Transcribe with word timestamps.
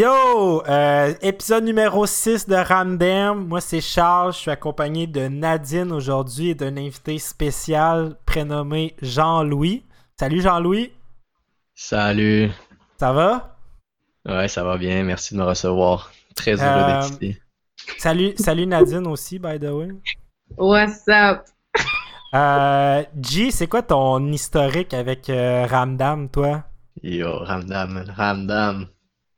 Yo! 0.00 0.62
Euh, 0.66 1.12
épisode 1.20 1.64
numéro 1.64 2.06
6 2.06 2.48
de 2.48 2.54
Ramdam. 2.54 3.46
Moi, 3.46 3.60
c'est 3.60 3.82
Charles. 3.82 4.32
Je 4.32 4.38
suis 4.38 4.50
accompagné 4.50 5.06
de 5.06 5.28
Nadine 5.28 5.92
aujourd'hui 5.92 6.48
et 6.48 6.54
d'un 6.54 6.78
invité 6.78 7.18
spécial 7.18 8.16
prénommé 8.24 8.96
Jean-Louis. 9.02 9.84
Salut 10.18 10.40
Jean-Louis. 10.40 10.90
Salut. 11.74 12.50
Ça 12.98 13.12
va? 13.12 13.58
Ouais, 14.26 14.48
ça 14.48 14.64
va 14.64 14.78
bien. 14.78 15.02
Merci 15.04 15.34
de 15.34 15.40
me 15.40 15.44
recevoir. 15.44 16.10
Très 16.34 16.52
heureux 16.52 16.62
Euh, 16.62 17.02
d'être 17.02 17.22
ici. 17.22 17.36
Salut, 17.98 18.32
salut 18.38 18.66
Nadine 18.66 19.06
aussi, 19.06 19.38
by 19.38 19.58
the 19.60 19.64
way. 19.70 19.88
What's 20.56 21.02
up? 21.08 21.42
Euh, 22.32 23.02
G, 23.20 23.50
c'est 23.50 23.66
quoi 23.66 23.82
ton 23.82 24.32
historique 24.32 24.94
avec 24.94 25.28
euh, 25.28 25.66
Ramdam, 25.66 26.30
toi? 26.30 26.64
Yo, 27.02 27.40
Ramdam, 27.44 28.02
Ramdam. 28.16 28.86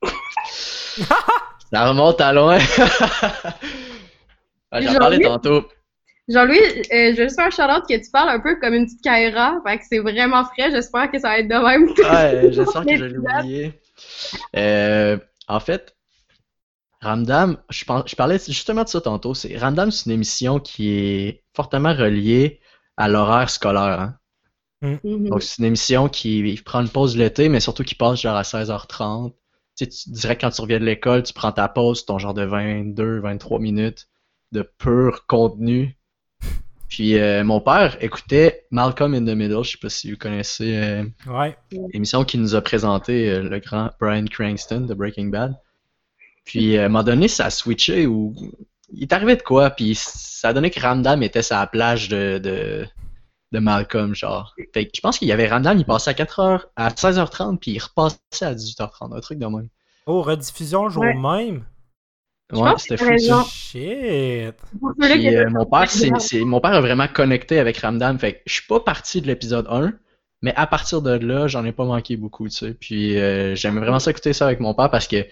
ça 1.72 1.88
remonte 1.88 2.20
à 2.20 2.32
loin. 2.32 2.58
Ah, 4.70 4.80
J'en 4.80 4.96
parlais 4.96 5.20
Jean-Louis? 5.20 5.22
tantôt. 5.22 5.68
Jean-Louis, 6.28 6.58
euh, 6.58 7.14
je 7.16 7.28
faire 7.34 7.46
un 7.46 7.50
shout-out 7.50 7.84
que 7.88 8.02
tu 8.02 8.10
parles 8.10 8.30
un 8.30 8.40
peu 8.40 8.56
comme 8.60 8.74
une 8.74 8.86
petite 8.86 9.02
Kaira. 9.02 9.60
Fait 9.66 9.78
que 9.78 9.84
c'est 9.88 9.98
vraiment 9.98 10.44
frais. 10.44 10.70
J'espère 10.70 11.10
que 11.10 11.18
ça 11.18 11.28
va 11.28 11.38
être 11.40 11.48
de 11.48 11.54
même. 11.54 11.94
tout 11.94 12.02
Ouais, 12.02 12.48
j'espère 12.52 12.86
que 12.86 12.96
je 12.96 13.04
l'ai 13.04 13.18
oublié. 13.18 13.80
Euh, 14.56 15.18
en 15.48 15.60
fait, 15.60 15.96
Ramdam, 17.00 17.58
je, 17.70 17.84
je 18.06 18.14
parlais 18.16 18.38
justement 18.38 18.84
de 18.84 18.88
ça 18.88 19.00
tantôt. 19.00 19.34
C'est, 19.34 19.56
Ramdam, 19.58 19.90
c'est 19.90 20.06
une 20.06 20.12
émission 20.12 20.60
qui 20.60 20.90
est 20.90 21.44
fortement 21.54 21.94
reliée 21.94 22.60
à 22.96 23.08
l'horaire 23.08 23.50
scolaire. 23.50 24.00
hein. 24.00 24.18
Mhm. 24.82 25.28
Donc, 25.28 25.42
c'est 25.42 25.58
une 25.58 25.66
émission 25.66 26.08
qui 26.08 26.60
prend 26.64 26.80
une 26.80 26.88
pause 26.88 27.16
l'été, 27.16 27.48
mais 27.48 27.60
surtout 27.60 27.84
qui 27.84 27.94
passe 27.94 28.20
genre 28.20 28.36
à 28.36 28.44
16h30. 28.44 29.34
Tu 29.76 29.86
que 29.86 30.32
quand 30.40 30.50
tu 30.50 30.60
reviens 30.60 30.80
de 30.80 30.84
l'école, 30.84 31.22
tu 31.22 31.32
prends 31.32 31.52
ta 31.52 31.68
pause, 31.68 32.04
ton 32.04 32.18
genre 32.18 32.34
de 32.34 32.44
22, 32.44 33.20
23 33.20 33.58
minutes 33.58 34.08
de 34.52 34.62
pur 34.78 35.26
contenu. 35.26 35.96
Puis 36.88 37.18
euh, 37.18 37.42
mon 37.42 37.60
père 37.60 37.96
écoutait 38.04 38.66
Malcolm 38.70 39.14
in 39.14 39.24
the 39.24 39.34
Middle, 39.34 39.64
je 39.64 39.72
sais 39.72 39.78
pas 39.80 39.88
si 39.88 40.10
vous 40.10 40.18
connaissez 40.18 40.76
euh, 40.76 41.04
Ouais. 41.26 41.56
l'émission 41.94 42.24
qui 42.24 42.36
nous 42.36 42.54
a 42.54 42.60
présenté 42.60 43.30
euh, 43.30 43.42
le 43.42 43.58
grand 43.60 43.90
Brian 43.98 44.26
Cranston 44.26 44.82
de 44.82 44.92
Breaking 44.92 45.28
Bad. 45.28 45.56
Puis 46.44 46.76
à 46.76 46.84
un 46.84 46.88
moment 46.88 47.02
donné, 47.02 47.28
ça 47.28 47.46
a 47.46 47.50
switché 47.50 48.06
ou 48.06 48.34
il 48.92 49.02
est 49.04 49.12
arrivé 49.14 49.36
de 49.36 49.42
quoi, 49.42 49.70
puis 49.70 49.94
ça 49.94 50.48
a 50.48 50.52
donné 50.52 50.70
que 50.70 50.80
Ramdam 50.80 51.22
était 51.22 51.40
la 51.50 51.66
plage 51.66 52.10
de, 52.10 52.36
de, 52.36 52.86
de 53.52 53.58
Malcolm, 53.58 54.14
genre. 54.14 54.54
Fait 54.72 54.86
que 54.86 54.90
je 54.94 55.00
pense 55.00 55.18
qu'il 55.18 55.28
y 55.28 55.32
avait 55.32 55.46
Ramdam, 55.48 55.78
il 55.78 55.84
passait 55.84 56.10
à 56.10 56.14
4h, 56.14 56.62
à 56.76 56.88
16h30, 56.88 57.58
puis 57.58 57.72
il 57.72 57.78
repassait 57.78 58.18
à 58.44 58.54
18h30, 58.54 59.14
un 59.16 59.20
truc 59.20 59.38
de 59.38 59.46
même. 59.46 59.68
Oh, 60.06 60.22
rediffusion 60.22 60.88
jour 60.88 61.02
Ouais. 61.04 61.14
même? 61.14 61.64
Ouais, 62.52 62.70
c'était 62.76 62.96
fou. 62.98 63.08
raison. 63.08 63.44
ça. 63.44 63.50
Shit! 63.50 64.54
Puis, 65.00 65.34
euh, 65.36 65.48
mon 65.50 65.64
père, 65.64 65.88
c'est, 65.90 66.10
c'est- 66.18 66.40
mon 66.44 66.60
père 66.60 66.72
a 66.72 66.80
vraiment 66.82 67.08
connecté 67.08 67.58
avec 67.58 67.78
Ramdam. 67.78 68.18
Fait 68.18 68.34
que 68.34 68.38
je 68.46 68.54
suis 68.54 68.66
pas 68.66 68.80
parti 68.80 69.22
de 69.22 69.26
l'épisode 69.26 69.66
1, 69.70 69.92
mais 70.42 70.54
à 70.56 70.66
partir 70.66 71.00
de 71.00 71.12
là, 71.12 71.46
j'en 71.46 71.64
ai 71.64 71.72
pas 71.72 71.84
manqué 71.84 72.16
beaucoup, 72.16 72.48
tu 72.48 72.56
sais. 72.56 72.74
Puis 72.74 73.18
euh, 73.18 73.54
j'aimais 73.54 73.80
vraiment 73.80 73.98
ça 74.00 74.10
écouter 74.10 74.32
ça 74.34 74.44
avec 74.46 74.60
mon 74.60 74.74
père 74.74 74.90
parce 74.90 75.06
que 75.08 75.24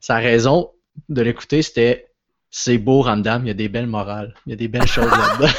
sa 0.00 0.16
raison 0.16 0.70
de 1.08 1.22
l'écouter, 1.22 1.62
c'était 1.62 2.08
c'est 2.50 2.78
beau 2.78 3.02
Ramdam, 3.02 3.44
il 3.44 3.48
y 3.48 3.50
a 3.50 3.54
des 3.54 3.68
belles 3.68 3.86
morales, 3.88 4.34
il 4.46 4.50
y 4.50 4.52
a 4.52 4.56
des 4.56 4.68
belles 4.68 4.86
choses 4.88 5.10
là-dedans. 5.10 5.52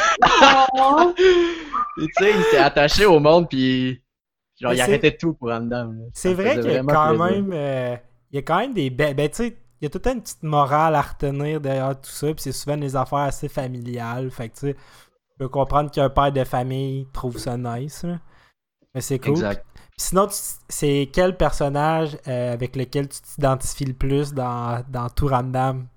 Et 2.01 2.05
tu 2.07 2.23
sais, 2.23 2.31
il 2.31 2.43
s'est 2.45 2.57
attaché 2.57 3.05
au 3.05 3.19
monde 3.19 3.47
puis 3.49 4.01
genre 4.59 4.71
Mais 4.71 4.77
il 4.77 4.81
arrêtait 4.81 5.15
tout 5.17 5.33
pour 5.33 5.47
là. 5.49 5.59
Ça 5.69 5.87
C'est 6.13 6.33
vrai 6.33 6.59
qu'il 6.59 6.71
y 6.71 6.77
a 6.77 6.83
quand 6.83 7.15
plaisir. 7.17 7.25
même, 7.25 7.51
euh, 7.53 7.95
il 8.31 8.35
y 8.35 8.39
a 8.39 8.41
quand 8.41 8.59
même 8.59 8.73
des 8.73 8.89
belles. 8.89 9.15
Ben, 9.15 9.29
tu 9.29 9.35
sais, 9.35 9.57
il 9.81 9.85
y 9.85 9.87
a 9.87 9.89
tout 9.89 10.07
une 10.09 10.21
petite 10.21 10.43
morale 10.43 10.95
à 10.95 11.01
retenir 11.01 11.59
derrière 11.61 11.99
tout 11.99 12.09
ça, 12.09 12.27
puis 12.27 12.41
c'est 12.41 12.51
souvent 12.51 12.77
des 12.77 12.95
affaires 12.95 13.19
assez 13.19 13.49
familiales. 13.49 14.31
Fait 14.31 14.49
que, 14.49 14.53
tu 14.55 14.59
sais, 14.61 14.75
je 14.77 15.35
peux 15.39 15.49
comprendre 15.49 15.91
qu'un 15.91 16.09
père 16.09 16.31
de 16.31 16.43
famille 16.43 17.07
trouve 17.13 17.37
ça 17.37 17.57
nice. 17.57 18.03
là. 18.03 18.19
Mais 18.93 19.01
c'est 19.01 19.19
cool. 19.19 19.31
Exact. 19.31 19.65
Puis 19.97 20.07
sinon, 20.07 20.27
c'est 20.69 21.09
quel 21.13 21.35
personnage 21.37 22.17
euh, 22.27 22.53
avec 22.53 22.75
lequel 22.75 23.07
tu 23.09 23.19
t'identifies 23.21 23.85
le 23.85 23.93
plus 23.93 24.33
dans, 24.33 24.83
dans 24.89 25.09
tout 25.09 25.27
Random? 25.27 25.87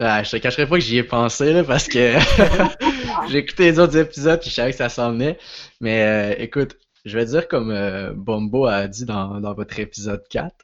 Ah, 0.00 0.22
je 0.22 0.30
te 0.30 0.36
cacherai 0.36 0.66
pas 0.66 0.76
que 0.76 0.80
j'y 0.82 0.98
ai 0.98 1.02
pensé 1.02 1.52
là, 1.52 1.64
parce 1.64 1.88
que 1.88 2.14
j'ai 3.26 3.38
écouté 3.38 3.64
les 3.64 3.78
autres 3.78 3.96
épisodes 3.96 4.40
puis 4.40 4.50
je 4.50 4.54
savais 4.54 4.70
que 4.72 4.76
ça 4.78 4.88
s'en 4.88 5.12
venait. 5.12 5.38
Mais 5.80 6.02
euh, 6.04 6.34
écoute, 6.38 6.76
je 7.04 7.16
vais 7.18 7.24
dire 7.26 7.48
comme 7.48 7.70
euh, 7.70 8.12
Bombo 8.14 8.66
a 8.66 8.86
dit 8.88 9.04
dans, 9.04 9.40
dans 9.40 9.54
votre 9.54 9.78
épisode 9.78 10.22
4. 10.30 10.54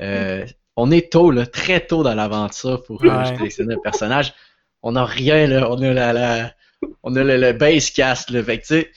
euh, 0.00 0.46
on 0.76 0.90
est 0.90 1.12
tôt, 1.12 1.30
là, 1.30 1.46
très 1.46 1.80
tôt 1.86 2.02
dans 2.02 2.14
l'aventure 2.14 2.82
pour 2.84 3.06
euh, 3.06 3.24
Ouais. 3.24 3.36
sélectionner 3.36 3.74
le 3.74 3.80
personnage. 3.80 4.34
On 4.82 4.92
n'a 4.92 5.04
rien 5.04 5.46
là, 5.46 5.70
on 5.70 5.80
a 5.82 5.92
la, 5.92 6.12
la- 6.12 6.54
on 7.02 7.16
a 7.16 7.24
le, 7.24 7.36
le 7.38 7.52
base 7.52 7.90
cast 7.90 8.30
là. 8.30 8.42
Fait 8.44 8.58
que, 8.58 8.62
tu 8.62 8.68
sais, 8.68 8.92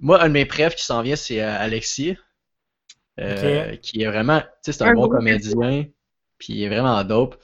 moi, 0.00 0.22
un 0.22 0.28
de 0.28 0.34
mes 0.34 0.46
préfs 0.46 0.74
qui 0.76 0.84
s'en 0.84 1.02
vient, 1.02 1.16
c'est 1.16 1.42
euh, 1.42 1.56
Alexis. 1.58 2.16
euh, 3.20 3.76
Qui 3.76 4.02
est 4.02 4.06
vraiment, 4.06 4.40
tu 4.40 4.46
sais, 4.62 4.72
c'est 4.72 4.84
un 4.84 4.90
Un 4.90 4.94
bon 4.94 5.08
comédien, 5.08 5.86
puis 6.38 6.54
il 6.54 6.62
est 6.64 6.68
vraiment 6.68 7.02
dope. 7.04 7.36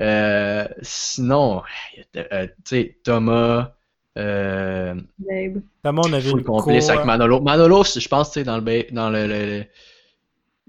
Euh, 0.00 0.66
sinon, 0.82 1.62
euh, 2.16 2.46
tu 2.46 2.52
sais, 2.64 2.98
Thomas, 3.04 3.74
euh, 4.18 4.94
babe. 5.18 5.62
Thomas, 5.82 6.02
on 6.06 6.12
a 6.12 6.18
vu 6.18 6.30
full 6.30 6.42
le 6.46 6.90
avec 6.90 7.04
Manolo. 7.04 7.40
Manolo, 7.40 7.84
je 7.84 8.08
pense, 8.08 8.30
tu 8.32 8.40
sais, 8.40 8.44
dans 8.44 8.58
le, 8.58 8.92
dans 8.92 9.10
le, 9.10 9.26
le- 9.26 9.46
le- 9.58 9.64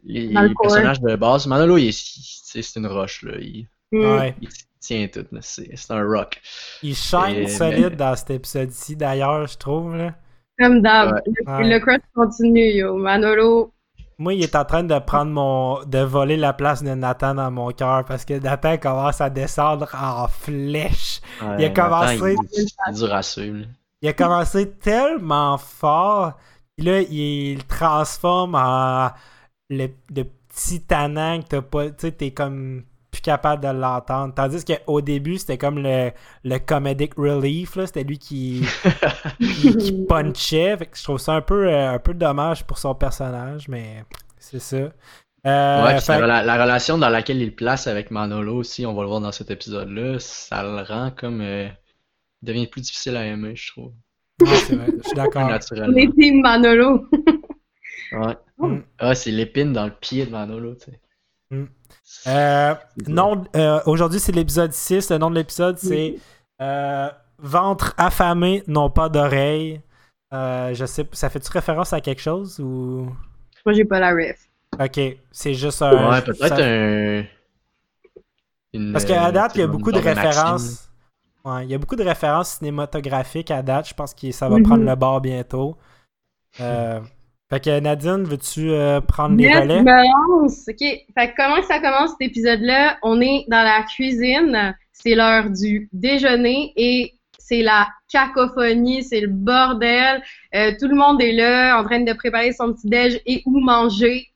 les, 0.05 0.27
Dans 0.33 0.41
le 0.43 0.53
personnages 0.61 1.01
de 1.01 1.15
base, 1.15 1.45
Manolo, 1.47 1.77
c'est 1.91 2.75
une 2.75 2.87
roche, 2.87 3.23
là. 3.23 3.33
Il. 3.39 3.67
Ouais. 3.91 4.35
il 4.41 4.47
tient 4.79 5.07
tout. 5.07 5.25
C'est 5.41 5.69
c'est 5.75 5.91
un 5.93 6.03
rock. 6.05 6.39
Il 6.83 6.95
shine 6.95 7.35
Et- 7.35 7.47
solide 7.47 7.87
mais- 7.91 7.95
dans 7.95 8.15
cet 8.15 8.29
épisode-ci, 8.29 8.95
d'ailleurs, 8.95 9.47
je 9.47 9.57
trouve. 9.57 9.95
Là. 9.97 10.13
Comme 10.59 10.81
d'hab. 10.81 11.13
Ouais. 11.16 11.21
Le, 11.25 11.51
Ouais. 11.51 11.69
le 11.69 11.79
crush 11.79 12.01
continue, 12.16 12.71
yo. 12.75 12.95
Manolo. 12.97 13.73
Moi, 14.17 14.33
il 14.33 14.43
est 14.43 14.55
en 14.55 14.66
train 14.66 14.83
de 14.83 14.99
prendre 14.99 15.31
mon. 15.31 15.83
de 15.85 15.99
voler 15.99 16.35
la 16.37 16.51
place 16.53 16.83
de 16.83 16.89
Nathan 16.93 17.35
dans 17.35 17.49
mon 17.51 17.71
cœur 17.71 18.03
parce 18.05 18.25
que 18.25 18.33
Nathan 18.39 18.77
commence 18.77 19.21
à 19.21 19.29
descendre 19.29 19.87
en 19.95 20.27
flèche. 20.27 21.19
Il 21.57 21.66
a 21.66 21.69
commencé- 21.69 22.35
Nathan, 22.35 22.44
il, 22.53 22.63
il 22.63 22.89
est 22.89 22.94
dur 22.94 23.13
à 23.13 23.23
suivre, 23.23 23.57
là. 23.59 23.66
Il 24.01 24.07
a 24.09 24.13
commencé 24.13 24.69
tellement 24.72 25.57
fort. 25.57 26.33
Puis 26.77 26.85
là, 26.85 27.01
il 27.01 27.55
le 27.57 27.63
transforme 27.63 28.55
en 28.55 29.09
le, 29.69 29.88
le 30.16 30.23
petit 30.23 30.81
tannant 30.81 31.41
que 31.41 31.47
t'as 31.47 31.61
pas. 31.61 31.88
Tu 31.89 31.94
sais, 31.99 32.11
t'es 32.13 32.31
comme 32.31 32.83
plus 33.11 33.22
capable 33.22 33.61
de 33.63 33.67
l'entendre. 33.69 34.33
Tandis 34.33 34.63
qu'au 34.63 35.01
début, 35.01 35.38
c'était 35.38 35.57
comme 35.57 35.79
le, 35.79 36.11
le 36.45 36.57
comedic 36.59 37.16
relief. 37.16 37.75
là. 37.75 37.88
C'était 37.88 38.03
lui 38.03 38.17
qui, 38.19 38.63
qui, 39.39 39.75
qui 39.78 39.91
punchait. 40.07 40.78
Fait 40.78 40.85
que 40.85 40.97
je 40.97 41.03
trouve 41.03 41.17
ça 41.19 41.33
un 41.33 41.41
peu, 41.41 41.67
euh, 41.67 41.91
un 41.95 41.99
peu 41.99 42.13
dommage 42.13 42.63
pour 42.66 42.78
son 42.78 42.95
personnage, 42.95 43.67
mais 43.67 44.05
c'est 44.38 44.59
ça. 44.59 44.78
Euh, 45.45 45.85
Ouais, 45.85 45.95
puis 45.95 46.05
fait- 46.05 46.19
la, 46.19 46.44
la 46.44 46.61
relation 46.61 46.97
dans 46.97 47.09
laquelle 47.09 47.38
il 47.41 47.45
le 47.50 47.55
place 47.55 47.88
avec 47.88 48.11
Manolo 48.11 48.55
aussi, 48.57 48.85
on 48.85 48.94
va 48.94 49.03
le 49.03 49.07
voir 49.07 49.22
dans 49.22 49.31
cet 49.31 49.51
épisode-là, 49.51 50.19
ça 50.19 50.63
le 50.63 50.81
rend 50.83 51.11
comme. 51.11 51.41
euh, 51.41 51.67
il 52.41 52.45
devient 52.47 52.67
plus 52.67 52.81
difficile 52.81 53.16
à 53.17 53.25
aimer, 53.25 53.55
je 53.55 53.72
trouve. 53.72 53.94
Ouais, 54.41 54.47
c'est 54.55 54.75
vrai, 54.75 54.88
je 54.97 55.03
suis 55.07 55.16
d'accord. 55.16 55.44
On 55.44 55.49
Naturellement. 55.49 55.97
est 55.97 56.11
team 56.16 56.41
Manolo. 56.41 57.07
Ouais. 58.13 58.35
Mm. 58.61 58.79
Ah, 58.97 59.16
c'est 59.16 59.31
l'épine 59.31 59.72
dans 59.72 59.85
le 59.85 59.94
pied 60.01 60.25
de 60.25 60.31
Manolo, 60.31 60.75
tu 60.75 60.91
sais. 60.91 60.99
Mm. 61.49 61.66
Euh, 62.28 62.75
non, 63.07 63.46
euh, 63.55 63.79
aujourd'hui 63.85 64.19
c'est 64.19 64.34
l'épisode 64.34 64.73
6. 64.73 65.11
Le 65.11 65.17
nom 65.17 65.29
de 65.31 65.35
l'épisode 65.35 65.78
c'est 65.78 66.17
euh, 66.61 67.08
Ventre 67.37 67.93
affamé, 67.97 68.61
non 68.67 68.90
pas 68.90 69.08
d'oreilles. 69.08 69.79
Euh, 70.34 70.73
je 70.73 70.85
sais, 70.85 71.08
ça 71.14 71.29
fait-tu 71.29 71.49
référence 71.52 71.93
à 71.93 72.02
quelque 72.02 72.22
chose 72.22 72.59
ou? 72.59 73.09
Moi, 73.66 73.72
j'ai 73.73 73.85
pas 73.85 74.02
la 74.02 74.11
ref. 74.11 74.48
Ok, 74.77 74.99
c'est 75.31 75.53
juste 75.53 75.81
un. 75.81 76.09
Ouais, 76.11 76.21
peut-être 76.21 76.47
ça- 76.47 76.57
un. 76.66 77.23
une, 78.73 78.91
Parce 78.93 79.05
qu'à 79.05 79.31
date, 79.31 79.53
il 79.55 79.61
y 79.61 79.63
a 79.63 79.67
beaucoup 79.67 79.91
de 79.91 79.99
références. 79.99 80.89
Ouais, 81.43 81.66
il 81.66 81.71
y 81.71 81.73
a 81.73 81.77
beaucoup 81.77 81.95
de 81.95 82.03
références 82.03 82.57
cinématographiques 82.57 83.49
à 83.51 83.61
date. 83.61 83.89
Je 83.89 83.93
pense 83.93 84.13
que 84.13 84.31
ça 84.31 84.47
va 84.49 84.57
Mhm. 84.57 84.63
prendre 84.63 84.83
le 84.85 84.95
bord 84.95 85.21
bientôt. 85.21 85.77
Euh, 86.59 86.99
fait 87.49 87.63
que 87.63 87.79
Nadine, 87.79 88.23
veux-tu 88.23 88.71
euh, 88.71 89.01
prendre 89.01 89.35
les 89.37 89.45
Yes, 89.45 89.59
relais? 89.61 89.77
je 89.79 89.83
me 89.83 90.41
lance. 90.43 90.66
OK. 90.67 90.77
Fait 90.79 91.31
que 91.31 91.35
comment 91.35 91.61
ça 91.63 91.79
commence 91.79 92.11
cet 92.11 92.21
épisode-là? 92.29 92.97
On 93.03 93.19
est 93.21 93.45
dans 93.47 93.63
la 93.63 93.83
cuisine. 93.83 94.75
C'est 94.91 95.16
l'heure 95.16 95.49
du 95.49 95.89
déjeuner 95.93 96.73
et 96.75 97.13
c'est 97.37 97.61
la 97.63 97.87
cacophonie, 98.11 99.01
c'est 99.03 99.21
le 99.21 99.29
bordel. 99.29 100.21
Euh, 100.53 100.73
tout 100.79 100.87
le 100.89 100.95
monde 100.95 101.21
est 101.21 101.31
là 101.31 101.79
en 101.79 101.85
train 101.85 102.01
de 102.01 102.13
préparer 102.13 102.51
son 102.51 102.73
petit 102.73 102.87
déj 102.89 103.19
et 103.25 103.41
où 103.45 103.59
manger. 103.59 104.27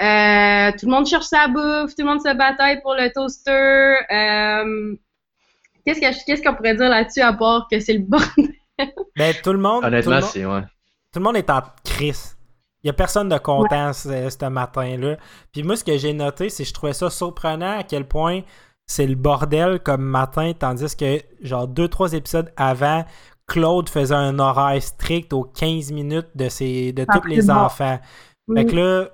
Euh, 0.00 0.72
tout 0.78 0.86
le 0.86 0.90
monde 0.90 1.06
cherche 1.06 1.24
sa 1.26 1.48
bouffe, 1.48 1.94
tout 1.94 2.02
le 2.02 2.04
monde 2.04 2.20
se 2.20 2.34
bataille 2.36 2.80
pour 2.82 2.94
le 2.94 3.12
toaster. 3.12 3.96
Euh, 4.10 4.94
qu'est-ce 5.84 6.00
que- 6.00 6.24
qu'est-ce 6.26 6.42
qu'on 6.42 6.54
pourrait 6.54 6.74
dire 6.76 6.88
là-dessus 6.88 7.20
à 7.20 7.32
part 7.32 7.66
que 7.70 7.80
c'est 7.80 7.94
le 7.94 8.00
bordel? 8.00 8.54
Ben, 9.16 9.34
tout 9.42 9.52
le 9.52 9.58
monde. 9.58 9.82
tout 9.82 9.88
le 9.90 9.94
Honnêtement, 9.94 10.14
monde- 10.20 10.24
c'est. 10.24 10.44
Ouais. 10.46 10.60
Tout 11.12 11.18
le 11.18 11.24
monde 11.24 11.36
est 11.36 11.50
en 11.50 11.62
crise. 11.84 12.36
y 12.84 12.88
a 12.90 12.92
personne 12.92 13.28
de 13.28 13.38
content 13.38 13.92
ce, 13.92 14.28
ce 14.30 14.44
matin-là. 14.48 15.16
Puis 15.52 15.64
moi, 15.64 15.74
ce 15.74 15.82
que 15.82 15.96
j'ai 15.98 16.12
noté, 16.12 16.48
c'est 16.48 16.62
que 16.62 16.68
je 16.68 16.74
trouvais 16.74 16.92
ça 16.92 17.10
surprenant 17.10 17.78
à 17.78 17.82
quel 17.82 18.06
point 18.06 18.42
c'est 18.86 19.06
le 19.06 19.16
bordel 19.16 19.80
comme 19.80 20.02
matin, 20.02 20.52
tandis 20.56 20.94
que, 20.96 21.20
genre, 21.42 21.66
deux, 21.66 21.88
trois 21.88 22.12
épisodes 22.12 22.52
avant, 22.56 23.04
Claude 23.48 23.88
faisait 23.88 24.14
un 24.14 24.38
horaire 24.38 24.80
strict 24.80 25.32
aux 25.32 25.42
15 25.42 25.90
minutes 25.90 26.28
de, 26.36 26.48
ses, 26.48 26.92
de 26.92 27.04
tous 27.12 27.26
les 27.26 27.50
enfants. 27.50 27.98
Fait 28.54 28.64
que 28.64 28.76
là, 28.76 29.08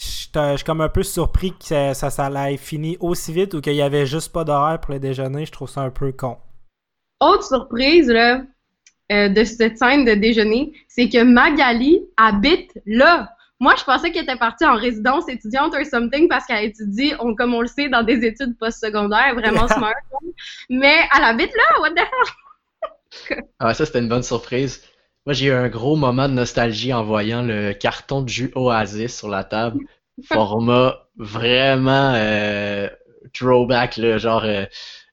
je 0.00 0.56
suis 0.56 0.64
comme 0.64 0.80
un 0.80 0.88
peu 0.88 1.02
surpris 1.02 1.52
que 1.52 1.64
ça, 1.64 1.94
ça, 1.94 2.10
ça 2.10 2.30
l'ait 2.30 2.56
fini 2.56 2.96
aussi 3.00 3.32
vite 3.32 3.52
ou 3.52 3.60
qu'il 3.60 3.74
y 3.74 3.82
avait 3.82 4.06
juste 4.06 4.32
pas 4.32 4.44
d'horaire 4.44 4.80
pour 4.80 4.94
le 4.94 5.00
déjeuner. 5.00 5.44
Je 5.44 5.52
trouve 5.52 5.68
ça 5.68 5.82
un 5.82 5.90
peu 5.90 6.12
con. 6.12 6.38
Autre 7.20 7.44
surprise 7.44 8.08
là, 8.08 8.42
euh, 9.12 9.28
de 9.28 9.44
cette 9.44 9.76
scène 9.76 10.06
de 10.06 10.14
déjeuner, 10.14 10.72
c'est 10.88 11.08
que 11.10 11.22
Magali 11.22 12.00
habite 12.16 12.72
là. 12.86 13.30
Moi, 13.58 13.74
je 13.76 13.84
pensais 13.84 14.10
qu'elle 14.10 14.22
était 14.22 14.36
partie 14.36 14.64
en 14.64 14.74
résidence 14.74 15.28
étudiante 15.28 15.74
or 15.74 15.84
something 15.84 16.28
parce 16.28 16.46
qu'elle 16.46 16.64
étudie, 16.64 17.12
on, 17.18 17.34
comme 17.34 17.52
on 17.52 17.60
le 17.60 17.66
sait, 17.66 17.90
dans 17.90 18.02
des 18.02 18.24
études 18.24 18.56
postsecondaires, 18.56 19.34
vraiment 19.34 19.68
smart. 19.68 19.92
Mais 20.70 20.96
elle 21.14 21.24
habite 21.24 21.54
là, 21.54 21.80
what 21.80 21.90
the 21.90 21.98
hell? 21.98 23.44
Ah, 23.58 23.74
ça, 23.74 23.84
c'était 23.84 23.98
une 23.98 24.08
bonne 24.08 24.22
surprise. 24.22 24.82
Moi, 25.26 25.34
j'ai 25.34 25.46
eu 25.46 25.52
un 25.52 25.68
gros 25.68 25.96
moment 25.96 26.28
de 26.28 26.34
nostalgie 26.34 26.92
en 26.92 27.04
voyant 27.04 27.42
le 27.42 27.72
carton 27.72 28.22
de 28.22 28.28
jus 28.28 28.50
Oasis 28.54 29.16
sur 29.18 29.28
la 29.28 29.44
table. 29.44 29.80
Format 30.24 31.08
vraiment 31.16 32.12
euh, 32.14 32.88
throwback, 33.32 33.96
là, 33.96 34.18
genre 34.18 34.44
euh, 34.44 34.64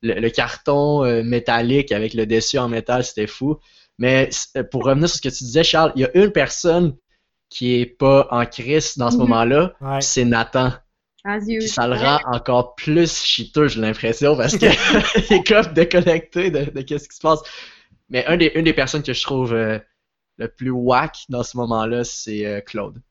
le, 0.02 0.14
le 0.20 0.30
carton 0.30 1.04
euh, 1.06 1.24
métallique 1.24 1.92
avec 1.92 2.14
le 2.14 2.26
dessus 2.26 2.58
en 2.58 2.68
métal, 2.70 3.04
c'était 3.04 3.28
fou. 3.28 3.58
Mais 4.00 4.30
pour 4.72 4.84
revenir 4.86 5.10
sur 5.10 5.18
ce 5.18 5.22
que 5.22 5.30
tu 5.36 5.44
disais, 5.44 5.64
Charles, 5.64 5.92
il 5.96 6.02
y 6.02 6.06
a 6.06 6.16
une 6.18 6.32
personne 6.32 6.96
qui 7.50 7.80
est 7.80 7.86
pas 7.86 8.28
en 8.32 8.46
crise 8.46 8.98
dans 8.98 9.10
ce 9.12 9.16
Mhm. 9.16 9.22
moment-là, 9.24 9.74
Ouais. 9.82 10.02
c'est 10.02 10.26
Nathan. 10.26 10.72
As 11.24 11.40
you. 11.48 11.60
Puis 11.60 11.68
ça 11.70 11.88
le 11.88 11.96
rend 11.96 12.20
encore 12.32 12.76
plus 12.76 13.22
chiteux, 13.24 13.68
j'ai 13.68 13.82
l'impression, 13.82 14.36
parce 14.38 14.58
que 14.58 14.66
il 15.32 15.38
est 15.38 15.48
comme 15.48 15.74
déconnecté 15.74 16.52
de, 16.52 16.70
de 16.70 16.82
qu'est-ce 16.82 17.08
qui 17.10 17.16
se 17.16 17.22
passe. 17.22 17.40
Mais 18.10 18.26
un 18.26 18.38
des, 18.38 18.52
une 18.56 18.64
des 18.66 18.74
personnes 18.74 19.04
que 19.04 19.14
je 19.14 19.22
trouve 19.24 19.54
euh, 19.54 19.80
le 20.38 20.48
plus 20.48 20.70
whack 20.72 21.18
dans 21.30 21.44
ce 21.44 21.58
moment-là, 21.58 22.04
c'est 22.04 22.46
euh, 22.46 22.62
Claude. 22.62 23.02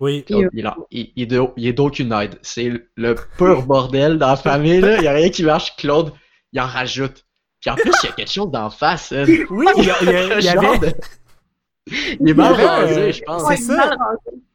Oui. 0.00 0.24
Claude, 0.24 0.48
il, 0.52 0.66
a- 0.66 0.76
il- 0.90 1.12
il 1.16 1.22
est 1.22 1.26
de- 1.26 1.46
il 1.56 1.66
est 1.68 1.72
d'aucune 1.72 2.12
aide. 2.12 2.38
C'est 2.42 2.72
le 2.96 3.14
pur 3.38 3.62
bordel 3.66 4.18
dans 4.18 4.28
la 4.28 4.36
famille, 4.36 4.80
là. 4.80 4.96
Il 4.96 5.02
n'y 5.02 5.06
a 5.08 5.12
rien 5.12 5.30
qui 5.30 5.44
marche. 5.44 5.76
Claude, 5.76 6.12
il 6.52 6.60
en 6.60 6.66
rajoute. 6.66 7.24
Puis 7.60 7.70
en 7.70 7.74
plus, 7.76 7.92
il 8.02 8.06
y 8.06 8.08
a 8.10 8.12
quelque 8.12 8.30
chose 8.32 8.50
d'en 8.50 8.70
face. 8.70 9.12
hein. 9.12 9.24
Oui, 9.50 9.66
il 9.76 9.84
y, 9.84 9.90
a- 9.90 9.96
il 10.02 10.08
y 10.08 10.16
a- 10.16 10.38
il 10.40 10.44
y 10.44 10.48
avait, 10.48 10.78
de- 10.78 10.94
Il 12.20 12.28
est 12.30 12.34
mal 12.34 12.52
rasé, 12.54 13.00
euh, 13.00 13.12
je 13.12 13.22
pense. 13.22 13.42
c'est 13.42 13.48
Ouais, 13.48 13.76
ça. 13.76 13.92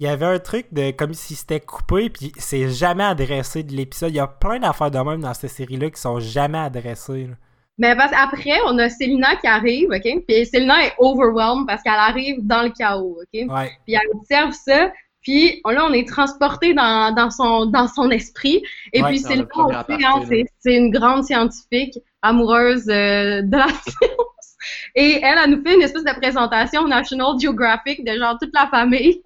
il 0.02 0.06
y 0.06 0.10
avait 0.10 0.26
un 0.26 0.40
truc 0.40 0.68
de 0.74 0.92
comme 0.92 1.14
si 1.14 1.36
c'était 1.36 1.62
coupé, 1.62 2.10
puis 2.10 2.34
c'est 2.38 2.70
jamais 2.70 3.06
adressé 3.06 3.64
de 3.64 3.74
l'épisode. 3.74 4.10
Il 4.12 4.18
y 4.18 4.20
a 4.20 4.28
plein 4.28 4.60
d'affaires 4.60 4.92
de 4.92 5.00
même 5.00 5.22
dans 5.22 5.34
cette 5.34 5.50
série-là 5.52 5.90
qui 5.92 6.02
sont 6.02 6.20
jamais 6.20 6.58
adressées. 6.58 7.28
là. 7.28 7.36
Mais 7.78 7.96
parce 7.96 8.12
après, 8.16 8.60
on 8.68 8.78
a 8.78 8.90
Célina 8.90 9.36
qui 9.38 9.48
arrive, 9.48 9.90
OK? 9.90 10.24
Puis 10.28 10.46
Célina 10.46 10.86
est 10.86 10.94
overwhelmed 11.00 11.66
parce 11.68 11.82
qu'elle 11.82 11.94
arrive 11.94 12.46
dans 12.46 12.64
le 12.64 12.70
chaos, 12.70 13.18
OK? 13.22 13.50
Ouais. 13.50 13.72
Puis 13.86 13.96
elle 13.96 14.10
observe 14.14 14.52
ça, 14.54 14.92
puis 15.22 15.62
là, 15.66 15.86
on 15.88 15.94
est 15.94 16.08
transporté 16.08 16.74
dans, 16.74 17.14
dans, 17.14 17.30
son, 17.30 17.66
dans 17.68 17.88
son 17.88 18.10
esprit. 18.12 18.64
Et 18.92 19.02
Ouais, 19.02 19.10
puis 19.10 19.20
Célina, 19.20 19.48
hein, 19.58 20.24
c'est 20.28 20.46
c'est 20.60 20.76
une 20.76 20.92
grande 20.92 21.24
scientifique 21.24 21.98
amoureuse 22.22 22.90
euh, 22.90 23.42
de 23.42 23.58
la 23.58 23.68
science. 23.88 24.58
Et 24.96 25.20
elle, 25.24 25.40
elle 25.44 25.52
nous 25.52 25.64
fait 25.64 25.76
une 25.76 25.82
espèce 25.82 26.04
de 26.04 26.14
présentation 26.20 26.88
National 26.88 27.40
Geographic 27.40 28.04
de 28.04 28.18
genre 28.18 28.38
toute 28.40 28.54
la 28.54 28.68
famille. 28.68 29.22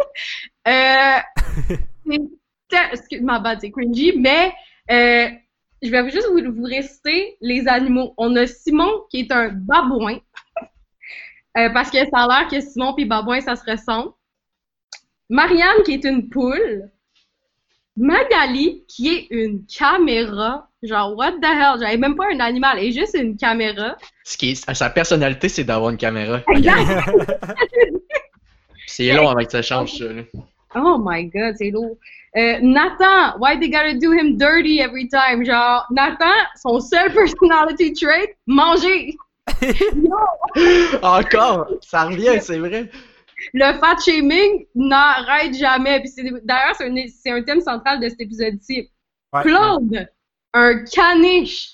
Euh, 0.68 1.18
c'est 2.10 2.22
ter- 2.70 2.90
excuse 2.94 3.22
ma 3.22 3.40
bad, 3.40 3.60
c'est 3.62 3.72
cringy, 3.72 4.14
mais 4.18 4.54
euh, 4.92 5.30
je 5.82 5.90
vais 5.90 6.10
juste 6.10 6.28
vous, 6.32 6.42
vous 6.54 6.64
réciter 6.64 7.38
les 7.42 7.68
animaux. 7.68 8.14
On 8.18 8.36
a 8.36 8.46
Simon 8.48 9.04
qui 9.10 9.22
est 9.22 9.32
un 9.32 9.50
babouin. 9.50 10.18
Euh, 11.58 11.70
parce 11.70 11.90
que 11.90 11.98
ça 12.00 12.24
a 12.24 12.28
l'air 12.28 12.48
que 12.50 12.60
Simon 12.62 12.96
et 12.98 13.06
babouin, 13.06 13.40
ça 13.42 13.56
se 13.56 13.70
ressemble. 13.70 14.12
Marianne 15.30 15.84
qui 15.86 15.94
est 15.94 16.04
une 16.04 16.30
poule. 16.30 16.90
Magali 17.98 18.84
qui 18.88 19.08
est 19.08 19.28
une 19.32 19.66
caméra. 19.66 20.70
Genre, 20.84 21.16
what 21.18 21.32
the 21.42 21.46
hell? 21.46 21.80
J'avais 21.80 21.98
même 21.98 22.16
pas 22.16 22.26
un 22.32 22.40
animal, 22.42 22.78
elle 22.78 22.86
est 22.88 22.92
juste 22.92 23.16
une 23.16 23.38
caméra. 23.38 23.96
Ce 24.24 24.38
qui 24.38 24.52
est- 24.52 24.74
sa 24.74 24.90
personnalité, 24.90 25.48
c'est 25.50 25.64
d'avoir 25.64 25.92
une 25.92 25.98
caméra. 25.98 26.42
Exact. 26.54 27.10
C'est 28.88 29.12
long 29.14 29.34
que 29.34 29.50
ça 29.52 29.62
change, 29.62 29.98
ça. 29.98 30.06
là. 30.06 30.22
Oh 30.76 30.98
my 31.04 31.26
god, 31.26 31.56
c'est 31.58 31.72
lourd. 31.72 31.98
Euh, 32.38 32.60
Nathan, 32.62 33.38
why 33.40 33.58
they 33.58 33.70
gotta 33.70 33.94
do 33.98 34.12
him 34.12 34.38
dirty 34.38 34.82
every 34.82 35.08
time? 35.08 35.46
Genre, 35.46 35.86
Nathan, 35.92 36.34
son 36.58 36.80
seul 36.82 37.10
personality 37.14 37.94
trait, 37.94 38.36
manger. 38.46 39.16
Encore! 41.02 41.68
Ça 41.82 42.04
revient, 42.06 42.40
c'est 42.42 42.60
vrai. 42.60 42.90
Le 43.54 43.74
fat 43.80 43.98
shaming 44.04 44.66
n'arrête 44.76 45.54
jamais. 45.56 46.00
Puis 46.00 46.10
c'est 46.10 46.24
d'ailleurs, 46.44 46.76
c'est 46.78 46.90
un, 46.90 46.96
c'est 47.08 47.32
un 47.32 47.42
thème 47.44 47.62
central 47.62 48.00
de 48.00 48.10
cet 48.10 48.22
épisode-ci. 48.22 48.90
Ouais. 49.34 49.42
Claude, 49.44 50.08
un 50.54 50.84
caniche. 50.86 51.74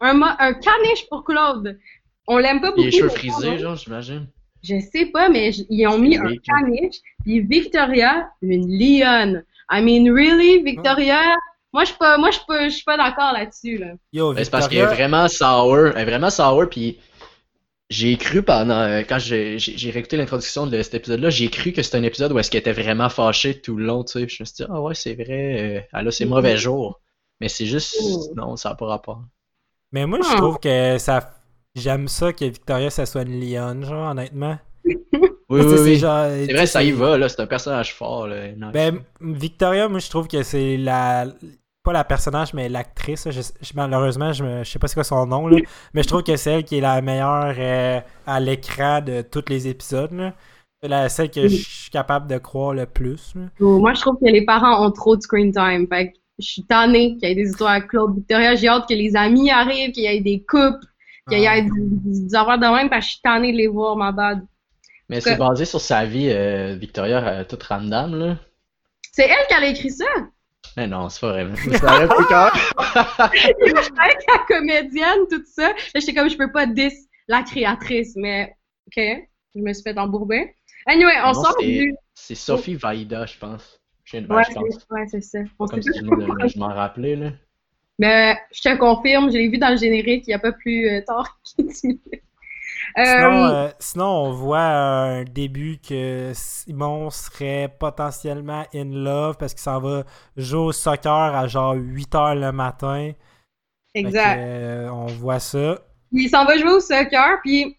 Un, 0.00 0.20
un 0.22 0.52
caniche 0.54 1.08
pour 1.08 1.24
Claude. 1.24 1.78
On 2.26 2.38
l'aime 2.38 2.60
pas 2.60 2.70
beaucoup. 2.70 2.82
Les 2.82 2.90
cheveux 2.90 3.08
frisés, 3.08 3.58
genre, 3.58 3.76
j'imagine. 3.76 4.26
Je 4.62 4.80
sais 4.92 5.06
pas, 5.06 5.28
mais 5.28 5.52
j- 5.52 5.64
ils 5.70 5.86
ont 5.86 5.98
mis 5.98 6.16
un 6.16 6.34
caniche. 6.44 6.96
Puis 7.24 7.40
Victoria, 7.40 8.28
une 8.42 8.66
lionne. 8.68 9.44
I 9.70 9.80
mean, 9.82 10.12
really, 10.12 10.62
Victoria? 10.62 11.36
Moi, 11.72 11.84
je 11.84 11.88
suis 11.90 11.98
pas, 11.98 12.16
moi, 12.18 12.30
je 12.30 12.36
suis 12.36 12.46
pas, 12.46 12.68
je 12.68 12.74
suis 12.74 12.84
pas 12.84 12.96
d'accord 12.96 13.32
là-dessus, 13.32 13.78
là. 13.78 13.94
Yo, 14.12 14.32
Ben, 14.32 14.44
c'est 14.44 14.50
parce 14.50 14.68
qu'elle 14.68 14.78
est 14.78 14.80
Victoria, 14.82 15.08
vraiment 15.08 15.28
sour. 15.28 15.76
Elle 15.94 15.98
est 15.98 16.04
vraiment 16.04 16.30
sour, 16.30 16.68
puis 16.70 16.98
j'ai 17.90 18.16
cru 18.16 18.42
pendant. 18.42 18.78
euh, 18.80 19.02
Quand 19.08 19.18
j'ai 19.18 19.58
réécouté 19.92 20.16
l'introduction 20.16 20.66
de 20.66 20.80
cet 20.82 20.94
épisode-là, 20.94 21.30
j'ai 21.30 21.48
cru 21.50 21.72
que 21.72 21.82
c'était 21.82 21.98
un 21.98 22.02
épisode 22.02 22.32
où 22.32 22.38
est-ce 22.38 22.50
qu'elle 22.50 22.60
était 22.60 22.72
vraiment 22.72 23.08
fâchée 23.08 23.60
tout 23.60 23.76
le 23.76 23.84
long, 23.84 24.04
tu 24.04 24.12
sais. 24.12 24.28
Je 24.28 24.42
me 24.42 24.44
suis 24.46 24.54
dit, 24.56 24.64
ah 24.70 24.80
ouais, 24.80 24.94
c'est 24.94 25.14
vrai, 25.14 25.78
euh, 25.78 25.80
elle 25.92 26.08
a 26.08 26.10
ses 26.10 26.24
Mhm. 26.24 26.30
mauvais 26.30 26.56
jours. 26.56 27.00
Mais 27.40 27.48
c'est 27.48 27.66
juste. 27.66 27.96
Mhm. 28.00 28.34
Non, 28.36 28.56
ça 28.56 28.70
n'a 28.70 28.74
pas 28.76 28.86
rapport. 28.86 29.22
Mais 29.92 30.06
moi, 30.06 30.20
je 30.22 30.28
Ah. 30.32 30.36
trouve 30.36 30.58
que 30.58 30.98
ça. 30.98 31.32
J'aime 31.74 32.08
ça 32.08 32.32
que 32.32 32.44
Victoria, 32.46 32.88
ça 32.88 33.04
soit 33.04 33.22
une 33.22 33.38
lionne, 33.38 33.84
genre, 33.84 34.10
honnêtement. 34.12 34.58
Oui, 35.48 35.60
c'est 35.62 35.80
oui. 35.82 35.96
genre- 35.96 36.26
C'est 36.28 36.46
tu 36.48 36.54
vrai, 36.54 36.66
ça 36.66 36.82
y 36.82 36.90
va, 36.90 37.16
là. 37.18 37.28
C'est 37.28 37.40
un 37.40 37.46
personnage 37.46 37.94
fort, 37.94 38.26
là. 38.26 38.36
Ben, 38.72 39.00
Victoria, 39.20 39.88
moi, 39.88 39.98
je 40.00 40.10
trouve 40.10 40.26
que 40.28 40.42
c'est 40.42 40.76
la. 40.76 41.26
Pas 41.84 41.92
la 41.92 42.02
personnage, 42.02 42.52
mais 42.52 42.68
l'actrice. 42.68 43.26
là. 43.26 43.30
Je, 43.30 43.42
je- 43.42 43.72
malheureusement, 43.76 44.32
je, 44.32 44.42
me- 44.42 44.64
je 44.64 44.70
sais 44.70 44.78
pas 44.80 44.88
c'est 44.88 44.94
quoi 44.94 45.04
son 45.04 45.24
nom, 45.26 45.46
là. 45.46 45.56
Mais 45.94 46.02
je 46.02 46.08
trouve 46.08 46.24
que 46.24 46.34
c'est 46.36 46.50
elle 46.54 46.64
qui 46.64 46.78
est 46.78 46.80
la 46.80 47.00
meilleure 47.00 47.54
euh, 47.56 48.00
à 48.26 48.40
l'écran 48.40 49.00
de 49.00 49.22
tous 49.22 49.44
les 49.48 49.68
épisodes, 49.68 50.12
là. 50.12 50.34
C'est 50.82 50.88
la 50.88 51.08
celle 51.08 51.30
que 51.30 51.42
je 51.46 51.56
suis 51.56 51.90
capable 51.90 52.26
de 52.26 52.38
croire 52.38 52.74
le 52.74 52.86
plus. 52.86 53.32
là. 53.36 53.42
Moi, 53.60 53.94
je 53.94 54.00
trouve 54.00 54.16
que 54.18 54.26
les 54.28 54.44
parents 54.44 54.84
ont 54.84 54.90
trop 54.90 55.16
de 55.16 55.22
screen 55.22 55.52
time. 55.52 55.86
Fait 55.88 56.08
que 56.10 56.18
je 56.40 56.44
suis 56.46 56.64
tannée 56.64 57.16
qu'il 57.18 57.28
y 57.28 57.32
ait 57.32 57.34
des 57.36 57.48
histoires 57.48 57.70
avec 57.70 57.86
Claude 57.86 58.16
Victoria. 58.16 58.56
J'ai 58.56 58.66
hâte 58.68 58.88
que 58.88 58.94
les 58.94 59.14
amis 59.14 59.48
arrivent, 59.50 59.92
qu'il 59.92 60.02
y 60.02 60.06
ait 60.06 60.20
des 60.20 60.40
couples, 60.46 60.84
qu'il 61.30 61.38
y 61.38 61.44
ait 61.46 61.62
des, 61.62 61.70
des, 61.70 62.20
des 62.26 62.34
affaires 62.34 62.58
de 62.58 62.66
même, 62.66 62.90
parce 62.90 63.06
que 63.06 63.06
je 63.06 63.10
suis 63.12 63.22
tannée 63.22 63.52
de 63.52 63.56
les 63.58 63.68
voir, 63.68 63.96
ma 63.96 64.10
bad. 64.10 64.44
Mais 65.08 65.20
c'est 65.20 65.36
basé 65.36 65.64
sur 65.64 65.80
sa 65.80 66.04
vie, 66.04 66.28
euh, 66.30 66.74
Victoria, 66.74 67.26
euh, 67.26 67.44
toute 67.44 67.62
random, 67.62 68.18
là. 68.18 68.36
C'est 69.12 69.28
elle 69.28 69.46
qui 69.48 69.54
a 69.54 69.66
écrit 69.66 69.90
ça? 69.90 70.04
Mais 70.76 70.86
non, 70.86 71.08
c'est 71.08 71.20
pas 71.20 71.32
vrai. 71.32 72.08
Quand. 72.28 72.50
Avec 73.18 74.18
la 74.28 74.38
comédienne, 74.46 75.20
tout 75.30 75.42
ça. 75.46 75.68
Là, 75.68 75.74
j'étais 76.00 76.12
comme, 76.12 76.28
je 76.28 76.36
peux 76.36 76.52
pas 76.52 76.66
dis 76.66 76.90
la 77.28 77.42
créatrice, 77.42 78.14
mais 78.16 78.54
OK. 78.88 79.02
Je 79.54 79.60
me 79.60 79.72
suis 79.72 79.82
fait 79.82 79.96
embourber. 79.98 80.54
Anyway, 80.86 81.12
on 81.24 81.32
sort 81.34 81.56
c'est- 81.58 81.66
du... 81.66 81.94
C'est 82.14 82.34
Sophie 82.34 82.74
Vaida, 82.74 83.26
je 83.26 83.38
pense. 83.38 83.80
Je 84.04 84.12
viens 84.18 84.26
de 84.26 84.32
Ouais, 84.32 84.42
je 84.48 84.54
pense. 84.54 84.64
c'est 84.70 84.94
ouais, 84.94 85.06
c'est 85.08 85.20
ça. 85.20 85.38
On 85.58 85.66
Comme 85.66 85.82
si 85.82 85.90
pas 85.90 86.46
je 86.46 86.58
m'en 86.58 86.68
rappelais, 86.68 87.16
là. 87.16 87.30
Mais 87.98 88.36
je 88.52 88.60
te 88.60 88.76
confirme, 88.76 89.30
je 89.30 89.36
l'ai 89.38 89.48
vu 89.48 89.58
dans 89.58 89.70
le 89.70 89.76
générique 89.78 90.24
il 90.26 90.30
n'y 90.30 90.34
a 90.34 90.38
pas 90.38 90.52
plus 90.52 90.88
euh, 90.88 91.00
tard 91.00 91.38
qu'il 91.44 91.66
dit. 91.66 92.00
Sinon, 92.98 93.44
Euh, 93.44 93.66
euh, 93.66 93.68
sinon, 93.78 94.06
on 94.06 94.32
voit 94.32 94.60
un 94.60 95.24
début 95.24 95.78
que 95.86 96.32
Simon 96.34 97.10
serait 97.10 97.68
potentiellement 97.78 98.64
in 98.74 98.84
love 98.90 99.36
parce 99.36 99.52
qu'il 99.52 99.60
s'en 99.62 99.80
va 99.80 100.04
jouer 100.36 100.60
au 100.60 100.72
soccer 100.72 101.12
à 101.12 101.46
genre 101.46 101.74
8 101.74 102.14
heures 102.14 102.34
le 102.34 102.52
matin. 102.52 103.12
Que, 103.94 104.00
exact. 104.00 104.38
euh, 104.38 104.88
on 104.88 105.06
voit 105.06 105.40
ça. 105.40 105.78
Il 106.12 106.28
s'en 106.30 106.44
va 106.46 106.56
jouer 106.56 106.70
au 106.72 106.80
soccer, 106.80 107.38
puis 107.42 107.76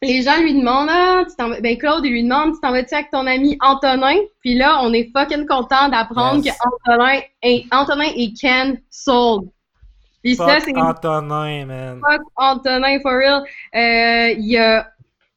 les 0.00 0.22
gens 0.22 0.40
lui 0.40 0.54
demandent, 0.54 0.88
ah, 0.90 1.24
tu 1.28 1.60
ben 1.62 1.78
Claude, 1.78 2.04
il 2.04 2.12
lui 2.12 2.22
demande, 2.24 2.54
tu 2.54 2.60
t'en 2.60 2.70
vas-tu 2.72 2.94
avec 2.94 3.10
ton 3.10 3.26
ami 3.26 3.56
Antonin? 3.60 4.16
Puis 4.40 4.54
là, 4.54 4.80
on 4.82 4.92
est 4.92 5.10
fucking 5.16 5.46
content 5.46 5.88
d'apprendre 5.88 6.44
Yes. 6.44 6.56
que 6.56 6.68
Antonin 6.94 7.20
est, 7.42 7.64
Antonin 7.72 8.10
est 8.16 8.32
Ken 8.40 8.80
sold. 8.90 9.48
Puis 10.22 10.36
ça, 10.36 10.46
Fuck 10.46 10.62
c'est 10.64 10.76
Antonin, 10.76 11.66
man. 11.66 12.00
fuck 12.00 12.20
Antonin 12.36 13.00
for 13.00 13.12
real. 13.12 13.42
Euh, 13.74 14.30
il 14.38 14.46
y 14.46 14.56
a, 14.58 14.88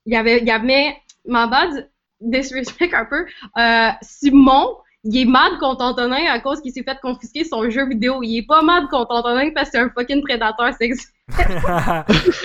y 0.06 0.16
avait, 0.16 0.40
il 0.40 0.48
y 0.48 0.52
avait, 0.52 0.96
ma 1.28 1.48
bad, 1.48 1.90
disrespect 2.22 2.94
un 2.94 3.06
peu. 3.06 3.26
Euh, 3.58 3.90
Simon, 4.02 4.78
il 5.04 5.18
est 5.22 5.26
mad 5.26 5.58
contre 5.60 5.84
Antonin 5.84 6.26
à 6.32 6.40
cause 6.40 6.62
qu'il 6.62 6.72
s'est 6.72 6.84
fait 6.84 7.00
confisquer 7.02 7.44
son 7.44 7.70
jeu 7.70 7.88
vidéo. 7.88 8.22
Il 8.24 8.38
est 8.38 8.46
pas 8.48 8.62
mad 8.62 8.88
contre 8.90 9.12
Antonin 9.16 9.50
parce 9.54 9.70
que 9.70 9.78
c'est 9.78 9.84
un 9.84 9.90
fucking 9.90 10.22
prédateur 10.24 10.74
sexuel. 10.74 11.12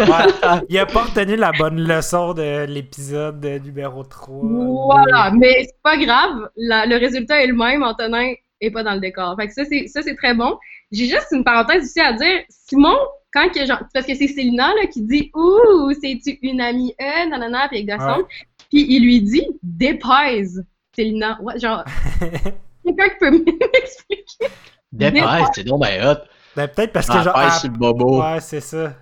Ouais, 0.01 0.63
il 0.71 0.79
a 0.79 0.87
pas 0.87 1.03
retenu 1.03 1.37
la 1.37 1.53
bonne 1.53 1.81
leçon 1.87 2.33
de 2.33 2.65
l'épisode 2.67 3.45
numéro 3.63 4.03
3. 4.05 4.43
Voilà, 4.87 5.31
mais 5.33 5.65
c'est 5.65 5.83
pas 5.83 5.97
grave. 5.99 6.49
La- 6.57 6.87
le 6.87 6.97
résultat 6.97 7.43
est 7.43 7.47
le 7.47 7.55
même. 7.55 7.83
Antonin 7.83 8.33
est 8.61 8.71
pas 8.71 8.83
dans 8.83 8.95
le 8.95 9.01
décor. 9.01 9.37
Fait 9.39 9.49
que 9.49 9.53
ça, 9.55 9.65
c'est, 9.67 9.87
ça, 9.87 10.01
c'est 10.03 10.17
très 10.17 10.35
bon. 10.35 10.59
J'ai 10.93 11.07
juste 11.07 11.29
une 11.33 11.45
parenthèse 11.45 11.85
aussi 11.85 12.01
à 12.01 12.13
dire. 12.13 12.43
Simon, 12.49 12.97
quand 13.33 13.49
que 13.53 13.65
genre, 13.65 13.83
parce 13.95 14.07
que 14.07 14.15
c'est 14.15 14.27
Célina 14.29 14.69
là, 14.75 14.87
qui 14.93 15.03
dit 15.03 15.31
Ouh, 15.35 15.93
c'est-tu 16.01 16.39
une 16.43 16.61
amie 16.61 16.95
E, 17.01 17.29
nanana, 17.29 17.69
puis 17.69 17.79
avec 17.79 17.87
Gaston. 17.89 18.25
Puis 18.71 18.87
il 18.89 19.05
lui 19.05 19.21
dit 19.23 19.47
Dépaise, 19.63 20.65
Célina. 20.95 21.39
Ouais, 21.43 21.59
genre, 21.59 21.85
quelqu'un 22.85 23.09
qui 23.09 23.19
peut 23.21 23.31
m'expliquer. 23.73 24.55
Dépasse, 24.93 25.49
c'est 25.55 25.65
donc 25.65 25.83
ben 25.83 26.05
hot. 26.07 26.21
Ben, 26.57 26.67
peut-être 26.67 26.93
parce 26.93 27.07
que 27.07 27.13
Ah, 27.19 27.23
genre. 27.23 27.35
pèse 27.35 27.45
ah, 27.47 27.59
sur 27.61 27.71
le 27.71 27.77
bobo. 27.79 28.21
ouais, 28.23 28.41
c'est 28.41 28.61
ça. 28.61 28.95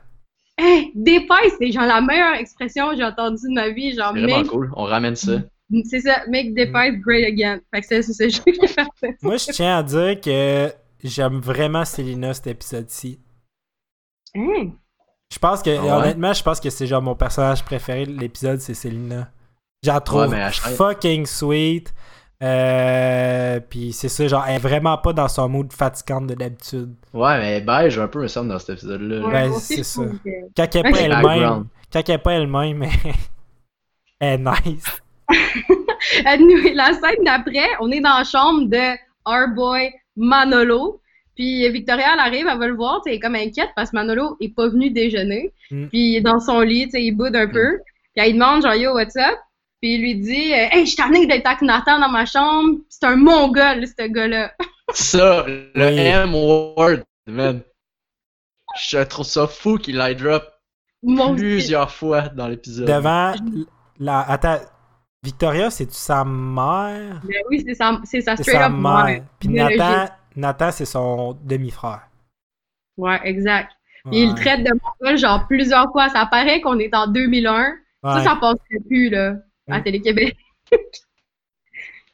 Hey, 0.59 0.91
dépaise, 0.95 1.53
c'est 1.59 1.71
genre 1.73 1.87
la 1.87 2.01
meilleure 2.03 2.35
expression 2.35 2.91
que 2.91 2.97
j'ai 2.97 3.05
entendue 3.05 3.37
de 3.49 3.55
ma 3.55 3.71
vie. 3.71 3.95
Genre, 3.95 4.13
C'est 4.15 4.21
vraiment 4.21 4.39
make, 4.41 4.49
cool. 4.49 4.71
On 4.77 4.85
ramène 4.85 5.17
ça. 5.17 5.39
c'est 5.85 6.01
ça, 6.01 6.23
make 6.29 6.53
dépaise 6.53 6.95
great 7.01 7.25
again. 7.25 7.61
Fait 7.73 7.81
que 7.81 7.87
c'est 7.87 8.03
c'est 8.03 8.13
ça, 8.13 8.29
je 8.29 8.41
voulais 8.43 8.67
faire 8.69 8.89
ça. 9.01 9.07
Moi, 9.23 9.37
je 9.39 9.53
tiens 9.53 9.79
à 9.79 9.83
dire 9.83 10.21
que 10.21 10.71
j'aime 11.03 11.41
vraiment 11.41 11.85
Célina 11.85 12.35
cet 12.35 12.47
épisode-ci. 12.49 13.21
Hein? 14.37 14.71
Je 15.33 15.39
pense 15.39 15.63
que, 15.63 15.71
Ah 15.71 15.83
ouais? 15.83 15.91
honnêtement, 15.91 16.33
je 16.33 16.43
pense 16.43 16.59
que 16.61 16.71
c'est 16.71 16.87
genre 16.87 17.03
mon 17.03 17.15
personnage 17.15 17.63
préféré 17.65 18.07
de 18.07 18.13
l'épisode, 18.19 18.61
c'est 18.61 18.75
Célina. 18.75 19.31
J'en 19.85 20.01
trouve 20.01 20.35
fucking 20.77 21.27
sweet. 21.27 21.93
Euh, 22.43 23.59
puis 23.69 23.93
c'est 23.93 24.09
ça, 24.09 24.29
genre, 24.29 24.45
elle 24.47 24.57
est 24.57 24.59
vraiment 24.59 24.97
pas 24.97 25.13
dans 25.13 25.27
son 25.29 25.49
mood 25.49 25.73
fatigante 25.73 26.29
de 26.29 26.35
d'habitude. 26.35 26.95
Ouais, 27.13 27.39
mais 27.39 27.61
beige 27.61 27.99
un 27.99 28.07
peu, 28.07 28.23
me 28.23 28.29
semble, 28.29 28.49
dans 28.51 28.59
cet 28.61 28.71
épisode-là. 28.71 29.27
Ouais, 29.27 29.33
Ben, 29.33 29.53
c'est 29.55 29.83
trouve 29.83 30.19
que- 30.25 30.31
Quand 30.57 30.69
elle 30.77 30.87
est 30.87 30.91
pas 30.93 30.99
elle-même, 31.01 31.67
quand 31.93 32.09
elle 32.09 32.15
est 32.15 32.19
pas 32.19 32.33
elle-même, 32.35 32.83
elle 34.21 34.41
est 34.47 34.67
nice. 34.67 35.03
La 36.75 36.93
scène 36.93 37.25
d'après, 37.25 37.67
on 37.81 37.91
est 37.91 38.01
dans 38.01 38.19
la 38.19 38.25
chambre 38.25 38.67
de 38.69 38.93
our 39.27 39.49
boy 39.55 39.93
Manolo. 40.19 41.01
Puis 41.35 41.71
Victoria, 41.71 42.15
elle 42.15 42.21
arrive, 42.21 42.47
elle 42.51 42.59
va 42.59 42.67
le 42.67 42.75
voir, 42.75 43.01
elle 43.07 43.15
est 43.15 43.21
comme 43.21 43.37
inquiète 43.37 43.71
parce 43.77 43.91
que 43.91 43.97
Manolo 43.97 44.37
est 44.41 44.55
pas 44.55 44.69
venu 44.69 44.91
déjeuner. 44.91 45.53
Mm. 45.71 45.87
Puis 45.87 45.99
il 45.99 46.17
est 46.17 46.21
dans 46.21 46.41
son 46.41 46.61
lit, 46.61 46.91
il 46.93 47.13
boude 47.13 47.37
un 47.37 47.49
peu. 47.49 47.79
Puis 48.15 48.25
elle 48.25 48.33
lui 48.33 48.35
demande 48.35 48.63
genre 48.63 48.75
yo, 48.75 48.93
what's 48.95 49.17
up? 49.17 49.39
Puis 49.81 49.95
il 49.95 50.01
lui 50.01 50.15
dit 50.17 50.53
euh, 50.53 50.67
Hey, 50.73 50.81
je 50.85 50.89
suis 50.89 50.97
tanné 50.97 51.27
d'être 51.27 51.47
avec 51.47 51.63
Nathan 51.63 52.01
dans 52.01 52.09
ma 52.09 52.27
chambre. 52.27 52.79
C'est 52.89 53.05
un 53.05 53.17
mongol, 53.17 53.87
ce 53.87 54.09
gars-là. 54.09 54.53
Ça, 54.93 55.45
le 55.47 55.71
Oui. 55.77 55.99
M-word, 55.99 57.05
man. 57.27 57.63
Je 58.81 58.99
trouve 59.05 59.27
ça 59.27 59.47
fou 59.47 59.77
qu'il 59.77 59.99
l'ait 59.99 60.15
drop 60.15 60.45
Mon 61.03 61.35
plusieurs 61.35 61.91
fois 61.91 62.29
dans 62.29 62.49
l'épisode. 62.49 62.87
Devant 62.87 63.35
la. 63.99 64.21
Attends, 64.21 64.61
Victoria, 65.23 65.71
c'est-tu 65.71 65.95
sa 65.95 66.25
mère? 66.25 67.21
Ben 67.25 67.43
oui, 67.51 67.63
c'est 67.67 67.75
sa, 67.75 68.01
c'est 68.05 68.21
sa 68.21 68.37
C'est 68.37 68.45
straight 68.45 68.61
sa 68.61 68.67
up 68.67 68.73
mère. 68.73 69.05
mère. 69.05 69.25
Puis. 69.41 69.49
Nathan, 69.49 70.07
Nathan 70.37 70.71
c'est 70.71 70.85
son 70.85 71.37
demi-frère. 71.43 72.09
Ouais, 72.97 73.21
exact. 73.25 73.73
Puis 74.11 74.21
il 74.21 74.29
Ouais. 74.29 74.35
le 74.35 74.41
traite 74.41 74.65
de 74.65 74.71
mongol 74.73 75.19
genre 75.19 75.47
plusieurs 75.49 75.91
fois. 75.91 76.09
Ça 76.09 76.27
paraît 76.27 76.61
qu'on 76.61 76.79
est 76.79 76.95
en 76.95 77.07
2001. 77.09 77.75
Ça, 78.05 78.15
Ouais. 78.17 78.25
ça 78.25 78.37
passerait 78.37 78.81
plus, 78.87 79.11
là, 79.11 79.35
à. 79.69 79.81
Télé-Québec. 79.81 80.37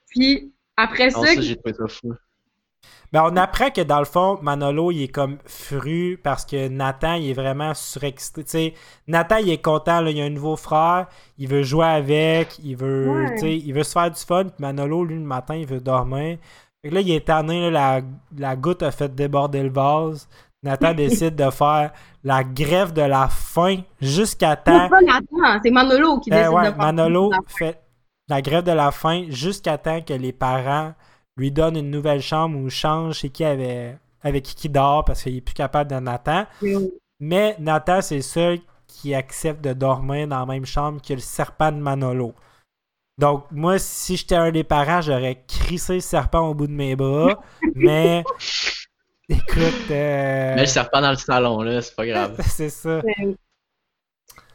Puis, 0.08 0.52
après 0.76 1.11
Non, 1.11 1.23
ça, 1.23 1.34
ça, 1.34 1.40
j'ai 1.40 1.56
trouvé 1.56 1.75
ça 1.75 1.87
fou. 1.88 2.14
Ben, 3.14 3.23
on 3.33 3.37
apprend 3.37 3.71
que 3.71 3.80
dans 3.80 4.00
le 4.00 4.04
fond, 4.06 4.40
Manolo, 4.42 4.90
il 4.90 5.04
est 5.04 5.09
comme 5.09 5.38
fru 5.47 6.18
parce 6.21 6.44
que 6.44 6.66
Nathan, 6.66 7.14
il 7.14 7.30
est 7.30 7.35
vraiment 7.35 7.73
surexcité. 7.73 8.75
Nathan, 9.06 9.37
il 9.37 9.50
est 9.50 9.62
content, 9.62 10.00
là, 10.00 10.11
il 10.11 10.21
a 10.21 10.25
un 10.25 10.30
nouveau 10.30 10.56
frère, 10.56 11.06
il 11.38 11.47
veut 11.49 11.62
jouer 11.62 11.87
avec, 11.87 12.59
il 12.59 12.75
veut, 12.76 13.09
Ouais. 13.09 13.56
il 13.56 13.73
veut 13.73 13.85
se 13.85 13.92
faire 13.92 14.11
du 14.11 14.21
fun. 14.21 14.47
Puis 14.47 14.54
Manolo, 14.59 15.04
lui, 15.04 15.14
le 15.14 15.21
matin, 15.21 15.54
il 15.54 15.64
veut 15.64 15.78
dormir. 15.80 16.38
Fait 16.83 16.88
que 16.90 16.94
là, 16.97 17.00
il 17.02 17.11
est 17.12 17.25
tanné, 17.26 17.71
là, 17.71 17.71
la, 17.71 18.00
la 18.37 18.56
goutte 18.56 18.83
a 18.83 18.90
fait 18.90 19.14
déborder 19.14 19.62
le 19.62 19.71
vase. 19.71 20.28
Nathan 20.64 20.92
décide 20.97 21.37
de 21.37 21.50
faire 21.50 21.92
la 22.25 22.42
grève 22.42 22.92
de 22.92 23.02
la 23.02 23.28
faim 23.28 23.83
jusqu'à 24.00 24.56
c'est 24.56 24.73
temps. 24.73 24.88
pas 24.88 25.00
Nathan, 25.02 25.61
c'est 25.62 25.71
Manolo 25.71 26.18
qui 26.18 26.30
Ben 26.30 26.38
décide 26.38 26.52
ouais, 26.52 26.62
de 26.62 26.75
faire 26.75 26.78
Manolo 26.78 27.30
fait 27.47 27.80
la 28.28 28.42
grève 28.42 28.64
de 28.64 28.73
la 28.73 28.90
faim 28.90 29.26
jusqu'à 29.28 29.78
temps 29.78 30.00
que 30.00 30.14
les 30.14 30.33
parents 30.33 30.94
lui 31.37 31.50
donnent 31.50 31.76
une 31.76 31.91
nouvelle 31.91 32.23
chambre 32.23 32.59
ou 32.59 32.71
changent 32.71 33.19
chez 33.19 33.31
qui 33.31 33.45
avait, 33.45 33.99
avec 34.23 34.45
qui 34.45 34.55
qui 34.55 34.69
dort 34.69 35.05
parce 35.05 35.23
qu'il 35.23 35.37
est 35.37 35.41
plus 35.41 35.55
capable 35.55 35.91
de 35.91 35.97
Nathan. 35.97 36.47
Mais 37.21 37.57
Nathan, 37.59 38.00
c'est 38.00 38.17
le 38.17 38.23
seul 38.23 38.59
qui 38.87 39.14
accepte 39.14 39.62
de 39.62 39.73
dormir 39.73 40.29
dans 40.29 40.41
la 40.41 40.47
même 40.47 40.67
chambre 40.67 41.00
que 41.03 41.14
le 41.14 41.21
serpent 41.21 41.73
de 41.73 41.79
Manolo. 41.79 42.35
Donc, 43.19 43.47
moi, 43.50 43.79
si 43.79 44.17
j'étais 44.17 44.35
un 44.35 44.50
des 44.50 44.64
parents, 44.64 45.00
j'aurais 45.00 45.45
crissé 45.47 45.95
le 45.95 46.00
serpent 46.00 46.49
au 46.49 46.55
bout 46.55 46.67
de 46.67 46.73
mes 46.73 46.97
bras. 46.97 47.41
mais, 47.75 48.25
écoute, 49.29 49.91
euh, 49.91 50.55
Mais 50.55 50.62
le 50.62 50.67
serpent 50.67 51.00
dans 51.00 51.11
le 51.11 51.17
salon, 51.17 51.62
là, 51.62 51.81
c'est 51.81 51.95
pas 51.95 52.07
grave. 52.07 52.37
c'est 52.47 52.71
ça. 52.71 53.00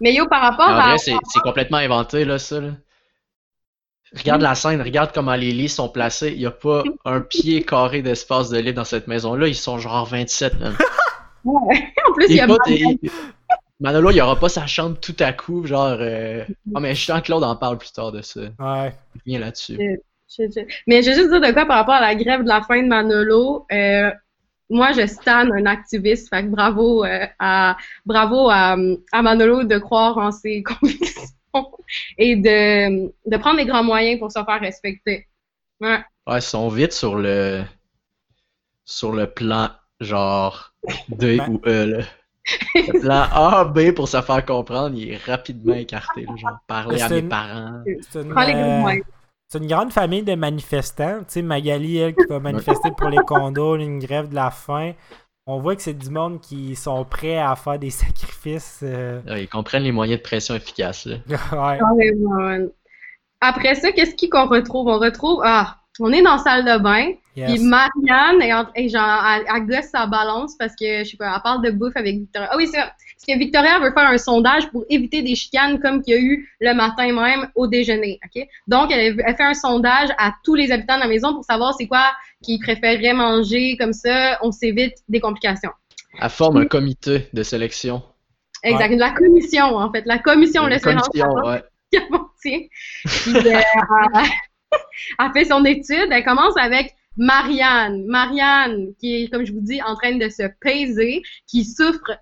Mais 0.01 0.13
yo, 0.13 0.27
par 0.27 0.41
rapport 0.41 0.67
En 0.67 0.77
à. 0.77 0.87
vrai, 0.89 0.97
c'est 0.97 1.15
c'est 1.23 1.41
complètement 1.41 1.77
inventé, 1.77 2.25
là, 2.25 2.37
ça. 2.37 2.59
Là. 2.59 2.71
Regarde 4.17 4.41
la 4.41 4.55
scène, 4.55 4.81
regarde 4.81 5.11
comment 5.13 5.35
les 5.35 5.51
lits 5.51 5.69
sont 5.69 5.89
placés. 5.89 6.31
Il 6.33 6.39
n'y 6.39 6.45
a 6.45 6.51
pas 6.51 6.83
un 7.05 7.21
pied 7.21 7.63
carré 7.63 8.01
d'espace 8.01 8.49
de 8.49 8.57
libre 8.57 8.77
dans 8.77 8.83
cette 8.85 9.07
maison-là. 9.07 9.47
Ils 9.47 9.55
sont 9.55 9.77
genre 9.77 10.05
27, 10.05 10.59
man. 10.59 10.75
Ouais. 11.45 11.93
en 12.05 12.11
plus, 12.13 12.25
il 12.29 12.35
y 12.35 12.39
a 12.41 12.47
Manolo. 13.79 14.11
il 14.11 14.21
aura 14.21 14.37
pas 14.37 14.49
sa 14.49 14.67
chambre 14.67 14.97
tout 14.99 15.15
à 15.19 15.31
coup, 15.31 15.65
genre. 15.65 15.95
Euh... 16.01 16.43
Ah, 16.75 16.79
mais 16.81 16.93
Jean-Claude 16.93 17.43
en 17.45 17.55
parle 17.55 17.77
plus 17.77 17.93
tard 17.93 18.11
de 18.11 18.21
ça. 18.21 18.41
Ouais. 18.59 18.93
Il 19.15 19.21
vient 19.31 19.39
là-dessus. 19.39 19.77
Je- 20.37 20.43
je- 20.53 20.59
Mais 20.85 21.01
je 21.01 21.09
vais 21.11 21.15
juste 21.15 21.29
dire 21.29 21.39
de 21.39 21.51
quoi 21.53 21.65
par 21.65 21.77
rapport 21.77 21.93
à 21.95 22.01
la 22.01 22.13
grève 22.15 22.43
de 22.43 22.47
la 22.49 22.61
faim 22.61 22.83
de 22.83 22.87
Manolo. 22.89 23.65
Euh, 23.71 24.11
moi, 24.69 24.91
je 24.91 25.07
stan 25.07 25.49
un 25.51 25.65
activiste. 25.65 26.27
Fait 26.29 26.43
que 26.43 26.49
bravo 26.49 27.05
euh, 27.05 27.25
à 27.39 27.77
bravo 28.05 28.49
à, 28.49 28.75
à 29.13 29.21
Manolo 29.21 29.63
de 29.63 29.77
croire 29.77 30.17
en 30.17 30.31
ses 30.33 30.61
convictions 30.81 31.21
et 32.17 32.35
de, 32.35 33.11
de 33.29 33.37
prendre 33.37 33.57
les 33.57 33.65
grands 33.65 33.83
moyens 33.83 34.19
pour 34.19 34.31
se 34.31 34.43
faire 34.43 34.59
respecter. 34.59 35.27
Ouais. 35.81 35.99
Ouais, 36.27 36.37
ils 36.37 36.41
sont 36.41 36.67
vite 36.69 36.93
sur 36.93 37.15
le. 37.15 37.63
Sur 38.85 39.11
le 39.13 39.27
plan, 39.31 39.69
genre. 39.99 40.73
D 41.09 41.37
Ben- 41.37 41.49
ou 41.49 41.61
E, 41.65 41.85
là. 41.85 42.03
Le 42.73 42.99
plan 43.01 43.27
A, 43.31 43.65
B 43.65 43.91
pour 43.91 44.07
se 44.07 44.19
faire 44.21 44.43
comprendre, 44.43 44.95
il 44.97 45.11
est 45.11 45.17
rapidement 45.17 45.75
écarté, 45.75 46.25
là, 46.25 46.35
genre 46.35 46.57
parler 46.65 46.99
à 47.01 47.09
mes 47.09 47.19
une- 47.19 47.29
parents. 47.29 47.83
C'est 48.09 48.21
une, 48.23 48.29
Prends 48.29 48.45
les 48.45 48.53
grands 48.53 48.61
euh, 48.61 48.79
moyens. 48.79 49.05
C'est 49.47 49.57
une 49.59 49.67
grande 49.67 49.91
famille 49.91 50.23
de 50.23 50.35
manifestants. 50.35 51.19
Tu 51.19 51.25
sais, 51.27 51.41
Magali, 51.41 51.97
elle, 51.97 52.15
qui 52.15 52.25
va 52.27 52.39
manifester 52.39 52.89
pour 52.97 53.09
les 53.09 53.17
condos, 53.17 53.77
une 53.77 53.99
grève 53.99 54.29
de 54.29 54.35
la 54.35 54.51
faim. 54.51 54.93
On 55.51 55.59
voit 55.59 55.75
que 55.75 55.81
c'est 55.81 55.93
du 55.97 56.09
monde 56.11 56.39
qui 56.41 56.75
sont 56.75 57.03
prêts 57.05 57.37
à 57.39 57.55
faire 57.55 57.79
des 57.79 57.89
sacrifices. 58.03 58.81
euh, 58.83 59.19
Ils 59.37 59.47
comprennent 59.49 59.83
les 59.83 59.91
moyens 59.91 60.19
de 60.19 60.23
pression 60.23 60.53
efficaces, 60.55 61.05
là. 61.05 61.15
ouais. 61.51 62.11
Ah. 62.39 62.57
Après 63.41 63.75
ça, 63.75 63.91
qu'est-ce 63.91 64.15
qui 64.15 64.29
qu'on 64.29 64.47
retrouve? 64.47 64.87
On 64.87 64.99
retrouve, 64.99 65.41
ah, 65.45 65.77
on 65.99 66.11
est 66.11 66.21
dans 66.21 66.33
la 66.33 66.37
salle 66.37 66.65
de 66.65 66.77
bain, 66.81 67.13
Yes. 67.35 67.51
puis 67.53 67.63
Marianne, 67.63 68.41
est 68.41 68.53
en- 68.53 68.67
est 68.75 68.89
genre, 68.89 69.23
elle, 69.25 69.45
elle 69.55 69.65
gosse 69.65 69.89
sa 69.91 70.07
balance 70.07 70.55
parce 70.57 70.73
que, 70.75 71.03
je 71.03 71.09
sais 71.11 71.17
pas, 71.17 71.33
elle 71.33 71.41
parle 71.41 71.63
de 71.63 71.71
bouffe 71.71 71.95
avec 71.95 72.17
Victoria. 72.17 72.49
Ah 72.51 72.55
oui, 72.57 72.67
c'est 72.67 72.77
ça. 72.79 72.91
Parce 73.19 73.37
que 73.37 73.43
Victoria 73.43 73.79
veut 73.79 73.91
faire 73.91 74.07
un 74.07 74.17
sondage 74.17 74.69
pour 74.69 74.85
éviter 74.89 75.21
des 75.21 75.35
chicanes 75.35 75.81
comme 75.81 76.01
qu'il 76.01 76.13
y 76.13 76.17
a 76.17 76.21
eu 76.21 76.49
le 76.61 76.73
matin 76.73 77.11
même 77.11 77.49
au 77.53 77.67
déjeuner, 77.67 78.17
OK? 78.23 78.47
Donc, 78.65 78.91
elle, 78.93 79.21
elle 79.25 79.35
fait 79.35 79.43
un 79.43 79.53
sondage 79.53 80.07
à 80.17 80.33
tous 80.45 80.55
les 80.55 80.71
habitants 80.71 80.95
de 80.95 81.01
la 81.01 81.07
maison 81.07 81.33
pour 81.33 81.43
savoir 81.43 81.73
c'est 81.77 81.87
quoi 81.87 82.13
qu'ils 82.41 82.59
préféreraient 82.59 83.13
manger, 83.13 83.75
comme 83.77 83.91
ça, 83.91 84.37
on 84.41 84.53
s'évite 84.53 84.95
des 85.09 85.19
complications. 85.19 85.71
Elle 86.21 86.29
forme 86.29 86.57
un 86.57 86.65
comité 86.65 87.27
de 87.33 87.43
sélection. 87.43 88.01
Exact. 88.63 88.95
La 88.95 89.11
commission, 89.11 89.75
en 89.75 89.91
fait. 89.91 90.03
La 90.05 90.19
commission, 90.19 90.63
mélange 90.63 90.81
commission, 90.81 91.27
ouais. 91.45 91.61
Capotier. 91.91 92.69
Puis, 93.03 93.35
euh, 93.35 93.59
elle 95.19 95.31
fait 95.33 95.45
son 95.45 95.65
étude. 95.65 96.07
Elle 96.09 96.23
commence 96.23 96.55
avec 96.57 96.95
Marianne. 97.17 98.05
Marianne, 98.05 98.93
qui 98.99 99.23
est, 99.23 99.27
comme 99.29 99.45
je 99.45 99.51
vous 99.51 99.61
dis, 99.61 99.81
en 99.81 99.95
train 99.95 100.15
de 100.15 100.29
se 100.29 100.43
peser, 100.61 101.21
qui 101.47 101.65
souffre 101.65 102.17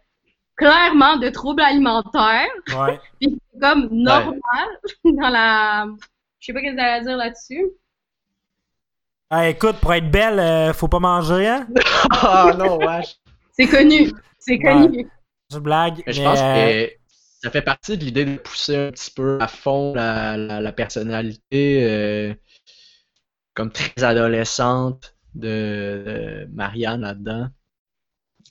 clairement 0.58 1.18
de 1.18 1.30
troubles 1.30 1.62
alimentaires. 1.62 2.48
Ouais. 2.76 3.00
Puis 3.22 3.40
c'est 3.54 3.60
comme 3.60 3.88
normal 3.92 4.68
dans 5.06 5.30
la. 5.30 5.86
Je 6.40 6.46
sais 6.48 6.54
pas 6.54 6.60
ce 6.60 6.66
que 6.66 6.74
vous 6.74 6.80
allez 6.80 7.06
dire 7.06 7.18
là-dessus. 7.18 7.66
Ah, 9.30 9.50
écoute, 9.50 9.78
pour 9.82 9.94
être 9.94 10.10
belle, 10.10 10.40
euh, 10.40 10.74
faut 10.74 10.88
pas 10.88 11.00
manger, 11.00 11.48
hein? 11.48 11.68
Ah 12.12 12.54
non, 12.58 12.78
wesh. 12.78 13.16
C'est 13.52 13.68
connu. 13.68 14.12
C'est 14.40 14.60
connu. 14.60 15.10
Je 15.52 15.60
blague. 15.60 16.02
Mais 16.08 16.14
je 16.14 16.22
mais, 16.22 16.28
pense 16.28 16.40
euh, 16.42 16.86
que 16.86 16.92
ça 17.44 17.52
fait 17.52 17.62
partie 17.62 17.98
de 17.98 18.06
l'idée 18.06 18.26
de 18.26 18.38
pousser 18.38 18.78
un 18.78 18.92
petit 18.92 19.12
peu 19.12 19.38
à 19.42 19.48
fond 19.48 19.94
la, 19.94 20.38
la, 20.38 20.62
la 20.62 20.72
personnalité 20.72 21.84
euh, 21.84 22.34
comme 23.54 23.72
très 23.72 24.04
adolescente 24.04 25.16
de, 25.36 26.46
de 26.48 26.48
Marianne 26.54 27.02
là-dedans. 27.02 27.50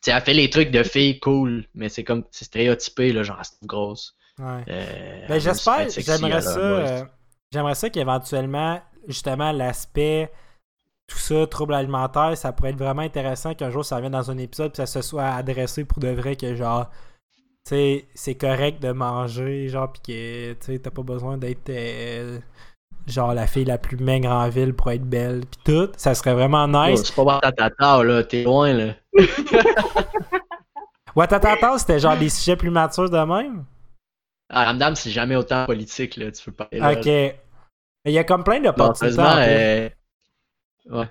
Sais, 0.06 0.12
elle 0.12 0.22
fait 0.22 0.34
les 0.34 0.48
trucs 0.48 0.70
de 0.70 0.84
fille 0.84 1.18
cool, 1.18 1.64
mais 1.74 1.88
c'est 1.88 2.04
comme 2.04 2.22
c'est 2.30 2.44
stéréotypé, 2.44 3.12
là, 3.12 3.24
genre, 3.24 3.40
c'est 3.42 3.66
grosse. 3.66 4.16
Ouais. 4.38 4.62
Euh, 4.68 5.26
Ben, 5.26 5.40
j'espère, 5.40 5.88
j'aimerais 5.90 6.42
ça, 6.42 6.60
euh, 6.60 7.04
j'aimerais 7.52 7.74
ça 7.74 7.90
qu'éventuellement, 7.90 8.80
justement, 9.08 9.50
l'aspect, 9.50 10.30
tout 11.08 11.18
ça, 11.18 11.44
trouble 11.48 11.74
alimentaire, 11.74 12.38
ça 12.38 12.52
pourrait 12.52 12.70
être 12.70 12.78
vraiment 12.78 13.02
intéressant 13.02 13.54
qu'un 13.54 13.70
jour 13.70 13.84
ça 13.84 13.96
revienne 13.96 14.12
dans 14.12 14.30
un 14.30 14.38
épisode 14.38 14.70
puis 14.70 14.76
ça 14.76 14.86
se 14.86 15.02
soit 15.02 15.26
adressé 15.26 15.84
pour 15.84 15.98
de 15.98 16.08
vrai 16.08 16.36
que 16.36 16.54
genre, 16.54 16.88
tu 17.64 17.70
sais, 17.70 18.06
c'est 18.14 18.36
correct 18.36 18.80
de 18.80 18.92
manger, 18.92 19.66
genre, 19.68 19.92
puis 19.92 20.02
que, 20.02 20.52
tu 20.52 20.66
sais, 20.66 20.78
t'as 20.78 20.92
pas 20.92 21.02
besoin 21.02 21.36
d'être, 21.36 21.68
euh, 21.70 22.38
genre, 23.06 23.34
la 23.34 23.46
fille 23.46 23.64
la 23.64 23.78
plus 23.78 23.96
maigre 23.96 24.30
en 24.30 24.48
ville 24.48 24.74
pour 24.74 24.90
être 24.90 25.04
belle, 25.08 25.42
puis 25.46 25.60
tout. 25.64 25.90
Ça 25.96 26.14
serait 26.14 26.34
vraiment 26.34 26.64
Oh, 26.64 26.90
nice. 26.90 27.02
c'est 27.04 27.14
pas 27.14 27.22
voir 27.22 27.40
ta 27.40 27.52
tata, 27.52 28.02
là, 28.02 28.24
t'es 28.24 28.42
loin, 28.44 28.72
là. 28.72 28.94
Watatata, 31.14 31.78
c'était 31.78 31.98
genre 31.98 32.16
des 32.18 32.28
sujets 32.28 32.56
plus 32.56 32.70
matures 32.70 33.08
de 33.10 33.16
même? 33.18 33.64
Ah, 34.48 34.66
Ramdam, 34.66 34.94
c'est 34.94 35.10
jamais 35.10 35.36
autant 35.36 35.66
politique, 35.66 36.16
là, 36.16 36.30
tu 36.30 36.44
peux 36.44 36.52
pas 36.52 36.68
là. 36.72 36.92
Ok. 36.92 37.06
Mais 37.06 37.38
il 38.04 38.12
y 38.12 38.18
a 38.18 38.24
comme 38.24 38.44
plein 38.44 38.60
plus. 39.40 39.48
euh, 39.48 39.88
ouais. 40.90 41.08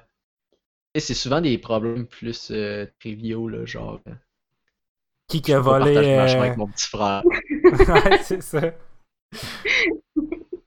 Et 0.94 1.00
c'est 1.02 1.14
souvent 1.14 1.42
des 1.42 1.58
problèmes 1.58 2.06
plus 2.08 2.52
euh, 2.52 2.86
triviaux, 3.00 3.50
là, 3.50 3.66
genre. 3.66 4.00
euh, 4.08 4.14
Qui 5.28 5.42
qui 5.42 5.52
je 5.52 5.58
a 5.58 5.60
volé. 5.60 5.98
euh, 5.98 6.40
avec 6.40 6.56
mon 6.58 6.68
petit 6.68 6.88
frère. 6.88 7.24
ouais, 7.26 8.20
c'est 8.24 8.42
ça. 8.42 8.62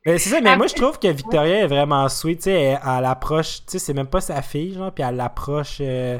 Mais 0.09 0.19
c'est 0.19 0.31
ça, 0.31 0.41
mais 0.41 0.57
moi 0.57 0.67
je 0.67 0.75
trouve 0.75 0.99
que 0.99 1.09
Victoria 1.09 1.65
est 1.65 1.67
vraiment 1.67 2.09
sweet, 2.09 2.39
tu 2.39 2.45
sais, 2.45 2.53
elle, 2.53 2.79
elle 2.83 3.05
approche, 3.05 3.59
tu 3.59 3.73
sais, 3.73 3.79
c'est 3.79 3.93
même 3.93 4.07
pas 4.07 4.23
sa 4.23 4.41
fille, 4.41 4.73
genre, 4.73 4.91
puis 4.91 5.05
elle 5.07 5.17
l'approche 5.17 5.79
euh, 5.83 6.19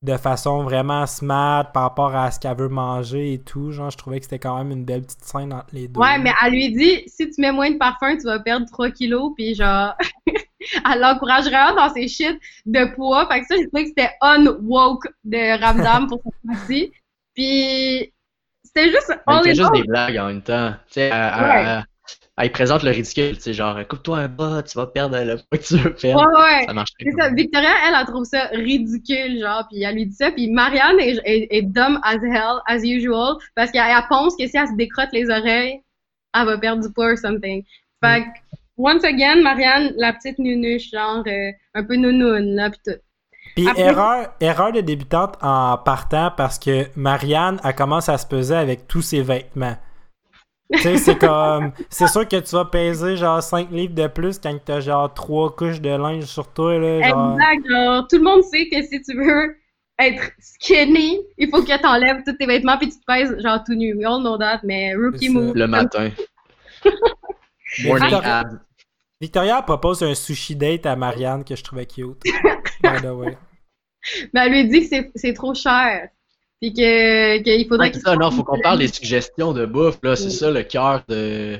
de 0.00 0.16
façon 0.16 0.62
vraiment 0.62 1.04
smart 1.06 1.70
par 1.70 1.82
rapport 1.82 2.16
à 2.16 2.30
ce 2.30 2.40
qu'elle 2.40 2.56
veut 2.56 2.70
manger 2.70 3.34
et 3.34 3.38
tout, 3.38 3.72
genre, 3.72 3.90
je 3.90 3.98
trouvais 3.98 4.20
que 4.20 4.24
c'était 4.24 4.38
quand 4.38 4.56
même 4.56 4.70
une 4.70 4.86
belle 4.86 5.02
petite 5.02 5.22
scène 5.22 5.52
entre 5.52 5.68
les 5.74 5.86
deux. 5.86 6.00
Ouais, 6.00 6.18
mais 6.18 6.32
elle 6.42 6.52
lui 6.52 6.72
dit 6.72 7.02
si 7.08 7.28
tu 7.28 7.42
mets 7.42 7.52
moins 7.52 7.70
de 7.70 7.76
parfum, 7.76 8.16
tu 8.16 8.24
vas 8.24 8.38
perdre 8.38 8.64
3 8.72 8.90
kilos, 8.92 9.32
puis 9.36 9.54
genre, 9.54 9.94
elle 10.26 11.00
l'encourage 11.00 11.44
vraiment 11.44 11.74
dans 11.74 11.92
ses 11.92 12.08
shit 12.08 12.40
de 12.64 12.94
poids. 12.94 13.28
Fait 13.28 13.42
que 13.42 13.46
ça, 13.48 13.56
j'ai 13.56 13.66
trouvé 13.68 13.82
que 13.82 13.88
c'était 13.90 14.12
unwoke 14.22 15.08
de 15.24 15.60
Ramdam 15.62 16.06
pour 16.06 16.22
cette 16.24 16.56
fois-ci. 16.56 16.92
Puis 17.34 18.14
c'était 18.64 18.90
juste 18.90 19.12
in 19.26 19.42
juste 19.42 19.72
des 19.74 19.82
blagues 19.82 20.16
en 20.16 20.26
même 20.28 20.42
temps. 20.42 20.72
Tu 20.88 20.94
sais, 20.94 21.10
elle- 22.38 22.44
elle 22.46 22.52
présente 22.52 22.82
le 22.82 22.90
ridicule, 22.90 23.36
tu 23.36 23.42
sais, 23.42 23.52
genre, 23.54 23.78
coupe-toi 23.88 24.18
un 24.18 24.28
bas, 24.28 24.62
tu 24.62 24.76
vas 24.78 24.86
perdre 24.86 25.16
le 25.18 25.36
poids 25.36 25.58
que 25.58 25.64
tu 25.64 25.76
veux 25.78 25.94
perdre. 25.94 26.20
Ouais, 26.20 26.42
ouais. 26.42 26.66
Ça 26.66 26.72
marche 26.72 26.90
très 26.98 27.10
C'est 27.10 27.16
ça. 27.20 27.28
bien. 27.30 27.34
Victoria, 27.44 27.70
elle, 27.88 27.94
elle 27.98 28.06
trouve 28.06 28.24
ça 28.24 28.44
ridicule, 28.52 29.40
genre, 29.40 29.66
puis 29.70 29.82
elle 29.82 29.94
lui 29.94 30.06
dit 30.06 30.14
ça. 30.16 30.30
Puis 30.30 30.50
Marianne 30.50 30.98
est, 31.00 31.20
est, 31.24 31.48
est 31.50 31.62
dumb 31.62 31.98
as 32.02 32.14
hell, 32.16 32.60
as 32.66 32.84
usual, 32.84 33.36
parce 33.54 33.70
qu'elle 33.70 33.82
elle 33.88 34.04
pense 34.08 34.36
que 34.36 34.46
si 34.46 34.56
elle 34.56 34.68
se 34.68 34.76
décrotte 34.76 35.10
les 35.12 35.28
oreilles, 35.30 35.80
elle 36.34 36.46
va 36.46 36.58
perdre 36.58 36.82
du 36.86 36.92
poids 36.92 37.12
or 37.12 37.18
something. 37.18 37.64
Fait 38.04 38.22
que, 38.24 38.26
once 38.76 39.04
again, 39.04 39.40
Marianne, 39.42 39.94
la 39.96 40.12
petite 40.12 40.38
nunuche, 40.38 40.90
genre, 40.90 41.22
euh, 41.26 41.50
un 41.74 41.84
peu 41.84 41.96
nounoune, 41.96 42.54
là, 42.54 42.70
pis 42.70 42.78
tout. 42.84 42.98
Puis 43.54 43.66
Après- 43.68 43.80
erreur, 43.80 44.34
erreur 44.40 44.72
de 44.72 44.82
débutante 44.82 45.36
en 45.40 45.78
partant 45.78 46.30
parce 46.36 46.58
que 46.58 46.84
Marianne, 46.94 47.58
elle 47.64 47.74
commence 47.74 48.10
à 48.10 48.18
se 48.18 48.26
peser 48.26 48.54
avec 48.54 48.86
tous 48.86 49.00
ses 49.00 49.22
vêtements. 49.22 49.76
Tu 50.72 50.78
sais, 50.80 50.96
c'est 50.98 51.18
comme. 51.18 51.72
C'est 51.90 52.08
sûr 52.08 52.26
que 52.26 52.36
tu 52.36 52.54
vas 52.56 52.64
peser 52.64 53.16
genre 53.16 53.42
5 53.42 53.70
livres 53.70 53.94
de 53.94 54.06
plus 54.08 54.38
quand 54.38 54.56
t'as 54.64 54.80
genre 54.80 55.12
3 55.12 55.54
couches 55.54 55.80
de 55.80 55.90
linge 55.90 56.24
sur 56.24 56.52
toi, 56.52 56.78
là. 56.78 57.08
Genre... 57.08 57.32
Exact, 57.38 57.68
genre, 57.70 58.08
tout 58.08 58.16
le 58.16 58.22
monde 58.24 58.42
sait 58.42 58.68
que 58.68 58.82
si 58.82 59.00
tu 59.02 59.16
veux 59.16 59.56
être 59.98 60.30
skinny, 60.38 61.20
il 61.38 61.48
faut 61.50 61.62
que 61.62 61.80
t'enlèves 61.80 62.22
tous 62.26 62.34
tes 62.36 62.46
vêtements 62.46 62.76
puis 62.78 62.88
tu 62.88 62.98
te 62.98 63.04
pèses, 63.06 63.34
genre, 63.42 63.62
tout 63.64 63.74
nu. 63.74 63.94
We 63.96 64.04
all 64.06 64.20
know 64.20 64.36
that, 64.38 64.60
mais 64.64 64.94
rookie 64.94 65.28
move. 65.28 65.54
Le 65.54 65.66
matin. 65.66 66.10
Morning 67.84 68.08
Victoria, 68.08 68.38
abs. 68.38 68.58
Victoria 69.20 69.62
propose 69.62 70.02
un 70.02 70.14
sushi 70.14 70.54
date 70.56 70.86
à 70.86 70.96
Marianne 70.96 71.44
que 71.44 71.56
je 71.56 71.62
trouvais 71.64 71.86
cute. 71.86 72.22
By 72.82 73.00
the 73.02 73.06
way. 73.12 73.36
Mais 74.32 74.46
elle 74.46 74.52
lui 74.52 74.68
dit 74.68 74.80
que 74.82 74.86
c'est- 74.88 75.10
c'est 75.14 75.32
trop 75.32 75.54
cher. 75.54 76.08
Puis 76.60 76.72
que 76.72 77.38
qu'il 77.42 77.68
faudrait 77.68 77.92
Ouais, 77.92 77.98
ça, 78.00 78.16
non, 78.16 78.30
faut 78.30 78.42
qu'on 78.44 78.60
parle 78.60 78.78
des 78.78 78.88
suggestions 78.88 79.52
de 79.52 79.66
bouffe, 79.66 79.98
là. 80.02 80.16
C'est 80.16 80.30
ça 80.30 80.50
le 80.50 80.62
cœur 80.62 81.02
de, 81.08 81.58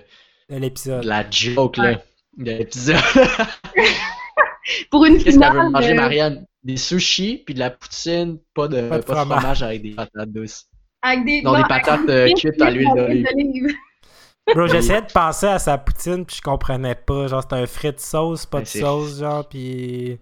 De 0.49 0.57
l'épisode. 0.57 1.03
de 1.03 1.09
la 1.09 1.29
joke, 1.31 1.77
là. 1.77 2.01
De 2.39 2.51
l'épisode. 2.53 2.97
Pour 4.91 5.05
une 5.05 5.19
Qu'est-ce 5.23 5.39
qu'elle 5.39 5.49
veut 5.53 5.59
finale. 5.59 5.71
manger, 5.71 5.95
Marianne? 5.95 6.47
Des 6.65 6.77
sushis, 6.77 7.43
puis 7.45 7.55
de 7.55 7.61
la 7.61 7.71
poutine, 7.71 8.39
pas 8.55 8.67
de, 8.67 8.81
Pas 8.83 8.89
pas 8.89 8.97
de 8.99 9.03
de 9.03 9.07
fromage. 9.07 9.39
fromage. 9.39 9.63
avec 9.63 9.83
des 9.83 9.91
patates 9.91 10.29
douces. 10.33 10.67
avec 11.03 11.25
des, 11.25 11.43
Non, 11.43 11.53
des 11.53 11.57
avec 11.59 11.69
patates 11.69 12.07
des 12.07 12.13
euh, 12.13 12.33
cuites 12.35 12.61
à 12.63 12.71
l'huile 12.71 12.89
d'olive. 12.95 13.75
Bro, 14.55 14.67
j'essayais 14.69 15.03
de 15.03 15.13
penser 15.13 15.47
à 15.47 15.59
sa 15.59 15.77
poutine 15.79 16.25
puis 16.25 16.37
je 16.37 16.41
comprenais 16.43 16.95
pas. 16.95 17.27
Genre, 17.29 17.43
c'était 17.43 17.57
un 17.57 17.67
frit 17.67 17.93
de 17.93 17.99
sauce, 18.01 18.47
pas 18.47 18.61
de 18.61 18.67
c'est- 18.67 18.81
sauce, 18.81 19.19
genre, 19.21 19.49
puis. 19.49 20.19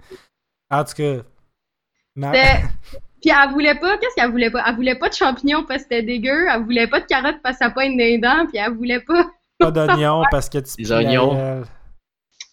En 0.70 0.82
tout 0.84 0.94
cas. 0.94 1.16
Ma- 2.16 2.32
C'était- 2.34 2.64
Puis 3.24 3.32
elle 3.34 3.52
voulait 3.52 3.74
pas, 3.74 3.96
qu'est-ce 3.96 4.14
qu'elle 4.16 4.30
voulait 4.30 4.50
pas? 4.50 4.62
Elle 4.68 4.74
voulait 4.74 4.98
pas 4.98 5.08
de 5.08 5.14
champignons 5.14 5.64
parce 5.64 5.84
que 5.84 5.88
c'était 5.88 6.02
dégueu, 6.02 6.46
elle 6.52 6.62
voulait 6.62 6.86
pas 6.86 7.00
de 7.00 7.06
carottes 7.06 7.40
parce 7.42 7.56
que 7.56 7.64
ça 7.64 7.70
pogne 7.70 7.96
des 7.96 8.18
dents, 8.18 8.44
puis 8.46 8.58
elle 8.58 8.74
voulait 8.74 9.00
pas. 9.00 9.30
pas 9.58 9.70
d'oignons 9.70 10.24
parce 10.30 10.50
que 10.50 10.58
tu 10.58 10.82
Des 10.82 10.92
oignons. 10.92 11.64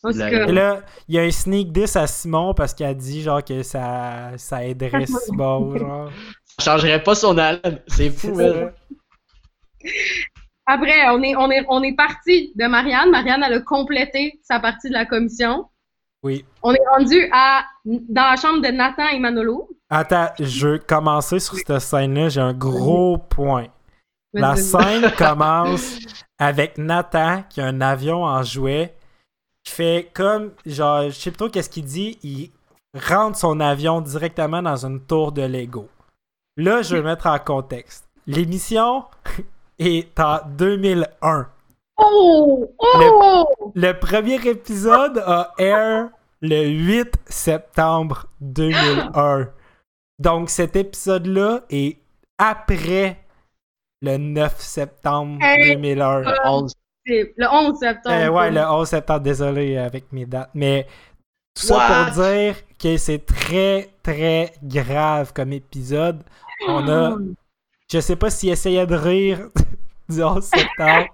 Et 0.06 0.52
là, 0.54 0.80
il 1.10 1.16
y 1.16 1.20
a 1.20 1.24
un 1.24 1.30
sneak 1.30 1.74
diss 1.74 1.98
à 1.98 2.08
Simon 2.08 2.54
parce 2.54 2.74
qu'elle 2.74 2.96
dit 2.96 3.22
genre 3.22 3.44
que 3.44 3.64
ça, 3.64 4.30
ça 4.38 4.64
aiderait 4.64 5.06
Simon, 5.26 5.78
genre. 5.78 6.10
Ça 6.58 6.72
changerait 6.72 7.04
pas 7.04 7.16
son 7.16 7.38
haleine. 7.38 7.82
C'est 7.88 8.10
fou, 8.10 8.40
elle. 8.40 8.74
après, 10.66 11.10
on 11.10 11.22
est, 11.22 11.36
on 11.36 11.52
est, 11.52 11.66
on 11.68 11.84
est 11.84 11.98
parti 11.98 12.54
de 12.56 12.66
Marianne. 12.66 13.12
Marianne, 13.12 13.44
elle 13.46 13.56
a 13.56 13.60
complété 13.60 14.40
sa 14.42 14.62
partie 14.62 14.88
de 14.88 14.94
la 14.94 15.06
commission. 15.06 15.66
Oui. 16.24 16.46
On 16.62 16.74
est 16.74 16.88
rendu 16.96 17.30
à, 17.32 17.64
dans 17.86 18.30
la 18.32 18.36
chambre 18.36 18.62
de 18.62 18.68
Nathan 18.68 19.08
et 19.08 19.20
Manolo. 19.20 19.68
Attends, 19.90 20.30
je 20.40 20.68
veux 20.68 20.80
commencer 20.80 21.40
sur 21.40 21.56
cette 21.56 21.80
scène-là. 21.80 22.30
J'ai 22.30 22.42
un 22.42 22.54
gros 22.54 23.18
point. 23.18 23.68
La 24.34 24.56
scène 24.56 25.12
commence 25.18 25.98
avec 26.38 26.78
Nathan 26.78 27.44
qui 27.50 27.60
a 27.60 27.66
un 27.66 27.82
avion 27.82 28.24
en 28.24 28.44
jouet 28.44 28.96
qui 29.64 29.74
fait 29.74 30.10
comme 30.14 30.52
genre 30.66 31.04
je 31.04 31.12
sais 31.12 31.32
pas 31.32 31.38
trop 31.38 31.50
qu'est-ce 31.50 31.70
qu'il 31.70 31.86
dit, 31.86 32.18
il 32.24 32.52
rentre 32.96 33.38
son 33.38 33.60
avion 33.60 34.02
directement 34.02 34.62
dans 34.62 34.86
une 34.86 35.02
tour 35.02 35.32
de 35.32 35.42
Lego. 35.42 35.90
Là, 36.58 36.82
je 36.82 36.96
vais 36.96 37.02
mettre 37.04 37.28
en 37.28 37.40
contexte. 37.40 38.10
L'émission 38.28 39.06
est 39.80 40.20
en 40.20 40.40
2001. 40.48 41.48
Oh! 42.04 42.74
Oh! 42.80 43.72
Le 43.76 43.92
premier 43.94 44.36
épisode 44.48 45.20
a 45.26 45.54
air 45.58 46.10
le 46.42 46.68
8 46.68 47.14
septembre 47.28 48.28
2001. 48.42 49.50
Donc 50.20 50.50
cet 50.50 50.76
épisode-là 50.76 51.62
est 51.70 51.98
après 52.38 53.18
le 54.02 54.18
9 54.18 54.60
septembre 54.60 55.38
Hey. 55.42 55.76
2001. 55.76 56.20
Le 56.22 56.48
11. 56.48 56.74
C'est 57.06 57.34
le 57.38 57.48
11 57.48 57.80
septembre. 57.80 58.16
Euh, 58.16 58.30
ouais, 58.30 58.52
le 58.52 58.62
11 58.62 58.88
septembre, 58.88 59.20
désolé 59.22 59.78
avec 59.78 60.12
mes 60.12 60.26
dates. 60.26 60.50
Mais 60.54 60.88
tout 61.56 61.64
ça 61.68 62.06
pour 62.14 62.24
dire 62.24 62.56
que 62.80 62.98
c'est 62.98 63.26
très, 63.26 63.90
très 64.04 64.54
grave 64.64 65.34
comme 65.34 65.54
épisode. 65.54 66.24
On 66.68 66.88
a. 66.88 67.18
Je 67.92 68.00
sais 68.00 68.16
pas 68.16 68.30
s'il 68.30 68.50
essayait 68.50 68.88
de 68.88 68.96
rire 68.96 69.50
du 70.10 70.24
11 70.24 70.44
septembre. 70.44 71.08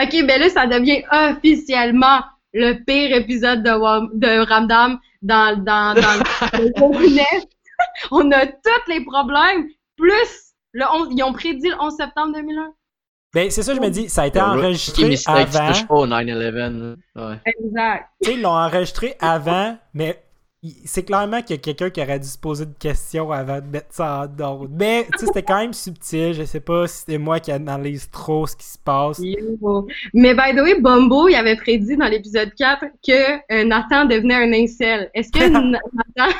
Ok, 0.00 0.26
ben 0.26 0.40
là, 0.40 0.48
ça 0.48 0.66
devient 0.66 1.02
officiellement 1.10 2.20
le 2.52 2.74
pire 2.84 3.14
épisode 3.16 3.62
de, 3.62 3.70
Wam- 3.70 4.10
de 4.14 4.46
Ramdam 4.48 4.98
dans, 5.22 5.56
dans, 5.56 5.94
dans 5.94 6.58
le. 6.58 6.72
On 8.10 8.30
a 8.32 8.46
tous 8.46 8.88
les 8.88 9.04
problèmes, 9.04 9.68
plus 9.96 10.52
le 10.72 10.84
11, 10.84 11.08
ils 11.12 11.22
ont 11.22 11.32
prédit 11.32 11.68
le 11.68 11.80
11 11.80 11.94
septembre 11.96 12.34
2001. 12.34 12.72
Ben, 13.34 13.50
c'est 13.50 13.62
ça, 13.62 13.74
je 13.74 13.80
me 13.80 13.88
dis, 13.90 14.08
ça 14.08 14.22
a 14.22 14.26
été 14.26 14.38
enregistré 14.40 15.02
avant. 15.26 15.68
touche 15.72 15.86
pas 15.86 15.94
au 15.94 16.06
9-11. 16.06 16.96
là. 17.14 17.28
Ouais. 17.30 17.36
Exact. 17.44 18.08
Tu 18.22 18.30
sais, 18.30 18.34
ils 18.36 18.42
l'ont 18.42 18.50
enregistré 18.56 19.16
avant, 19.20 19.76
mais 19.92 20.22
c'est 20.84 21.04
clairement 21.04 21.40
qu'il 21.40 21.54
y 21.54 21.58
a 21.58 21.62
quelqu'un 21.62 21.88
qui 21.90 22.02
aurait 22.02 22.18
dû 22.18 22.26
se 22.26 22.36
poser 22.38 22.64
une 22.64 22.74
question 22.74 23.30
avant 23.30 23.60
de 23.60 23.66
mettre 23.66 23.94
ça 23.94 24.26
en 24.26 24.42
ondes. 24.42 24.70
Mais, 24.72 25.06
tu 25.12 25.20
sais, 25.20 25.26
c'était 25.26 25.42
quand 25.44 25.58
même 25.58 25.72
subtil. 25.72 26.32
Je 26.34 26.42
sais 26.44 26.60
pas 26.60 26.88
si 26.88 27.04
c'est 27.06 27.18
moi 27.18 27.38
qui 27.38 27.52
analyse 27.52 28.10
trop 28.10 28.46
ce 28.46 28.56
qui 28.56 28.66
se 28.66 28.78
passe. 28.78 29.20
Yo. 29.20 29.86
Mais 30.14 30.34
by 30.34 30.56
the 30.56 30.60
way, 30.60 30.80
Bombo, 30.80 31.28
il 31.28 31.36
avait 31.36 31.56
prédit 31.56 31.96
dans 31.96 32.08
l'épisode 32.08 32.52
4 32.56 32.86
que 33.06 33.52
euh, 33.52 33.64
Nathan 33.64 34.06
devenait 34.06 34.34
un 34.34 34.52
incel. 34.52 35.10
Est-ce 35.14 35.30
que 35.30 35.48
Na- 35.48 35.78
Nathan 35.92 36.34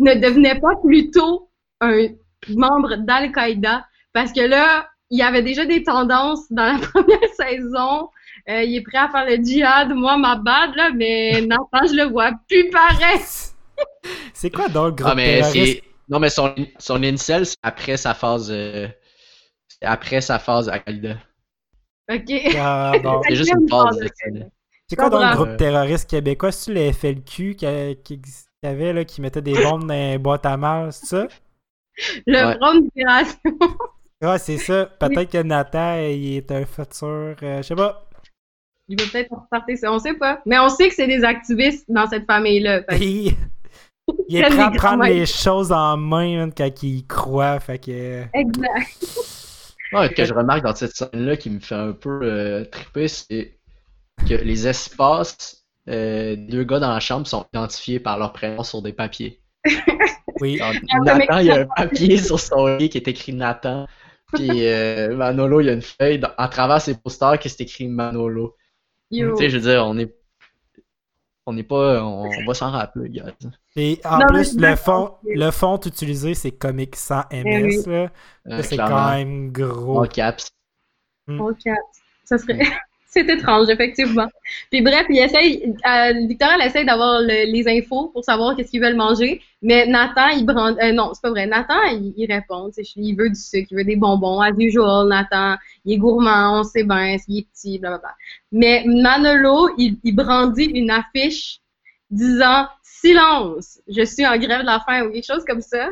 ne 0.00 0.14
devenait 0.14 0.58
pas 0.58 0.74
plutôt 0.84 1.48
un 1.80 2.08
membre 2.48 2.96
d'Al-Qaïda? 2.96 3.84
Parce 4.12 4.32
que 4.32 4.40
là, 4.40 4.88
il 5.10 5.18
y 5.18 5.22
avait 5.22 5.42
déjà 5.42 5.66
des 5.66 5.84
tendances 5.84 6.50
dans 6.50 6.64
la 6.64 6.78
première 6.92 7.28
saison. 7.36 8.08
Euh, 8.48 8.64
il 8.64 8.74
est 8.74 8.82
prêt 8.82 8.98
à 8.98 9.08
faire 9.08 9.24
le 9.24 9.36
djihad, 9.36 9.90
moi, 9.94 10.16
ma 10.16 10.34
bad, 10.34 10.74
là, 10.74 10.90
mais 10.92 11.42
Nathan, 11.42 11.86
je 11.86 11.94
le 11.94 12.10
vois 12.10 12.32
plus 12.48 12.68
pareil. 12.70 13.20
C'est 14.34 14.50
quoi 14.50 14.68
donc 14.68 14.98
le 15.00 15.04
groupe 15.04 15.08
Ah, 15.08 15.14
mais 15.14 15.42
terroriste? 15.42 15.78
c'est. 15.78 15.82
Non, 16.08 16.18
mais 16.20 16.30
son, 16.30 16.54
son 16.78 17.02
incel, 17.02 17.46
c'est 17.46 17.56
après 17.62 17.96
sa 17.96 18.14
phase. 18.14 18.50
euh, 18.50 18.88
c'est 19.68 19.86
après 19.86 20.20
sa 20.20 20.38
phase 20.38 20.68
Al-Qaïda. 20.68 21.16
OK. 22.10 22.30
Ah, 22.54 22.98
bon. 23.02 23.20
C'est 23.28 23.36
juste 23.36 23.52
une 23.52 23.68
phase. 23.68 23.98
de- 23.98 24.10
C'est 24.88 24.96
quoi 24.96 25.10
donc 25.10 25.22
le 25.22 25.30
groupe 25.36 25.56
terroriste 25.56 26.08
québécois? 26.10 26.52
C'est-tu 26.52 26.74
le 26.74 26.92
FLQ 26.92 27.54
qui, 27.56 27.66
qui 28.04 28.16
exi- 28.16 28.46
qui 28.62 28.66
avait, 28.68 28.92
là, 28.92 29.04
qui 29.04 29.20
mettait 29.20 29.42
des 29.42 29.58
bombes 29.58 29.86
dans 29.86 29.94
les 29.94 30.18
boîtes 30.18 30.46
à 30.46 30.56
mal, 30.56 30.92
c'est 30.92 31.06
ça? 31.06 31.28
Le 32.26 32.44
Ouais. 32.44 32.56
front 32.56 32.80
d'opération. 32.80 33.38
Ouais, 34.22 34.38
c'est 34.38 34.56
ça. 34.58 34.86
Peut-être 34.86 35.30
que 35.32 35.42
Nathan, 35.42 35.96
il 35.98 36.36
est 36.36 36.50
un 36.52 36.64
futur... 36.64 37.36
euh, 37.42 37.58
je 37.58 37.62
sais 37.62 37.74
pas. 37.74 38.08
Il 38.86 38.96
va 39.00 39.08
peut-être 39.10 39.32
repartir 39.32 39.76
ça, 39.76 39.92
on 39.92 39.98
sait 39.98 40.14
pas. 40.14 40.40
Mais 40.46 40.56
on 40.60 40.68
sait 40.68 40.88
que 40.88 40.94
c'est 40.94 41.08
des 41.08 41.24
activistes 41.24 41.84
dans 41.88 42.06
cette 42.06 42.26
famille-là. 42.26 42.84
Il, 44.28 44.36
est 44.36 44.42
prêt 44.42 44.58
à 44.58 44.70
prendre 44.70 45.04
les 45.04 45.26
choses 45.26 45.72
en 45.72 45.96
main 45.96 46.50
quand 46.50 46.82
il 46.82 46.98
y 46.98 47.06
croit. 47.06 47.60
Fait 47.60 47.78
que... 47.78 48.22
Exact. 48.34 49.02
Ouais, 49.92 50.08
ce 50.08 50.14
que 50.14 50.24
je 50.24 50.32
remarque 50.32 50.64
dans 50.64 50.74
cette 50.74 50.94
scène-là 50.96 51.36
qui 51.36 51.50
me 51.50 51.60
fait 51.60 51.74
un 51.74 51.92
peu 51.92 52.20
euh, 52.22 52.64
triper, 52.64 53.08
c'est 53.08 53.58
que 54.26 54.34
les 54.34 54.66
espaces 54.66 55.64
euh, 55.88 56.34
des 56.36 56.46
deux 56.46 56.64
gars 56.64 56.78
dans 56.80 56.92
la 56.92 57.00
chambre 57.00 57.26
sont 57.26 57.44
identifiés 57.52 58.00
par 58.00 58.18
leur 58.18 58.32
prénom 58.32 58.62
sur 58.62 58.82
des 58.82 58.92
papiers. 58.92 59.42
Oui. 60.40 60.58
Ah, 60.62 60.72
Nathan, 61.04 61.38
il 61.38 61.46
y 61.46 61.50
a 61.50 61.60
un 61.60 61.66
papier 61.66 62.16
sur 62.16 62.40
son 62.40 62.76
lit 62.76 62.88
qui 62.88 62.98
est 62.98 63.06
écrit 63.06 63.32
Nathan. 63.32 63.86
Puis 64.32 64.66
euh, 64.66 65.14
Manolo, 65.14 65.60
il 65.60 65.66
y 65.66 65.70
a 65.70 65.74
une 65.74 65.82
feuille 65.82 66.18
dans- 66.18 66.32
à 66.38 66.48
travers 66.48 66.80
ses 66.80 66.96
posters 66.96 67.38
qui 67.38 67.48
est 67.48 67.60
écrit 67.60 67.86
Manolo? 67.86 68.56
Tu 69.12 69.36
sais, 69.36 69.50
je 69.50 69.58
veux 69.58 69.70
dire, 69.70 69.84
on 69.86 69.98
est. 69.98 70.14
On 71.46 71.52
n'est 71.54 71.64
pas. 71.64 72.02
On, 72.04 72.24
on 72.26 72.46
va 72.46 72.54
s'en 72.54 72.70
rappeler, 72.70 73.10
gars. 73.10 73.26
Et 73.76 74.00
en 74.04 74.18
Non, 74.18 74.26
plus, 74.26 74.56
le 74.56 74.76
fond, 74.76 75.14
le 75.24 75.50
fond 75.50 75.76
utilisé, 75.78 76.34
c'est 76.34 76.52
Comic 76.52 76.94
sans 76.94 77.22
MS. 77.32 77.42
Eh 77.44 77.64
oui. 77.64 77.82
là. 77.86 78.10
Euh, 78.48 78.62
c'est 78.62 78.76
quand 78.76 79.10
même 79.12 79.50
gros. 79.50 80.04
En 80.04 80.06
caps. 80.06 80.50
Ok. 81.28 81.62
Ça 82.24 82.38
serait. 82.38 82.60
C'est 83.14 83.28
étrange, 83.28 83.68
effectivement. 83.68 84.26
Puis 84.70 84.80
bref, 84.80 85.04
il 85.10 85.18
essaye, 85.18 85.62
euh, 85.86 86.26
Victoria, 86.26 86.56
elle 86.58 86.66
essaye 86.66 86.86
d'avoir 86.86 87.20
le- 87.20 87.44
les 87.52 87.68
infos 87.68 88.08
pour 88.08 88.24
savoir 88.24 88.56
qu'est-ce 88.56 88.70
qu'ils 88.70 88.80
veulent 88.80 88.96
manger. 88.96 89.42
Mais 89.60 89.86
Nathan, 89.86 90.28
il 90.28 90.46
brande. 90.46 90.78
euh, 90.82 90.92
non, 90.92 91.12
c'est 91.12 91.20
pas 91.20 91.28
vrai. 91.28 91.46
Nathan, 91.46 91.74
il, 91.90 92.14
il 92.16 92.32
répond. 92.32 92.70
Il 92.96 93.14
veut 93.14 93.28
du 93.28 93.34
sucre, 93.38 93.68
il 93.70 93.76
veut 93.76 93.84
des 93.84 93.96
bonbons. 93.96 94.40
As 94.40 94.52
usual, 94.58 95.08
Nathan, 95.08 95.56
il 95.84 95.92
est 95.94 95.98
gourmand, 95.98 96.60
on 96.60 96.64
sait 96.64 96.84
bien, 96.84 97.16
il 97.28 97.38
est 97.40 97.46
petit, 97.52 97.78
blablabla. 97.78 98.14
Mais 98.50 98.82
Manolo, 98.86 99.68
il, 99.76 99.98
il 100.04 100.14
brandit 100.16 100.64
une 100.64 100.90
affiche 100.90 101.60
disant 102.10 102.66
Silence, 102.82 103.78
je 103.88 104.04
suis 104.04 104.26
en 104.26 104.38
grève 104.38 104.62
de 104.62 104.66
la 104.66 104.80
faim 104.80 105.04
ou 105.06 105.10
quelque 105.12 105.26
chose 105.26 105.44
comme 105.46 105.60
ça. 105.60 105.90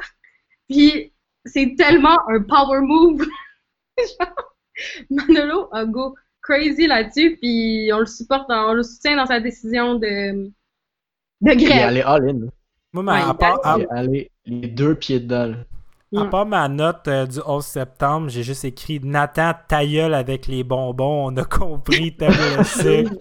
Puis 0.71 1.13
c'est 1.45 1.75
tellement 1.77 2.19
un 2.29 2.41
power 2.43 2.81
move. 2.83 3.27
Manolo 5.11 5.69
a 5.73 5.85
go 5.85 6.15
crazy 6.43 6.87
là-dessus, 6.87 7.37
puis 7.41 7.91
on 7.95 8.01
le 8.01 8.07
supporte, 8.07 8.47
on 8.51 8.73
le 8.75 8.83
soutient 8.83 9.17
dans 9.17 9.27
sa 9.27 9.41
décision 9.41 9.95
de, 9.97 10.51
de 11.41 11.53
Il 11.55 11.71
est 11.73 11.73
grève. 11.73 11.89
allé 11.89 12.03
all-in. 12.03 12.49
Moi, 12.93 13.03
mais 13.05 13.13
Ouais, 13.13 13.21
à, 13.21 13.35
part, 13.35 13.61
à- 13.65 13.79
Il 13.79 13.83
est 13.83 13.91
allé 13.91 14.31
les 14.47 14.69
deux 14.69 14.95
pieds 14.95 15.21
dedans. 15.21 15.55
à 16.17 16.25
part 16.27 16.47
ma 16.47 16.69
note 16.69 17.07
euh, 17.09 17.27
du 17.27 17.39
11 17.47 17.65
septembre, 17.65 18.29
j'ai 18.31 18.43
juste 18.43 18.65
écrit 18.65 19.01
Nathan 19.03 19.53
ta 19.69 19.87
gueule 19.87 20.15
avec 20.15 20.47
les 20.49 20.65
bonbons. 20.65 21.29
On 21.33 21.37
a 21.37 21.45
compris, 21.45 22.17
le 22.21 22.65
sucre. 22.65 23.13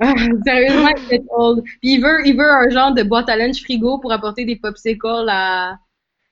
Ah, 0.00 0.14
Sérieusement, 0.46 0.90
il 1.10 1.14
est 1.14 1.24
old. 1.30 1.62
Puis 1.64 1.94
il 1.94 2.00
veut, 2.02 2.26
il 2.26 2.36
veut 2.36 2.48
un 2.50 2.68
genre 2.70 2.94
de 2.94 3.02
boîte 3.02 3.28
à 3.28 3.36
lunch 3.36 3.62
frigo 3.62 3.98
pour 3.98 4.12
apporter 4.12 4.44
des 4.44 4.56
popsicles 4.56 5.26
à, 5.28 5.78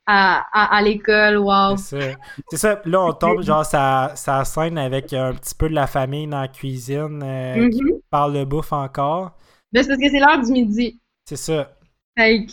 à, 0.07 0.45
à, 0.53 0.77
à 0.77 0.83
l'école. 0.83 1.39
Wow. 1.39 1.77
C'est 1.77 2.01
ça. 2.13 2.17
C'est 2.51 2.57
ça. 2.57 2.81
Là, 2.85 3.03
on 3.03 3.13
tombe, 3.13 3.43
genre, 3.43 3.65
ça, 3.65 4.13
ça 4.15 4.45
scène 4.45 4.79
avec 4.79 5.13
un 5.13 5.33
petit 5.35 5.55
peu 5.55 5.69
de 5.69 5.75
la 5.75 5.87
famille 5.87 6.27
dans 6.27 6.41
la 6.41 6.49
cuisine 6.49 7.23
euh, 7.23 7.69
qui 7.71 7.83
Mhm. 7.83 8.01
parle 8.11 8.35
de 8.35 8.45
bouffe 8.45 8.73
encore. 8.73 9.33
Ben, 9.73 9.83
c'est 9.83 9.89
parce 9.89 10.01
que 10.01 10.11
c'est 10.11 10.21
l'heure 10.21 10.41
du 10.41 10.53
midi. 10.53 11.01
C'est 11.29 11.37
ça. 11.37 11.73
Fait 12.17 12.47
que, 12.47 12.53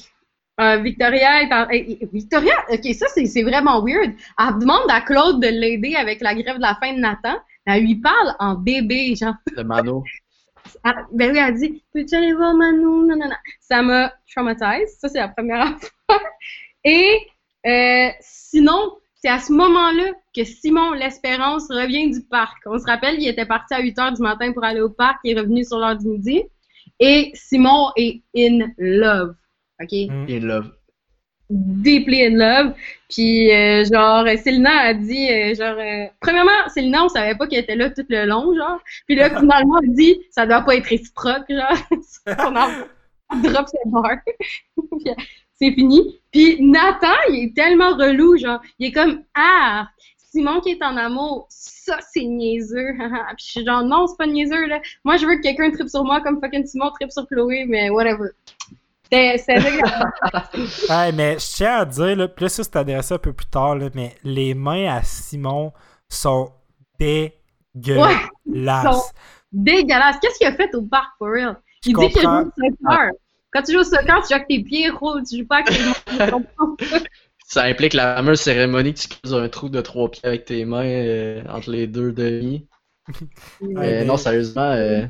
euh, 0.64 0.78
Victoria 0.78 1.42
est 1.44 1.54
en... 1.54 1.68
eh, 1.72 1.98
eh, 2.02 2.10
Victoria, 2.12 2.54
ok, 2.70 2.94
ça 2.94 3.06
c'est 3.14 3.26
c'est 3.26 3.44
vraiment 3.44 3.82
weird. 3.84 4.14
Elle 4.40 4.60
demande 4.60 4.90
à 4.90 5.02
Claude 5.02 5.40
de 5.42 5.48
l'aider 5.48 5.96
avec 5.96 6.22
la 6.22 6.34
grève 6.36 6.58
de 6.58 6.62
la 6.62 6.76
faim 6.82 6.94
de 6.94 7.00
Nathan. 7.00 7.36
Elle 7.66 7.84
lui 7.86 7.96
parle 7.96 8.36
en 8.40 8.56
bébé, 8.56 9.16
genre. 9.16 9.36
Le 9.56 9.64
Mano. 9.64 10.04
Ah, 10.86 10.96
ben 11.12 11.32
oui, 11.32 11.40
elle 11.40 11.54
dit 11.56 11.84
Peux-tu 11.94 12.16
aller 12.16 12.34
voir 12.34 12.54
Manu? 12.56 12.84
Non, 12.86 13.06
non, 13.18 13.28
non. 13.30 13.36
Ça 13.60 13.82
m'a 13.82 14.14
traumatisé. 14.34 14.88
Ça, 14.98 15.10
c'est 15.10 15.20
la 15.20 15.28
première 15.28 15.62
affaire. 15.68 16.22
Et 16.86 17.18
euh, 17.66 18.10
sinon, 18.20 18.94
c'est 19.16 19.30
à 19.30 19.40
ce 19.40 19.54
moment-là 19.54 20.12
que 20.36 20.44
Simon 20.44 20.92
L'Espérance 20.92 21.68
revient 21.70 22.12
du 22.12 22.22
parc. 22.22 22.58
On 22.66 22.78
se 22.78 22.86
rappelle, 22.86 23.22
il 23.22 23.28
était 23.28 23.46
parti 23.46 23.74
à 23.74 23.80
8 23.80 23.98
h 23.98 24.16
du 24.16 24.22
matin 24.22 24.52
pour 24.52 24.64
aller 24.64 24.82
au 24.82 24.90
parc. 24.90 25.20
Il 25.24 25.38
est 25.38 25.40
revenu 25.40 25.64
sur 25.64 25.78
l'heure 25.78 25.98
du 25.98 26.08
midi. 26.08 26.44
Et 27.00 27.32
Simon 27.34 27.92
est 27.96 28.22
in 28.36 28.68
love. 28.78 29.36
OK? 29.82 29.92
Mm. 29.92 30.26
Il 30.28 30.46
love. 30.46 30.72
deeply 31.50 32.26
in 32.26 32.38
love. 32.38 32.74
Puis, 33.10 33.52
euh, 33.54 33.86
genre, 33.86 34.28
Célina 34.44 34.72
a 34.72 34.94
dit, 34.94 35.30
euh, 35.30 35.56
genre, 35.56 35.78
euh, 35.80 36.06
premièrement, 36.20 36.68
Célina, 36.68 37.06
on 37.06 37.10
savait 37.10 37.36
pas 37.36 37.48
qu'elle 37.48 37.64
était 37.64 37.76
là 37.76 37.90
tout 37.92 38.06
le 38.10 38.26
long, 38.26 38.54
genre. 38.56 38.80
Puis 39.08 39.16
là, 39.16 39.30
finalement, 39.40 39.80
elle 39.82 39.94
dit, 39.94 40.20
ça 40.32 40.46
doit 40.46 40.62
pas 40.62 40.76
être 40.76 40.88
réciproque, 40.88 41.46
genre. 41.50 41.78
on 42.40 42.56
en 42.56 42.70
drop 43.42 43.68
ses 43.68 43.90
barres. 43.90 44.20
C'est 45.64 45.72
fini. 45.72 46.20
Puis 46.32 46.58
Nathan, 46.62 47.16
il 47.30 47.46
est 47.46 47.56
tellement 47.56 47.96
relou, 47.96 48.38
genre, 48.38 48.60
il 48.80 48.88
est 48.88 48.92
comme, 48.92 49.24
ah, 49.34 49.88
Simon 50.18 50.60
qui 50.60 50.72
est 50.72 50.84
en 50.84 50.98
amour, 50.98 51.46
ça, 51.50 52.00
c'est 52.12 52.26
niaiseux. 52.26 52.94
Puis 53.38 53.46
je 53.46 53.52
suis 53.52 53.66
genre, 53.66 53.84
non, 53.84 54.08
c'est 54.08 54.18
pas 54.18 54.28
niaiseux, 54.28 54.66
là. 54.66 54.82
Moi, 55.06 55.16
je 55.18 55.26
veux 55.26 55.38
que 55.38 55.42
quelqu'un 55.42 55.72
tripe 55.72 55.88
sur 55.88 56.04
moi 56.04 56.20
comme 56.22 56.42
fucking 56.42 56.66
Simon 56.66 56.92
tripe 57.00 57.12
sur 57.12 57.26
Chloé, 57.28 57.66
mais 57.66 57.90
whatever. 57.90 58.30
C'est. 59.10 59.38
Ouais, 60.90 61.12
mais 61.14 61.38
je 61.40 61.56
tiens 61.56 61.76
à 61.78 61.86
dire, 61.86 62.16
là, 62.16 62.28
là, 62.38 62.50
ça, 62.50 62.64
c'est 62.64 62.76
adressé 62.76 63.14
un 63.14 63.20
peu 63.20 63.32
plus 63.32 63.46
tard, 63.46 63.76
là, 63.76 63.90
mais 63.94 64.16
les 64.24 64.54
mains 64.54 64.94
à 64.94 65.02
Simon 65.04 65.72
sont 66.10 66.52
dégueulasses. 67.00 68.18
sont- 68.84 69.14
dégueulasse. 69.52 70.18
Qu'est-ce 70.20 70.40
qu'il 70.40 70.48
a 70.48 70.56
fait 70.56 70.74
au 70.76 70.82
parc, 70.82 71.12
for 71.20 71.30
real? 71.30 71.58
Je 71.84 71.92
Il 71.92 71.98
dit 71.98 72.10
qu'il 72.10 72.28
au 72.28 72.44
soccer. 72.44 73.12
Quand 73.54 73.62
tu 73.62 73.74
joues 73.74 73.80
au 73.80 73.84
soccer, 73.84 74.22
tu 74.22 74.28
joues 74.30 74.34
avec 74.36 74.48
tes 74.48 74.60
pieds 74.64 74.90
rouges, 74.90 75.22
tu 75.30 75.38
joues 75.38 75.48
pas 75.48 75.58
avec 75.58 75.70
tes 75.76 75.84
mains. 75.84 76.26
Je 76.26 76.32
comprends 76.32 76.76
pas. 76.76 76.86
Ça 77.46 77.64
implique 77.66 77.94
la 77.94 78.16
fameuse 78.16 78.40
cérémonie 78.42 78.94
que 78.94 79.00
tu 79.00 79.08
creuses 79.10 79.36
un 79.36 79.48
trou 79.50 79.70
de 79.70 79.80
trois 79.82 80.10
pieds 80.10 80.26
avec 80.26 80.46
tes 80.46 80.66
mains 80.66 80.86
euh, 80.86 81.44
entre 81.50 81.70
les 81.72 81.86
deux 81.88 82.12
demi. 82.12 82.68
Mais 83.62 84.04
non, 84.06 84.18
sérieusement, 84.18 84.72
euh, 84.72 85.06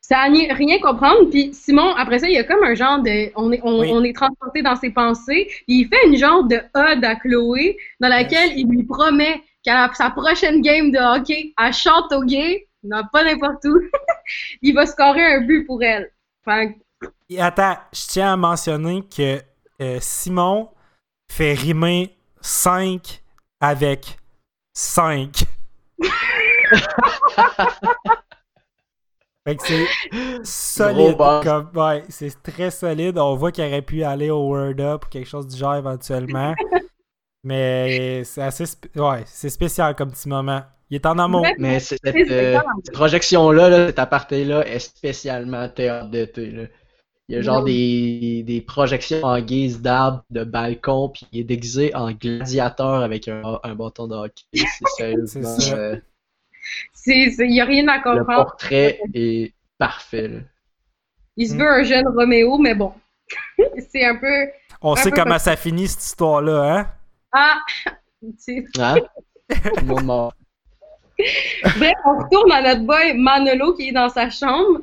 Ça 0.00 0.18
a 0.20 0.28
ni- 0.28 0.50
rien 0.52 0.78
comprendre. 0.80 1.28
Puis 1.30 1.52
Simon, 1.52 1.94
après 1.94 2.18
ça, 2.18 2.28
il 2.28 2.34
y 2.34 2.38
a 2.38 2.44
comme 2.44 2.64
un 2.64 2.74
genre 2.74 3.00
de. 3.00 3.30
On 3.36 3.52
est, 3.52 3.60
on, 3.62 3.80
Oui. 3.80 3.90
on 3.92 4.02
est 4.02 4.14
transporté 4.16 4.62
dans 4.62 4.74
ses 4.74 4.90
pensées. 4.90 5.46
Puis 5.68 5.80
il 5.82 5.88
fait 5.88 6.06
une 6.06 6.16
genre 6.16 6.44
de 6.44 6.56
ode 6.74 7.04
à 7.04 7.14
Chloé, 7.16 7.76
dans 8.00 8.08
laquelle 8.08 8.58
il 8.58 8.66
lui 8.66 8.82
promet 8.82 9.40
qu'à 9.62 9.90
sa 9.94 10.10
prochaine 10.10 10.62
game 10.62 10.90
de 10.90 10.98
hockey 10.98 11.52
à 11.56 11.70
Châteauguay, 11.70 12.66
non, 12.82 13.02
pas 13.12 13.22
n'importe 13.22 13.64
où, 13.66 13.78
il 14.62 14.74
va 14.74 14.86
scorer 14.86 15.22
un 15.34 15.42
but 15.42 15.66
pour 15.66 15.82
elle. 15.82 16.10
Fait 16.44 16.74
que- 17.00 17.08
Et 17.28 17.40
attends, 17.40 17.76
je 17.92 18.06
tiens 18.08 18.32
à 18.32 18.36
mentionner 18.36 19.02
que 19.06 19.40
euh, 19.80 19.98
Simon 20.00 20.70
fait 21.30 21.54
rimer 21.54 22.16
5 22.40 23.22
avec 23.60 24.18
5. 24.74 25.44
fait 29.46 29.56
que 29.56 29.62
c'est 29.62 29.86
solide. 30.44 31.16
Comme, 31.42 31.70
ouais, 31.74 32.04
c'est 32.08 32.42
très 32.42 32.70
solide. 32.70 33.18
On 33.18 33.36
voit 33.36 33.52
qu'il 33.52 33.64
aurait 33.64 33.82
pu 33.82 34.02
aller 34.02 34.30
au 34.30 34.48
Word 34.48 34.80
Up 34.80 35.04
ou 35.06 35.08
quelque 35.08 35.28
chose 35.28 35.46
du 35.46 35.56
genre 35.56 35.76
éventuellement. 35.76 36.54
Mais 37.42 38.22
c'est 38.24 38.42
assez 38.42 38.64
sp- 38.64 38.90
ouais, 39.00 39.22
c'est 39.26 39.48
spécial 39.48 39.94
comme 39.96 40.10
petit 40.10 40.28
moment. 40.28 40.62
Il 40.90 40.96
est 40.96 41.06
en. 41.06 41.32
Ouais. 41.40 41.54
mais 41.58 41.78
cette, 41.80 42.04
euh, 42.04 42.58
cette 42.84 42.92
projection-là, 42.94 43.68
là, 43.68 43.86
cet 43.86 43.98
aparté-là, 44.00 44.66
est 44.66 44.78
spécialement 44.80 45.68
théâtre 45.68 46.08
d'été. 46.10 46.50
là. 46.50 46.62
Il 47.28 47.36
y 47.36 47.38
a 47.38 47.42
genre 47.42 47.62
des, 47.62 48.42
des 48.44 48.60
projections 48.60 49.22
en 49.22 49.40
guise 49.40 49.80
d'arbre, 49.80 50.24
de 50.30 50.42
balcon, 50.42 51.10
puis 51.10 51.26
il 51.30 51.40
est 51.40 51.44
déguisé 51.44 51.94
en 51.94 52.10
gladiateur 52.10 53.02
avec 53.02 53.28
un, 53.28 53.60
un 53.62 53.74
bâton 53.76 54.08
de 54.08 54.16
hockey. 54.16 54.42
C'est 54.52 54.88
sérieusement. 54.96 55.56
C'est 55.58 55.70
ça. 55.70 55.76
euh, 55.76 55.96
c'est, 56.92 57.30
c'est- 57.30 57.46
il 57.46 57.52
n'y 57.52 57.60
a 57.60 57.64
rien 57.64 57.86
à 57.88 57.98
le 57.98 58.02
comprendre. 58.02 58.44
portrait 58.46 59.00
est 59.14 59.54
parfait. 59.78 60.26
là. 60.28 60.38
Il 61.36 61.48
se 61.48 61.54
Mm. 61.54 61.58
veut 61.58 61.68
un 61.70 61.82
jeune 61.84 62.08
Roméo, 62.08 62.58
mais 62.58 62.74
bon. 62.74 62.92
c'est 63.92 64.04
un 64.04 64.16
peu. 64.16 64.48
On 64.82 64.92
un 64.94 64.96
sait 64.96 65.10
peu 65.10 65.16
comment 65.16 65.30
comme- 65.34 65.38
ça 65.38 65.54
finit 65.56 65.86
cette 65.86 66.02
histoire-là, 66.02 66.62
hein? 66.78 66.86
Ah, 67.32 67.58
C'est- 68.38 68.64
Hein? 68.78 68.96
Tout 69.48 69.76
le 69.76 69.86
monde 69.86 70.04
mort. 70.04 70.34
Bref, 71.78 71.94
on 72.04 72.18
retourne 72.18 72.52
à 72.52 72.62
notre 72.62 72.86
boy 72.86 73.14
Manolo 73.14 73.74
qui 73.74 73.88
est 73.88 73.92
dans 73.92 74.08
sa 74.08 74.30
chambre. 74.30 74.80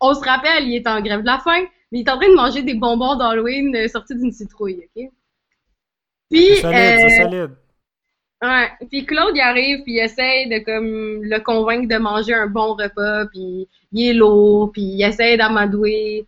On 0.00 0.14
se 0.14 0.20
rappelle, 0.20 0.68
il 0.68 0.76
est 0.76 0.86
en 0.86 1.00
grève 1.00 1.20
de 1.20 1.26
la 1.26 1.38
faim, 1.38 1.64
mais 1.90 2.00
il 2.00 2.06
est 2.06 2.10
en 2.10 2.18
train 2.18 2.28
de 2.28 2.34
manger 2.34 2.62
des 2.62 2.74
bonbons 2.74 3.16
d'Halloween 3.16 3.74
euh, 3.76 3.88
sortis 3.88 4.14
d'une 4.14 4.32
citrouille, 4.32 4.88
ok? 4.96 5.10
Puis, 6.30 6.46
C'est 6.46 6.60
solide, 6.62 6.76
euh, 6.76 6.96
c'est 6.98 7.22
solide. 7.22 7.50
ouais, 8.42 8.68
puis 8.90 9.04
Claude, 9.04 9.34
il 9.34 9.40
arrive, 9.40 9.82
puis 9.82 9.94
il 9.94 9.98
essaie 10.00 10.46
de 10.46 10.64
comme 10.64 11.22
le 11.22 11.38
convaincre 11.40 11.88
de 11.88 12.00
manger 12.00 12.34
un 12.34 12.46
bon 12.46 12.74
repas, 12.74 13.26
puis 13.26 13.68
il 13.92 14.08
est 14.08 14.14
lourd, 14.14 14.72
puis 14.72 14.82
il 14.82 15.02
essaie 15.02 15.36
d'amadouer 15.36 16.26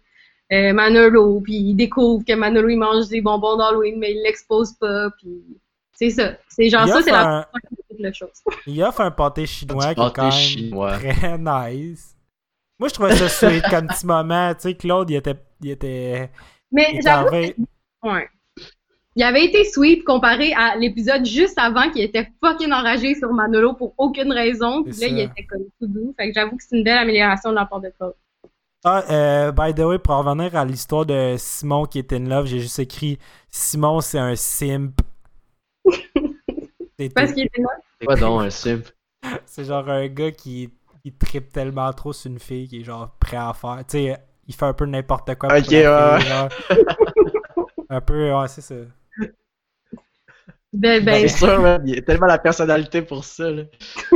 euh, 0.52 0.72
Manolo, 0.74 1.40
puis 1.40 1.54
il 1.54 1.74
découvre 1.74 2.24
que 2.24 2.34
Manolo, 2.34 2.68
il 2.68 2.76
mange 2.76 3.08
des 3.08 3.22
bonbons 3.22 3.56
d'Halloween, 3.56 3.98
mais 3.98 4.12
il 4.12 4.22
l'expose 4.22 4.74
pas, 4.74 5.08
puis 5.18 5.42
c'est 5.94 6.10
ça. 6.10 6.32
C'est 6.48 6.68
genre 6.68 6.86
Il 6.86 6.92
ça, 6.92 7.02
c'est 7.02 7.10
la 7.10 7.38
un- 7.38 7.46
la 7.98 8.12
chose. 8.12 8.30
Il 8.66 8.82
offre 8.82 9.00
un 9.02 9.10
pâté 9.10 9.46
chinois 9.46 9.94
qui 9.94 10.00
est 10.00 10.12
quand 10.14 10.22
même 10.22 10.30
chinois. 10.32 10.98
très 10.98 11.38
nice. 11.74 12.16
Moi, 12.78 12.88
je 12.88 12.94
trouvais 12.94 13.14
ça 13.16 13.28
sweet 13.28 13.62
comme 13.70 13.86
petit 13.86 14.06
moment. 14.06 14.52
Tu 14.54 14.60
sais, 14.62 14.74
Claude, 14.74 15.08
il 15.10 15.16
était, 15.16 15.36
il 15.62 15.70
était 15.70 16.30
Mais 16.72 16.98
j'avoue 17.02 17.30
Ouais. 18.02 18.28
Il 19.16 19.22
avait 19.22 19.44
été 19.44 19.64
sweet 19.64 20.02
comparé 20.04 20.52
à 20.54 20.74
l'épisode 20.76 21.24
juste 21.24 21.56
avant 21.56 21.88
qui 21.90 22.02
était 22.02 22.28
fucking 22.44 22.72
enragé 22.72 23.14
sur 23.14 23.32
Manolo 23.32 23.74
pour 23.74 23.94
aucune 23.96 24.32
raison. 24.32 24.82
Puis 24.82 24.92
là, 25.00 25.06
il 25.06 25.20
était 25.20 25.44
comme 25.44 25.62
tout 25.80 25.86
doux. 25.86 26.12
Fait 26.18 26.28
que 26.28 26.34
j'avoue 26.34 26.56
que 26.56 26.62
c'est 26.68 26.76
une 26.76 26.82
belle 26.82 26.98
amélioration 26.98 27.50
de 27.50 27.54
la 27.54 27.64
part 27.64 27.80
de 27.80 27.90
Claude. 27.96 28.14
Ah, 28.82 29.02
euh, 29.10 29.52
by 29.52 29.72
the 29.72 29.78
way, 29.84 29.98
pour 30.00 30.16
revenir 30.16 30.54
à 30.56 30.64
l'histoire 30.64 31.06
de 31.06 31.36
Simon 31.38 31.86
qui 31.86 32.00
est 32.00 32.12
in 32.12 32.24
love, 32.28 32.46
j'ai 32.46 32.58
juste 32.58 32.80
écrit 32.80 33.18
Simon, 33.50 34.00
c'est 34.00 34.18
un 34.18 34.34
simp. 34.34 35.00
C'est 36.98 37.12
Parce 37.12 37.32
qu'il 37.32 37.46
était 37.46 37.60
là. 37.60 37.68
C'est 38.00 38.06
quoi 38.06 38.16
donc 38.16 38.42
un 38.42 38.50
simp? 38.50 38.84
C'est 39.46 39.64
genre 39.64 39.88
un 39.88 40.06
gars 40.08 40.32
qui, 40.32 40.70
qui 41.02 41.12
tripe 41.12 41.52
tellement 41.52 41.92
trop 41.92 42.12
sur 42.12 42.30
une 42.30 42.38
fille 42.38 42.68
qui 42.68 42.80
est 42.80 42.84
genre 42.84 43.16
prêt 43.18 43.36
à 43.36 43.52
faire. 43.52 43.78
Tu 43.88 43.98
sais, 43.98 44.16
il 44.46 44.54
fait 44.54 44.66
un 44.66 44.74
peu 44.74 44.86
n'importe 44.86 45.34
quoi. 45.36 45.48
pour 45.48 45.58
Ok, 45.58 45.70
ouais, 45.70 45.84
genre. 45.84 46.48
un 47.88 48.00
peu, 48.00 48.32
ouais, 48.32 48.48
c'est 48.48 48.60
ça. 48.60 48.74
Ben, 50.72 51.04
ben, 51.04 51.28
C'est 51.28 51.38
sûr, 51.38 51.60
man, 51.60 51.82
il 51.86 51.94
y 51.94 51.98
a 51.98 52.02
tellement 52.02 52.26
la 52.26 52.38
personnalité 52.38 53.02
pour 53.02 53.24
ça. 53.24 53.48
Là. 53.48 53.62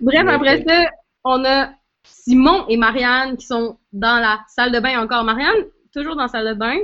Bref, 0.00 0.24
Mais 0.24 0.32
après 0.32 0.64
ça, 0.66 0.90
on 1.24 1.44
a 1.44 1.70
Simon 2.02 2.66
et 2.68 2.76
Marianne 2.76 3.36
qui 3.36 3.46
sont 3.46 3.78
dans 3.92 4.20
la 4.20 4.40
salle 4.48 4.72
de 4.72 4.80
bain 4.80 5.00
encore. 5.00 5.24
Marianne, 5.24 5.66
toujours 5.94 6.16
dans 6.16 6.22
la 6.22 6.28
salle 6.28 6.48
de 6.48 6.54
bain. 6.54 6.76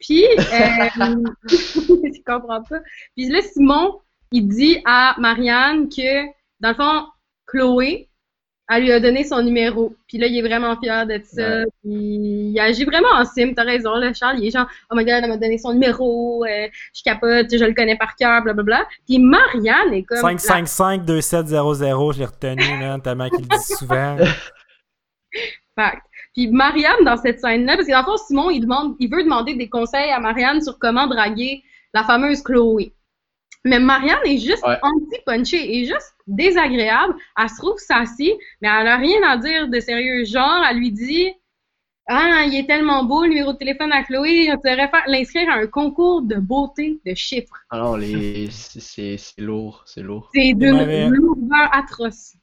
Puis, 0.00 0.24
euh, 0.24 0.38
je 1.48 2.22
comprends 2.24 2.62
pas. 2.62 2.78
Puis 3.16 3.28
là, 3.28 3.40
Simon, 3.42 3.98
il 4.32 4.48
dit 4.48 4.80
à 4.84 5.14
Marianne 5.18 5.88
que, 5.88 6.26
dans 6.60 6.68
le 6.70 6.74
fond, 6.74 7.06
Chloé, 7.46 8.08
elle 8.70 8.82
lui 8.82 8.92
a 8.92 9.00
donné 9.00 9.24
son 9.24 9.40
numéro. 9.42 9.96
Puis 10.06 10.18
là, 10.18 10.26
il 10.26 10.36
est 10.38 10.42
vraiment 10.46 10.78
fier 10.78 11.06
de 11.06 11.18
ça. 11.24 11.64
Puis 11.82 12.50
il 12.52 12.60
agit 12.60 12.84
vraiment 12.84 13.08
en 13.14 13.24
sim. 13.24 13.54
T'as 13.56 13.64
raison, 13.64 13.94
là, 13.94 14.12
Charles. 14.12 14.40
Il 14.40 14.46
est 14.46 14.50
genre, 14.50 14.66
oh 14.90 14.94
my 14.94 15.04
god, 15.06 15.20
elle 15.22 15.30
m'a 15.30 15.38
donné 15.38 15.56
son 15.56 15.72
numéro. 15.72 16.44
euh, 16.44 16.68
je 16.94 17.02
capote, 17.02 17.46
je 17.50 17.64
le 17.64 17.72
connais 17.72 17.96
par 17.96 18.14
cœur, 18.14 18.42
blablabla. 18.42 18.86
Puis 19.06 19.18
Marianne 19.18 19.94
est 19.94 20.02
comme. 20.02 20.18
la- 20.20 20.36
555-2700, 20.36 22.12
je 22.12 22.18
l'ai 22.18 22.24
retenu, 22.26 22.80
là, 22.80 22.98
tellement 23.02 23.30
qu'il 23.30 23.40
le 23.40 23.56
dit 23.56 23.74
souvent. 23.78 24.18
Fact. 25.74 26.02
Puis 26.38 26.46
Marianne, 26.46 27.04
dans 27.04 27.16
cette 27.16 27.40
scène-là, 27.40 27.74
parce 27.74 27.88
que 27.88 27.92
dans 27.92 27.98
le 27.98 28.04
fond, 28.04 28.16
Simon, 28.16 28.50
il, 28.50 28.60
demande, 28.60 28.94
il 29.00 29.10
veut 29.10 29.24
demander 29.24 29.54
des 29.54 29.68
conseils 29.68 30.12
à 30.12 30.20
Marianne 30.20 30.62
sur 30.62 30.78
comment 30.78 31.08
draguer 31.08 31.64
la 31.92 32.04
fameuse 32.04 32.42
Chloé. 32.42 32.92
Mais 33.64 33.80
Marianne 33.80 34.20
est 34.24 34.38
juste 34.38 34.64
Ouais. 34.64 34.78
anti-punchée, 34.80 35.80
est 35.80 35.84
juste 35.86 36.14
désagréable. 36.28 37.16
Elle 37.36 37.48
se 37.48 37.56
trouve 37.56 37.76
sassy, 37.78 38.32
mais 38.62 38.68
elle 38.68 38.86
a 38.86 38.96
rien 38.98 39.20
à 39.28 39.36
dire 39.36 39.66
de 39.66 39.80
sérieux. 39.80 40.24
Genre, 40.26 40.64
elle 40.70 40.76
lui 40.76 40.92
dit 40.92 41.28
Ah, 42.06 42.44
il 42.46 42.54
est 42.54 42.66
tellement 42.68 43.02
beau, 43.02 43.22
le 43.24 43.30
numéro 43.30 43.52
de 43.52 43.58
téléphone 43.58 43.92
à 43.92 44.04
Chloé, 44.04 44.48
on 44.52 44.54
devrait 44.54 44.88
faire 44.88 45.02
l'inscrire 45.08 45.50
à 45.50 45.54
un 45.56 45.66
concours 45.66 46.22
de 46.22 46.36
beauté 46.36 47.00
de 47.04 47.14
chiffres. 47.14 47.52
Ah 47.70 47.78
non, 47.80 47.96
les... 47.96 48.48
c'est- 48.50 49.18
lourd, 49.38 49.82
c'est 49.86 50.02
lourd. 50.02 50.30
C'est 50.32 50.54
d'une 50.54 51.10
lourdeur 51.10 51.68
atroce. 51.74 52.34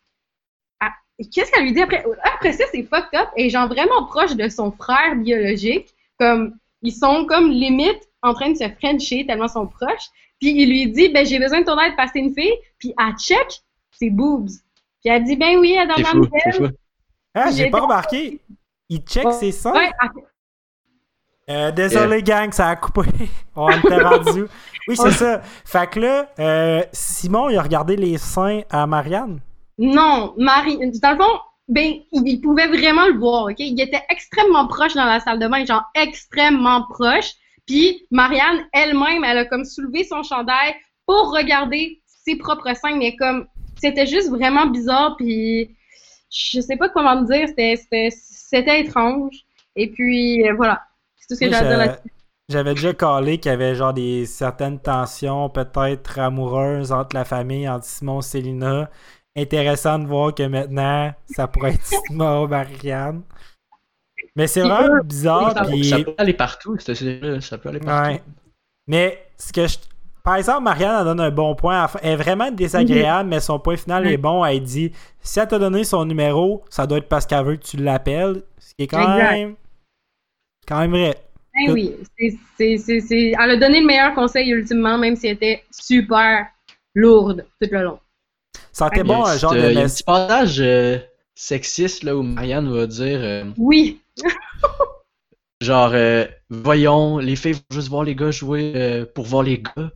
Qu'est-ce 1.31 1.51
qu'elle 1.51 1.63
lui 1.63 1.73
dit 1.73 1.81
après? 1.81 2.03
Après 2.23 2.51
ça, 2.53 2.65
c'est 2.71 2.83
fucked 2.83 3.17
up 3.19 3.29
et 3.37 3.49
genre 3.49 3.67
vraiment 3.67 4.05
proche 4.05 4.35
de 4.35 4.49
son 4.49 4.71
frère 4.71 5.15
biologique. 5.15 5.93
Comme, 6.19 6.55
ils 6.81 6.93
sont 6.93 7.25
comme 7.25 7.49
limite 7.51 8.01
en 8.21 8.33
train 8.33 8.51
de 8.51 8.55
se 8.57 8.67
frencher 8.79 9.25
tellement 9.25 9.45
ils 9.45 9.49
sont 9.49 9.67
proches. 9.67 10.09
Puis 10.41 10.51
il 10.51 10.69
lui 10.69 10.91
dit, 10.91 11.09
ben 11.09 11.25
j'ai 11.25 11.39
besoin 11.39 11.61
de 11.61 11.65
ton 11.65 11.79
aide 11.79 11.93
parce 11.95 12.11
que 12.11 12.19
une 12.19 12.33
fille. 12.33 12.53
Puis 12.79 12.93
elle 12.99 13.15
check 13.17 13.61
ses 13.91 14.09
boobs. 14.09 14.49
Puis 15.01 15.13
elle 15.13 15.23
dit, 15.23 15.37
ben 15.37 15.57
oui, 15.57 15.73
elle 15.79 15.89
est 15.89 16.03
dans 16.03 16.19
ma. 16.19 16.27
Ah, 17.33 17.51
j'ai 17.51 17.69
pas 17.69 17.79
remarqué. 17.81 18.39
Il 18.89 18.99
check 18.99 19.25
ses 19.31 19.51
seins? 19.51 19.73
Ouais, 19.73 19.91
elle- 20.01 20.09
Euh, 21.47 21.71
désolé, 21.71 22.23
gang, 22.23 22.51
ça 22.51 22.69
a 22.69 22.75
coupé. 22.75 23.01
On 23.55 23.69
était 23.69 24.01
rendu. 24.01 24.45
Oui, 24.87 24.95
c'est 24.97 25.11
ça. 25.11 25.41
Fait 25.63 25.87
que 25.89 25.99
là, 25.99 26.27
euh, 26.39 26.83
Simon, 26.91 27.49
il 27.49 27.57
a 27.57 27.61
regardé 27.61 27.95
les 27.95 28.17
seins 28.17 28.61
à 28.69 28.85
Marianne. 28.87 29.39
Non, 29.77 30.33
Marie, 30.37 30.77
dans 31.01 31.11
le 31.11 31.17
fond, 31.17 31.39
ben, 31.67 31.93
il, 32.11 32.41
pouvait 32.41 32.67
vraiment 32.67 33.07
le 33.07 33.17
voir, 33.17 33.45
ok? 33.45 33.55
Il 33.59 33.79
était 33.81 34.03
extrêmement 34.09 34.67
proche 34.67 34.93
dans 34.93 35.05
la 35.05 35.19
salle 35.19 35.39
de 35.39 35.47
bain, 35.47 35.65
genre 35.65 35.83
extrêmement 35.95 36.83
proche. 36.89 37.31
Puis 37.65 38.05
Marianne 38.11 38.67
elle-même, 38.73 39.23
elle 39.23 39.39
a 39.39 39.45
comme 39.45 39.65
soulevé 39.65 40.03
son 40.03 40.21
chandail 40.21 40.75
pour 41.07 41.33
regarder 41.33 42.01
ses 42.05 42.35
propres 42.35 42.75
seins, 42.75 42.97
mais 42.97 43.15
comme 43.15 43.47
c'était 43.81 44.05
juste 44.05 44.29
vraiment 44.29 44.67
bizarre, 44.67 45.15
puis 45.17 45.75
je 46.31 46.61
sais 46.61 46.77
pas 46.77 46.89
comment 46.89 47.21
me 47.21 47.25
dire, 47.25 47.47
c'était 48.27 48.81
étrange. 48.81 49.35
Et 49.75 49.89
puis 49.89 50.47
euh, 50.47 50.53
voilà, 50.55 50.83
c'est 51.17 51.27
tout 51.27 51.35
ce 51.35 51.39
que 51.39 51.49
j'ai 51.49 51.55
à 51.55 51.63
dire 51.63 51.77
là-dessus. 51.77 52.11
J'avais 52.47 52.75
déjà 52.75 52.93
calé 52.93 53.39
qu'il 53.39 53.49
y 53.49 53.53
avait 53.55 53.73
genre 53.73 53.93
des 53.93 54.27
certaines 54.27 54.79
tensions 54.79 55.49
peut-être 55.49 56.19
amoureuses 56.19 56.91
entre 56.91 57.15
la 57.15 57.25
famille, 57.25 57.67
entre 57.67 57.85
Simon 57.85 58.19
et 58.19 58.23
Célina. 58.23 58.91
Intéressant 59.35 59.99
de 59.99 60.07
voir 60.07 60.33
que 60.33 60.43
maintenant, 60.43 61.13
ça 61.27 61.47
pourrait 61.47 61.73
être 61.73 61.93
et 62.09 62.13
Marianne. 62.47 63.21
Mais 64.35 64.47
c'est 64.47 64.61
vraiment 64.61 65.03
bizarre. 65.03 65.53
ça, 65.53 65.65
puis- 65.65 65.83
ça 65.83 65.99
peut 65.99 66.13
aller 66.17 66.33
partout. 66.33 66.77
Ça 66.79 66.93
peut 67.57 67.69
aller 67.69 67.79
partout. 67.79 68.11
Ouais. 68.13 68.23
Mais 68.87 69.25
ce 69.37 69.51
que 69.51 69.67
je... 69.67 69.77
Par 70.23 70.37
exemple, 70.37 70.63
Marianne 70.63 70.95
elle 70.99 71.05
donne 71.05 71.19
un 71.19 71.29
bon 71.31 71.53
point. 71.55 71.87
Elle 72.01 72.13
est 72.13 72.15
vraiment 72.15 72.49
désagréable, 72.49 73.29
mais 73.29 73.39
son 73.39 73.59
point 73.59 73.77
final 73.77 74.03
Mhm. 74.05 74.09
est 74.09 74.17
bon. 74.17 74.43
Elle 74.45 74.63
dit 74.63 74.91
si 75.21 75.39
elle 75.39 75.47
t'a 75.47 75.59
donné 75.59 75.83
son 75.83 76.03
numéro, 76.05 76.63
ça 76.69 76.87
doit 76.87 76.97
être 76.97 77.07
parce 77.09 77.25
qu'elle 77.27 77.45
veut 77.45 77.55
que 77.57 77.63
tu 77.65 77.77
l'appelles. 77.77 78.41
Ce 78.57 78.73
qui 78.73 78.83
est 78.83 78.87
quand 78.87 79.01
Exact. 79.01 79.31
même. 79.33 79.55
Quand 80.67 80.79
même 80.79 80.91
vrai. 80.91 81.15
Ben 81.53 81.71
oui, 81.73 81.95
c'est- 82.17 82.37
c'est- 82.57 82.77
c'est- 82.77 82.99
c'est- 83.01 83.33
elle 83.39 83.51
a 83.51 83.57
donné 83.57 83.79
le 83.81 83.85
meilleur 83.85 84.13
conseil 84.15 84.49
ultimement, 84.49 84.97
même 84.97 85.15
si 85.15 85.27
elle 85.27 85.35
était 85.35 85.63
super 85.71 86.47
lourde 86.95 87.45
tout 87.61 87.69
le 87.71 87.83
long. 87.83 87.99
A 88.79 88.89
bon, 89.03 89.23
un 89.23 89.37
genre 89.37 89.51
petite, 89.51 89.63
de 89.63 89.67
euh, 89.67 89.71
il 89.71 89.77
y 89.77 89.81
a 89.81 89.83
un 89.83 89.87
petit 89.87 90.03
passage 90.03 90.57
euh, 90.59 90.97
sexiste 91.33 92.03
là, 92.03 92.15
où 92.15 92.23
Marianne 92.23 92.69
va 92.69 92.87
dire 92.87 93.19
euh, 93.21 93.45
Oui, 93.57 94.01
genre 95.61 95.91
euh, 95.93 96.25
voyons, 96.49 97.17
les 97.17 97.35
filles 97.35 97.53
vont 97.53 97.61
juste 97.71 97.89
voir 97.89 98.03
les 98.03 98.15
gars 98.15 98.31
jouer 98.31 98.73
euh, 98.75 99.05
pour 99.05 99.25
voir 99.25 99.43
les 99.43 99.59
gars. 99.59 99.91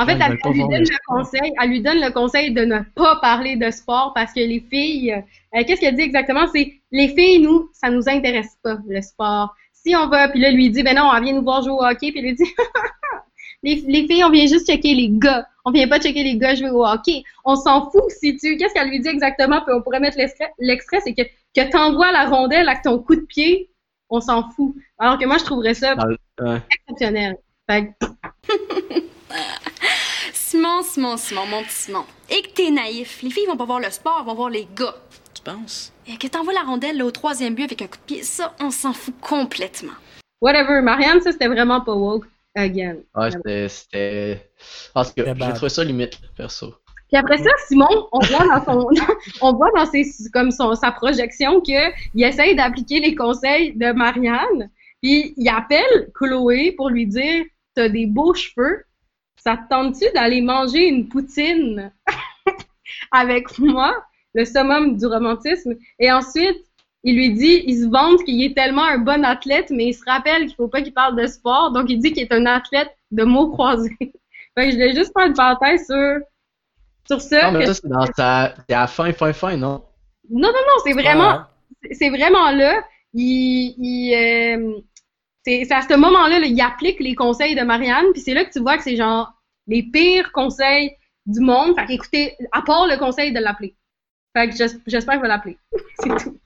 En 0.00 0.06
fait, 0.06 0.12
elle, 0.12 0.38
lui 0.52 0.60
donne 0.60 0.84
le 0.84 1.06
conseil, 1.08 1.52
elle 1.60 1.70
lui 1.70 1.82
donne 1.82 1.98
le 1.98 2.12
conseil 2.12 2.52
de 2.52 2.64
ne 2.64 2.78
pas 2.94 3.16
parler 3.16 3.56
de 3.56 3.68
sport 3.72 4.12
parce 4.14 4.32
que 4.32 4.38
les 4.38 4.60
filles, 4.60 5.12
euh, 5.12 5.64
qu'est-ce 5.66 5.80
qu'elle 5.80 5.96
dit 5.96 6.02
exactement? 6.02 6.46
C'est 6.54 6.72
les 6.92 7.08
filles, 7.08 7.40
nous, 7.40 7.68
ça 7.72 7.90
nous 7.90 8.08
intéresse 8.08 8.56
pas, 8.62 8.78
le 8.86 9.02
sport. 9.02 9.56
Si 9.72 9.96
on 9.96 10.08
va, 10.08 10.28
puis 10.28 10.38
là, 10.38 10.52
lui 10.52 10.70
dit, 10.70 10.84
ben 10.84 10.94
non, 10.94 11.10
elle 11.12 11.24
vient 11.24 11.34
nous 11.34 11.42
voir 11.42 11.62
jouer 11.62 11.72
au 11.72 11.82
hockey, 11.82 12.12
puis 12.12 12.20
elle 12.20 12.26
lui 12.26 12.34
dit, 12.36 12.44
les, 13.64 13.82
les 13.88 14.06
filles, 14.06 14.22
on 14.22 14.30
vient 14.30 14.46
juste 14.46 14.68
checker 14.68 14.94
les 14.94 15.08
gars. 15.10 15.48
On 15.68 15.70
vient 15.70 15.86
pas 15.86 16.00
checker 16.00 16.22
les 16.22 16.38
gars 16.38 16.54
jouer 16.54 16.70
au 16.70 16.82
hockey. 16.82 17.24
On 17.44 17.54
s'en 17.54 17.90
fout 17.90 18.04
si 18.08 18.34
tu. 18.38 18.56
Qu'est-ce 18.56 18.72
qu'elle 18.72 18.88
lui 18.88 19.00
dit 19.00 19.08
exactement? 19.08 19.60
Puis 19.60 19.74
on 19.74 19.82
pourrait 19.82 20.00
mettre 20.00 20.16
l'extrait, 20.16 20.50
l'extrait, 20.58 21.00
c'est 21.04 21.12
que, 21.12 21.20
que 21.54 21.70
t'envoies 21.70 22.10
la 22.10 22.24
rondelle 22.24 22.66
avec 22.70 22.80
ton 22.80 22.98
coup 22.98 23.16
de 23.16 23.20
pied, 23.20 23.68
on 24.08 24.22
s'en 24.22 24.48
fout. 24.48 24.74
Alors 24.98 25.18
que 25.18 25.26
moi, 25.26 25.36
je 25.36 25.44
trouverais 25.44 25.74
ça 25.74 25.94
exceptionnel. 26.72 27.36
Fait 27.68 27.92
que, 28.00 28.06
Simon, 30.32 30.82
Simon, 30.82 31.18
Simon, 31.18 31.44
mon 31.50 31.62
petit 31.62 31.74
Simon. 31.74 32.04
Et 32.30 32.40
que 32.40 32.48
t'es 32.48 32.70
naïf. 32.70 33.20
Les 33.22 33.28
filles 33.28 33.44
vont 33.44 33.58
pas 33.58 33.66
voir 33.66 33.80
le 33.80 33.90
sport, 33.90 34.24
vont 34.24 34.32
voir 34.32 34.48
les 34.48 34.66
gars. 34.74 34.94
Tu 35.34 35.42
penses? 35.42 35.92
Et 36.06 36.16
que 36.16 36.28
t'envoies 36.28 36.54
la 36.54 36.62
rondelle 36.62 36.96
là, 36.96 37.04
au 37.04 37.10
troisième 37.10 37.54
but 37.54 37.64
avec 37.64 37.82
un 37.82 37.88
coup 37.88 37.98
de 37.98 38.14
pied, 38.14 38.22
ça, 38.22 38.54
on 38.58 38.70
s'en 38.70 38.94
fout 38.94 39.14
complètement. 39.20 39.92
whatever. 40.40 40.80
Marianne, 40.80 41.20
ça, 41.20 41.30
c'était 41.32 41.48
vraiment 41.48 41.82
pas 41.82 41.92
woke. 41.92 42.24
Again. 42.54 42.96
Ouais, 43.14 43.68
c'était. 43.68 44.47
C'était- 44.68 44.90
En 44.94 45.04
tout 45.04 45.10
cas, 45.14 45.24
C'était 45.24 45.44
j'ai 45.46 45.52
trouvé 45.54 45.68
ça 45.70 45.84
limite, 45.84 46.18
perso. 46.36 46.74
Puis 47.08 47.16
après 47.16 47.38
ça, 47.38 47.50
Simon, 47.68 47.88
on 48.12 48.18
voit 48.20 48.46
dans 48.46 48.64
son, 48.64 48.88
on 49.40 49.52
voit 49.54 49.70
dans 49.74 49.86
ses, 49.86 50.04
comme 50.32 50.50
son, 50.50 50.74
sa 50.74 50.92
projection 50.92 51.60
que 51.60 51.90
il 52.14 52.22
essaye 52.22 52.54
d'appliquer 52.54 53.00
les 53.00 53.14
conseils 53.14 53.72
de 53.74 53.92
Marianne. 53.92 54.70
Puis 55.02 55.32
il 55.36 55.48
appelle 55.48 56.10
Chloé 56.14 56.72
pour 56.72 56.90
lui 56.90 57.06
dire, 57.06 57.44
t'as 57.74 57.88
des 57.88 58.06
beaux 58.06 58.34
cheveux. 58.34 58.84
ça 59.42 59.56
te 59.56 59.68
tente-tu 59.70 60.04
d'aller 60.14 60.42
manger 60.42 60.86
une 60.86 61.08
poutine 61.08 61.90
avec 63.12 63.58
moi, 63.58 63.94
le 64.34 64.44
summum 64.44 64.96
du 64.98 65.06
romantisme? 65.06 65.74
Et 65.98 66.10
ensuite, 66.12 66.58
il 67.04 67.16
lui 67.16 67.32
dit, 67.32 67.62
il 67.66 67.78
se 67.80 67.86
vante 67.88 68.24
qu'il 68.24 68.42
est 68.42 68.54
tellement 68.54 68.84
un 68.84 68.98
bon 68.98 69.24
athlète, 69.24 69.70
mais 69.70 69.86
il 69.86 69.94
se 69.94 70.04
rappelle 70.04 70.46
qu'il 70.46 70.56
faut 70.56 70.68
pas 70.68 70.82
qu'il 70.82 70.92
parle 70.92 71.16
de 71.16 71.26
sport, 71.26 71.70
donc 71.72 71.86
il 71.88 71.98
dit 72.00 72.12
qu'il 72.12 72.24
est 72.24 72.32
un 72.32 72.44
athlète 72.46 72.90
de 73.12 73.22
mots 73.24 73.48
croisés. 73.50 73.96
Fait 74.58 74.66
que 74.66 74.70
je 74.72 74.76
voulais 74.76 74.94
juste 74.94 75.12
faire 75.16 75.26
une 75.26 75.34
parenthèse 75.34 75.86
sur, 75.86 76.18
sur 77.06 77.20
ça. 77.20 77.50
Non, 77.50 77.58
mais 77.58 77.66
ça, 77.66 77.74
c'est 77.74 77.88
dans 77.88 78.06
ta... 78.06 78.54
C'est 78.68 78.74
à 78.74 78.80
la 78.80 78.86
fin, 78.86 79.12
fin, 79.12 79.32
fin, 79.32 79.56
non? 79.56 79.84
Non, 80.30 80.48
non, 80.48 80.52
non, 80.52 80.82
c'est 80.84 80.92
vraiment, 80.92 81.38
Ouais. 81.82 81.94
c'est- 81.94 82.10
vraiment 82.10 82.50
là. 82.50 82.82
Il, 83.14 83.74
il, 83.78 84.14
euh, 84.14 84.80
c'est 85.44 85.72
à 85.72 85.80
ce 85.82 85.94
moment-là, 85.96 86.38
là, 86.40 86.46
il 86.46 86.60
applique 86.60 87.00
les 87.00 87.14
conseils 87.14 87.54
de 87.54 87.62
Marianne, 87.62 88.04
puis 88.12 88.20
c'est 88.20 88.34
là 88.34 88.44
que 88.44 88.52
tu 88.52 88.60
vois 88.60 88.76
que 88.76 88.82
c'est 88.82 88.96
genre 88.96 89.32
les 89.66 89.82
pires 89.82 90.30
conseils 90.32 90.94
du 91.24 91.40
monde. 91.40 91.74
Fait 91.78 91.86
qu'écoutez, 91.86 92.36
à 92.52 92.60
part 92.62 92.86
le 92.86 92.98
conseil 92.98 93.32
de 93.32 93.40
l'appeler. 93.40 93.74
Fait 94.36 94.48
que 94.50 94.56
j'es- 94.56 94.78
j'espère 94.86 95.14
qu'il 95.14 95.22
va 95.22 95.28
l'appeler. 95.28 95.56
c'est 96.00 96.08
tout. 96.24 96.38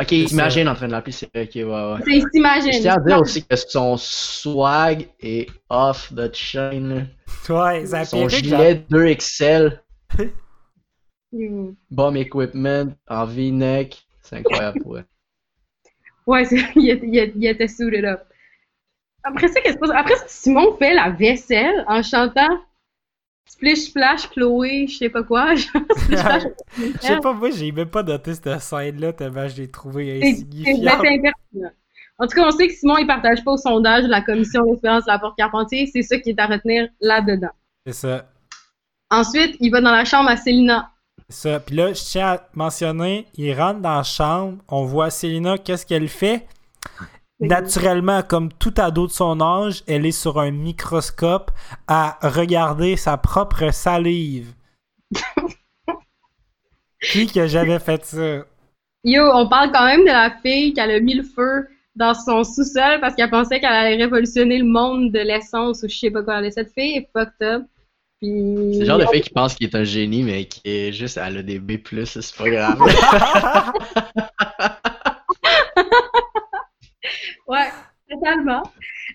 Ok, 0.00 0.08
C'est 0.10 0.16
imagine 0.30 0.68
en 0.68 0.74
train 0.76 0.86
de 0.86 0.92
l'appeler, 0.92 1.12
c'est 1.12 1.26
ok, 1.26 1.50
ouais, 1.56 1.64
ouais. 1.64 1.98
C'est 2.04 2.12
il 2.18 2.24
s'imagine. 2.32 2.72
Je 2.72 2.78
tiens 2.80 2.94
à 2.94 3.00
dire 3.00 3.20
aussi 3.20 3.44
que 3.44 3.56
son 3.56 3.96
swag 3.96 5.08
est 5.20 5.48
off 5.68 6.12
the 6.14 6.32
chain. 6.32 7.06
Ouais, 7.48 7.84
ça 7.86 8.04
Son 8.04 8.28
gilet 8.28 8.84
2XL, 8.90 9.80
Mm. 11.32 11.72
bomb 11.90 12.16
equipment, 12.16 12.94
en 13.08 13.26
V-neck, 13.26 14.06
c'est 14.22 14.36
incroyable. 14.36 14.80
Ouais, 16.26 16.44
c'est- 16.44 16.56
il, 16.76 16.90
était- 16.90 17.06
il 17.06 17.44
il 17.60 17.68
suited 17.68 18.04
up. 18.04 18.20
Après 19.24 19.48
ça, 19.48 19.60
qu'est-ce 19.60 19.76
qui 19.76 19.84
se 19.84 19.90
passe? 19.90 19.90
Après 19.98 20.16
ça, 20.16 20.24
Simon 20.28 20.76
fait 20.76 20.94
la 20.94 21.10
vaisselle 21.10 21.84
en 21.88 22.02
chantant 22.02 22.60
Splish 23.48 23.78
Splash 23.88 24.28
Chloé, 24.30 24.86
je 24.86 24.98
sais 24.98 25.08
pas 25.08 25.22
quoi. 25.24 25.54
genre, 25.56 25.82
Splish 25.96 26.18
Splash. 26.20 26.42
Je 26.76 26.98
sais 27.00 27.18
pas, 27.20 27.32
moi, 27.32 27.50
j'ai 27.50 27.72
même 27.72 27.88
pas 27.88 28.02
noté 28.02 28.34
cette 28.34 28.60
scène-là 28.60 29.12
tellement 29.12 29.48
je 29.48 29.56
l'ai 29.62 29.68
trouvé 29.70 30.20
C'est- 30.22 30.36
c'est 30.36 30.44
ben, 30.44 30.88
insignifiante. 31.00 31.72
En 32.20 32.26
tout 32.26 32.34
cas, 32.36 32.46
on 32.46 32.50
sait 32.50 32.66
que 32.66 32.74
Simon, 32.74 32.98
il 32.98 33.06
partage 33.06 33.44
pas 33.44 33.52
au 33.52 33.56
sondage 33.56 34.04
de 34.04 34.08
la 34.08 34.20
commission 34.22 34.64
d'espérance 34.64 35.04
de 35.04 35.10
la 35.12 35.18
porte 35.20 35.36
Carpentier. 35.38 35.88
C'est 35.92 36.02
ça 36.02 36.18
qui 36.18 36.30
est 36.30 36.40
à 36.40 36.46
retenir 36.46 36.88
là-dedans. 37.00 37.50
C'est 37.86 37.92
ça. 37.92 38.26
Ensuite, 39.10 39.56
il 39.60 39.70
va 39.70 39.80
dans 39.80 39.92
la 39.92 40.04
chambre 40.04 40.28
à 40.28 40.36
Célina. 40.36 40.90
C'est 41.28 41.48
ça. 41.48 41.60
Puis 41.60 41.76
là, 41.76 41.92
je 41.92 42.02
tiens 42.04 42.26
à 42.32 42.48
mentionner, 42.54 43.26
il 43.36 43.52
rentre 43.54 43.80
dans 43.80 43.96
la 43.98 44.02
chambre, 44.02 44.58
on 44.68 44.84
voit 44.84 45.10
Célina, 45.10 45.58
qu'est-ce 45.58 45.86
qu'elle 45.86 46.08
fait? 46.08 46.46
Naturellement, 47.40 48.22
comme 48.22 48.52
tout 48.52 48.74
ado 48.78 49.06
de 49.06 49.12
son 49.12 49.40
âge, 49.40 49.84
elle 49.86 50.06
est 50.06 50.12
sur 50.12 50.40
un 50.40 50.50
microscope 50.50 51.52
à 51.86 52.18
regarder 52.20 52.96
sa 52.96 53.16
propre 53.16 53.72
salive. 53.72 54.54
Qui 57.00 57.28
que 57.28 57.46
j'avais 57.46 57.78
fait 57.78 58.04
ça? 58.04 58.44
Yo, 59.04 59.22
on 59.32 59.48
parle 59.48 59.70
quand 59.70 59.86
même 59.86 60.00
de 60.00 60.06
la 60.06 60.34
fille 60.42 60.72
qui 60.72 60.80
a 60.80 60.98
mis 60.98 61.14
le 61.14 61.22
feu 61.22 61.68
dans 61.94 62.12
son 62.12 62.42
sous-sol 62.42 62.98
parce 63.00 63.14
qu'elle 63.14 63.30
pensait 63.30 63.60
qu'elle 63.60 63.72
allait 63.72 64.02
révolutionner 64.02 64.58
le 64.58 64.64
monde 64.64 65.12
de 65.12 65.20
l'essence 65.20 65.84
ou 65.84 65.88
je 65.88 65.96
sais 65.96 66.10
pas 66.10 66.24
quoi. 66.24 66.50
Cette 66.50 66.72
fille 66.72 66.96
est 66.96 67.08
fucked 67.12 67.40
up. 67.42 67.62
Puis... 68.20 68.72
C'est 68.72 68.80
le 68.80 68.84
genre 68.84 68.98
de 68.98 69.06
fille 69.06 69.20
qui 69.20 69.30
pense 69.30 69.54
qu'il 69.54 69.68
est 69.68 69.76
un 69.76 69.84
génie, 69.84 70.24
mais 70.24 70.46
qui 70.46 70.60
est 70.64 70.92
juste, 70.92 71.18
elle 71.18 71.36
a 71.36 71.42
des 71.44 71.60
B+, 71.60 71.78
c'est 72.04 72.36
pas 72.36 72.50
grave. 72.50 72.80
Ouais, 77.48 77.68
totalement. 78.10 78.62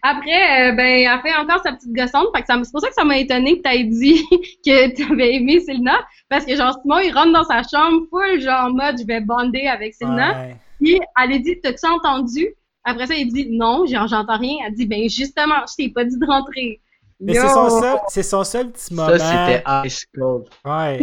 Après, 0.02 0.72
euh, 0.72 0.76
ben, 0.76 1.08
elle 1.08 1.22
fait 1.22 1.36
encore 1.38 1.62
sa 1.64 1.74
petite 1.74 1.94
gossante. 1.94 2.28
Fait 2.36 2.42
que 2.42 2.48
ça 2.48 2.60
c'est 2.64 2.72
pour 2.72 2.82
ça 2.82 2.90
que 2.90 2.94
ça 2.94 3.04
m'a 3.04 3.18
étonné 3.18 3.58
que 3.58 3.62
t'aies 3.62 3.84
dit 3.84 4.24
que 4.66 4.88
t'avais 4.96 5.36
aimé 5.36 5.60
Selena. 5.60 6.00
Parce 6.30 6.46
que, 6.46 6.56
genre, 6.56 6.78
Simon, 6.82 7.00
il 7.00 7.14
rentre 7.14 7.32
dans 7.32 7.44
sa 7.44 7.62
chambre, 7.64 8.06
full, 8.10 8.42
genre, 8.42 8.66
en 8.66 8.72
mode, 8.72 8.98
je 9.00 9.06
vais 9.06 9.22
bander 9.22 9.68
avec 9.68 9.94
Selena. 9.94 10.32
Ouais. 10.32 10.56
Puis, 10.82 11.00
elle 11.22 11.30
lui 11.30 11.40
dit, 11.42 11.60
t'as-tu 11.62 11.86
entendu? 11.88 12.48
Après 12.84 13.08
ça, 13.08 13.16
il 13.16 13.32
dit, 13.32 13.48
non, 13.52 13.86
genre, 13.86 14.08
j'entends 14.08 14.38
rien. 14.38 14.58
Elle 14.68 14.74
dit, 14.74 14.86
ben, 14.86 15.08
justement, 15.10 15.66
je 15.70 15.76
t'ai 15.76 15.90
pas 15.90 16.04
dit 16.04 16.18
de 16.18 16.26
rentrer. 16.26 16.82
Mais 17.20 17.36
c'est 17.36 17.48
son 17.48 17.70
seul, 17.70 17.98
c'est 18.10 18.24
son 18.24 18.44
seul 18.44 18.72
petit 18.72 18.94
moment. 18.94 19.18
Ça, 19.18 19.48
c'était 19.48 19.88
ice 19.88 20.06
cold. 20.14 20.46
Ouais. 20.66 21.00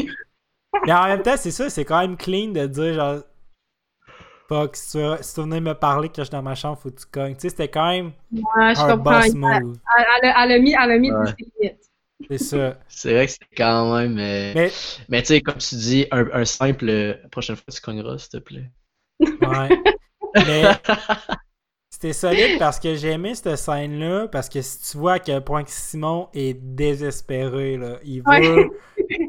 Mais 0.86 0.92
en 0.92 1.06
même 1.06 1.22
temps, 1.22 1.36
c'est 1.36 1.50
ça, 1.50 1.70
c'est 1.70 1.84
quand 1.84 2.00
même 2.00 2.16
clean 2.16 2.48
de 2.48 2.66
dire 2.66 2.94
genre. 2.94 3.20
Fuck, 4.50 4.74
si 4.76 4.90
tu, 4.92 4.98
veux- 4.98 5.18
si 5.22 5.34
tu 5.34 5.40
venais 5.42 5.60
me 5.60 5.74
parler 5.74 6.08
que 6.08 6.16
je 6.18 6.22
suis 6.24 6.30
dans 6.32 6.42
ma 6.42 6.56
chambre, 6.56 6.76
faut 6.78 6.90
que 6.90 6.98
tu 7.00 7.06
cognes. 7.06 7.34
Tu 7.34 7.42
sais, 7.42 7.48
c'était 7.50 7.68
quand 7.68 7.88
même 7.88 8.12
Ouais, 8.32 8.74
je 8.74 8.80
un 8.80 8.96
comprends. 8.96 9.20
boss 9.20 9.26
Elle, 9.26 9.34
move. 9.36 9.78
elle 9.96 10.28
a, 10.30 10.44
elle 10.44 10.52
a 10.52 10.58
mis, 10.58 10.72
elle 10.72 10.90
a 10.90 10.98
mis 10.98 11.12
Ouais. 11.12 11.24
limites. 11.38 11.78
C'est 12.28 12.38
ça. 12.38 12.78
C'est 12.88 13.14
vrai 13.14 13.26
que 13.26 13.32
c'était 13.32 13.46
quand 13.56 13.96
même... 13.96 14.18
euh, 14.18 14.52
Mais, 14.54 14.72
Mais 15.08 15.20
tu 15.22 15.28
sais, 15.28 15.40
comme 15.40 15.56
tu 15.58 15.74
dis, 15.76 16.06
un, 16.10 16.26
un 16.32 16.44
simple... 16.44 16.88
euh, 16.88 17.14
La 17.22 17.28
prochaine 17.28 17.56
fois, 17.56 17.64
tu 17.72 17.80
cogneras, 17.80 18.18
s'il 18.18 18.28
te 18.30 18.36
plaît. 18.38 18.70
ouais. 19.20 19.68
Mais 20.46 20.64
c'était 21.92 22.12
solide 22.12 22.58
parce 22.58 22.78
que 22.80 22.94
j'ai 22.94 23.10
aimé 23.10 23.34
cette 23.34 23.56
scène-là. 23.56 24.28
Parce 24.28 24.48
que 24.48 24.60
si 24.62 24.90
tu 24.92 24.98
vois 24.98 25.14
à 25.14 25.18
quel 25.20 25.42
point 25.44 25.64
que 25.64 25.70
Simon 25.70 26.28
est 26.34 26.54
désespéré, 26.54 27.76
là. 27.76 27.98
Il 28.04 28.22
veut. 28.22 28.24
Ouais. 28.26 28.68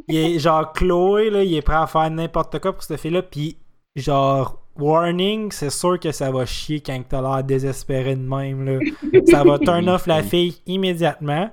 il 0.07 0.15
est 0.17 0.39
genre 0.39 0.73
Chloé, 0.73 1.29
là, 1.29 1.43
il 1.43 1.53
est 1.55 1.61
prêt 1.61 1.75
à 1.75 1.87
faire 1.87 2.09
n'importe 2.11 2.59
quoi 2.59 2.73
pour 2.73 2.83
cette 2.83 2.99
fille-là. 2.99 3.23
Puis, 3.23 3.57
genre, 3.95 4.60
warning, 4.77 5.51
c'est 5.51 5.69
sûr 5.69 5.99
que 5.99 6.11
ça 6.11 6.31
va 6.31 6.45
chier 6.45 6.81
quand 6.81 6.99
t'as 7.07 7.21
l'air 7.21 7.43
désespéré 7.43 8.15
de 8.15 8.21
même, 8.21 8.65
là. 8.65 8.79
Ça 9.25 9.43
va 9.43 9.59
turn 9.59 9.87
off 9.89 10.07
la 10.07 10.23
fille 10.23 10.61
immédiatement. 10.65 11.49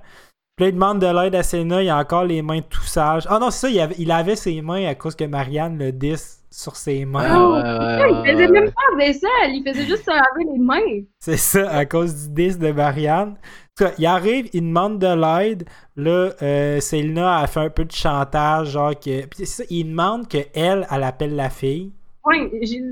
Puis 0.56 0.64
là, 0.64 0.68
il 0.70 0.74
demande 0.74 1.00
de 1.00 1.06
l'aide 1.06 1.36
à 1.36 1.42
Senna, 1.44 1.82
il 1.82 1.88
a 1.88 1.98
encore 1.98 2.24
les 2.24 2.42
mains 2.42 2.60
tout 2.60 2.82
sages. 2.82 3.26
Ah 3.28 3.38
non, 3.38 3.50
c'est 3.50 3.60
ça, 3.60 3.70
il 3.70 3.78
avait, 3.78 3.94
il 3.98 4.10
avait 4.10 4.34
ses 4.34 4.60
mains 4.60 4.86
à 4.86 4.94
cause 4.96 5.14
que 5.14 5.24
Marianne 5.24 5.78
le 5.78 5.92
10 5.92 6.38
sur 6.50 6.74
ses 6.74 7.04
mains. 7.04 7.26
Ah, 7.28 7.48
ouais, 7.48 7.62
ouais, 7.62 8.10
il 8.10 8.16
ouais, 8.16 8.32
faisait 8.32 8.48
même 8.48 8.72
pas 8.72 8.82
la 8.90 9.06
vaisselle, 9.06 9.50
il 9.50 9.62
faisait 9.64 9.86
juste 9.86 10.04
se 10.04 10.10
laver 10.10 10.52
les 10.52 10.58
mains. 10.58 11.04
C'est 11.20 11.36
ça, 11.36 11.70
à 11.70 11.84
cause 11.84 12.28
du 12.28 12.34
10 12.48 12.58
de 12.58 12.72
Marianne. 12.72 13.28
En 13.30 13.34
tout 13.76 13.84
cas, 13.84 13.92
il 13.98 14.06
arrive, 14.06 14.48
il 14.52 14.62
demande 14.62 14.98
de 14.98 15.06
l'aide. 15.06 15.64
Là, 15.94 16.30
euh, 16.42 16.80
Selena 16.80 17.38
a 17.38 17.46
fait 17.46 17.60
un 17.60 17.70
peu 17.70 17.84
de 17.84 17.92
chantage, 17.92 18.70
genre 18.70 18.98
que. 18.98 19.26
Puis 19.26 19.46
ça, 19.46 19.62
il 19.70 19.84
demande 19.84 20.26
qu'elle, 20.26 20.86
elle 20.90 21.02
appelle 21.04 21.36
la 21.36 21.50
fille. 21.50 21.92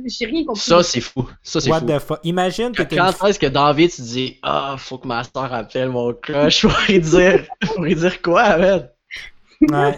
J'ai 0.07 0.27
rien 0.27 0.45
compris. 0.45 0.61
Ça, 0.63 0.83
c'est 0.83 1.01
fou. 1.01 1.29
Ça, 1.43 1.61
c'est 1.61 1.71
What 1.71 1.83
the 1.83 1.99
fuck? 1.99 2.21
Imagine 2.25 2.73
que 2.73 2.83
t'es 2.83 2.97
Quand 2.97 3.13
est-ce 3.27 3.39
que 3.39 3.47
dans 3.47 3.67
la 3.67 3.73
vie, 3.73 3.89
tu 3.89 4.03
dis 4.03 4.39
Ah, 4.43 4.77
faut 4.79 4.99
que 4.99 5.07
ma 5.07 5.25
soeur 5.25 5.53
appelle 5.53 5.91
mon 5.91 6.13
crush 6.15 6.63
pour 6.63 6.77
lui 6.89 6.99
dire, 7.01 7.45
pour 7.61 7.83
lui 7.83 7.95
dire 7.95 8.21
quoi, 8.23 8.57
man? 8.57 8.89
Ouais. 9.63 9.95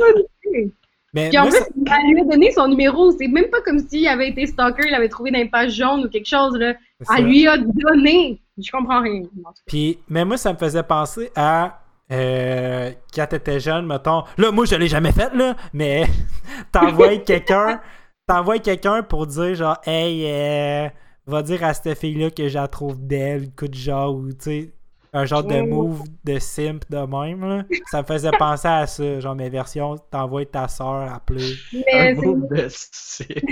Mais 1.14 1.30
Puis 1.30 1.38
en 1.38 1.42
moi, 1.42 1.50
plus, 1.50 1.58
ça- 1.58 1.96
elle 1.96 2.14
lui 2.14 2.20
a 2.20 2.24
donné 2.24 2.52
son 2.52 2.68
numéro. 2.68 3.10
C'est 3.12 3.28
même 3.28 3.48
pas 3.50 3.60
comme 3.62 3.78
s'il 3.78 4.06
avait 4.06 4.28
été 4.28 4.46
stalker, 4.46 4.82
il 4.86 4.90
l'avait 4.90 5.08
trouvé 5.08 5.30
dans 5.30 5.38
une 5.40 5.50
page 5.50 5.72
jaune 5.74 6.04
ou 6.04 6.08
quelque 6.08 6.28
chose. 6.28 6.54
Là. 6.56 6.74
Elle 7.16 7.24
lui 7.24 7.46
a 7.48 7.56
donné. 7.56 8.40
Je 8.58 8.70
comprends 8.70 9.02
rien. 9.02 9.22
Puis, 9.66 9.98
mais 10.08 10.24
moi, 10.24 10.36
ça 10.36 10.52
me 10.52 10.58
faisait 10.58 10.82
penser 10.82 11.30
à 11.34 11.80
euh, 12.10 12.90
quand 13.14 13.26
t'étais 13.26 13.60
jeune, 13.60 13.86
mettons. 13.86 14.22
Là, 14.36 14.50
moi, 14.50 14.64
je 14.64 14.74
l'ai 14.74 14.88
jamais 14.88 15.12
fait, 15.12 15.34
là, 15.34 15.56
mais 15.72 16.06
t'envoies 16.72 17.18
quelqu'un, 17.18 17.80
t'envoies 18.28 18.58
quelqu'un 18.60 19.02
pour 19.02 19.26
dire 19.26 19.54
genre, 19.54 19.78
hey, 19.84 20.24
euh, 20.26 20.88
va 21.26 21.42
dire 21.42 21.64
à 21.64 21.74
cette 21.74 21.98
fille-là 21.98 22.30
que 22.30 22.48
je 22.48 22.54
la 22.54 22.68
trouve 22.68 23.00
belle, 23.00 23.50
coup 23.56 23.66
de 23.68 23.74
genre, 23.74 24.14
ou 24.14 24.28
tu 24.28 24.36
sais, 24.40 24.72
un 25.12 25.24
genre 25.24 25.42
de 25.42 25.60
move 25.62 26.02
de 26.24 26.38
simp 26.38 26.84
de 26.90 26.98
même, 26.98 27.40
là. 27.48 27.64
Ça 27.90 28.02
me 28.02 28.06
faisait 28.06 28.30
penser 28.38 28.68
à 28.68 28.86
ça, 28.86 29.20
genre 29.20 29.34
mes 29.34 29.48
versions, 29.48 29.96
t'envoies 30.10 30.44
ta 30.46 30.68
soeur 30.68 31.12
appeler. 31.12 31.54
Mais, 31.72 32.10
Un 32.10 32.14
c'est- 32.14 32.26
move 32.26 32.48
de 32.50 32.68
style. 32.68 33.42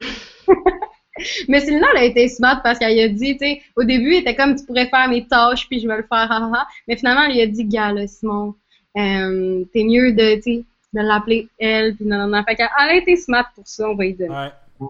mais 1.48 1.60
Célina, 1.60 1.86
elle 1.94 2.00
a 2.00 2.04
été 2.04 2.28
smart 2.28 2.60
parce 2.62 2.78
qu'elle 2.78 2.98
a 2.98 3.08
dit, 3.08 3.36
tu 3.38 3.46
sais, 3.46 3.62
au 3.76 3.84
début, 3.84 4.14
elle 4.14 4.20
était 4.22 4.36
comme, 4.36 4.54
tu 4.56 4.64
pourrais 4.66 4.88
faire 4.88 5.08
mes 5.08 5.26
tâches, 5.26 5.66
puis 5.68 5.80
je 5.80 5.88
vais 5.88 5.96
le 5.96 6.02
faire, 6.02 6.30
ha, 6.30 6.36
ha, 6.36 6.50
ha. 6.54 6.66
Mais 6.88 6.96
finalement, 6.96 7.22
elle 7.24 7.32
lui 7.34 7.40
a 7.42 7.46
dit, 7.46 7.64
gars, 7.64 7.92
là, 7.92 8.06
Simon, 8.06 8.54
euh, 8.98 9.64
t'es 9.72 9.84
mieux 9.84 10.12
de, 10.12 10.36
tu 10.36 10.42
sais, 10.42 10.64
de 10.92 11.00
l'appeler 11.00 11.48
elle, 11.58 11.94
puis 11.94 12.06
non, 12.06 12.18
non, 12.18 12.28
non. 12.28 12.44
Fait 12.44 12.56
qu'elle 12.56 12.68
elle 12.80 12.90
a 12.90 12.94
été 12.94 13.16
smart 13.16 13.50
pour 13.54 13.66
ça, 13.66 13.88
on 13.88 13.94
va 13.94 14.06
y 14.06 14.14
donner. 14.14 14.34
Ouais. 14.34 14.88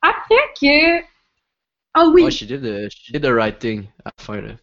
Après 0.00 0.52
que, 0.60 1.04
ah 1.94 2.06
oui, 2.08 2.24
Ouais, 2.24 2.30
she 2.30 2.44
did, 2.44 2.62
the, 2.62 2.88
she 2.90 3.12
did 3.12 3.22
the 3.22 3.32
right 3.32 3.58
thing 3.58 3.84
à 4.04 4.10
la 4.16 4.24
fin, 4.24 4.40
là. 4.40 4.54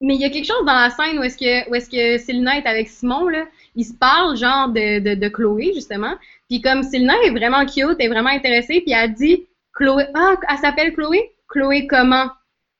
Mais 0.00 0.16
il 0.16 0.20
y 0.20 0.24
a 0.24 0.30
quelque 0.30 0.46
chose 0.46 0.66
dans 0.66 0.74
la 0.74 0.90
scène 0.90 1.18
où 1.18 1.22
est-ce 1.22 1.38
que, 1.38 1.70
où 1.70 1.74
est-ce 1.74 1.88
que 1.88 2.18
Célina 2.22 2.58
est 2.58 2.66
avec 2.66 2.88
Simon, 2.88 3.28
là. 3.28 3.46
Ils 3.74 3.84
se 3.84 3.94
parlent, 3.94 4.36
genre, 4.36 4.68
de, 4.68 4.98
de, 4.98 5.14
de 5.14 5.28
Chloé, 5.28 5.72
justement. 5.74 6.14
Puis 6.48 6.60
comme 6.60 6.82
Célina 6.82 7.14
est 7.24 7.30
vraiment 7.30 7.64
cute, 7.64 7.96
est 7.98 8.08
vraiment 8.08 8.30
intéressée, 8.30 8.82
puis 8.82 8.92
elle 8.92 9.14
dit, 9.14 9.46
Chloé, 9.72 10.04
ah, 10.14 10.34
elle 10.50 10.58
s'appelle 10.58 10.92
Chloé? 10.92 11.32
Chloé 11.48 11.86
comment? 11.86 12.30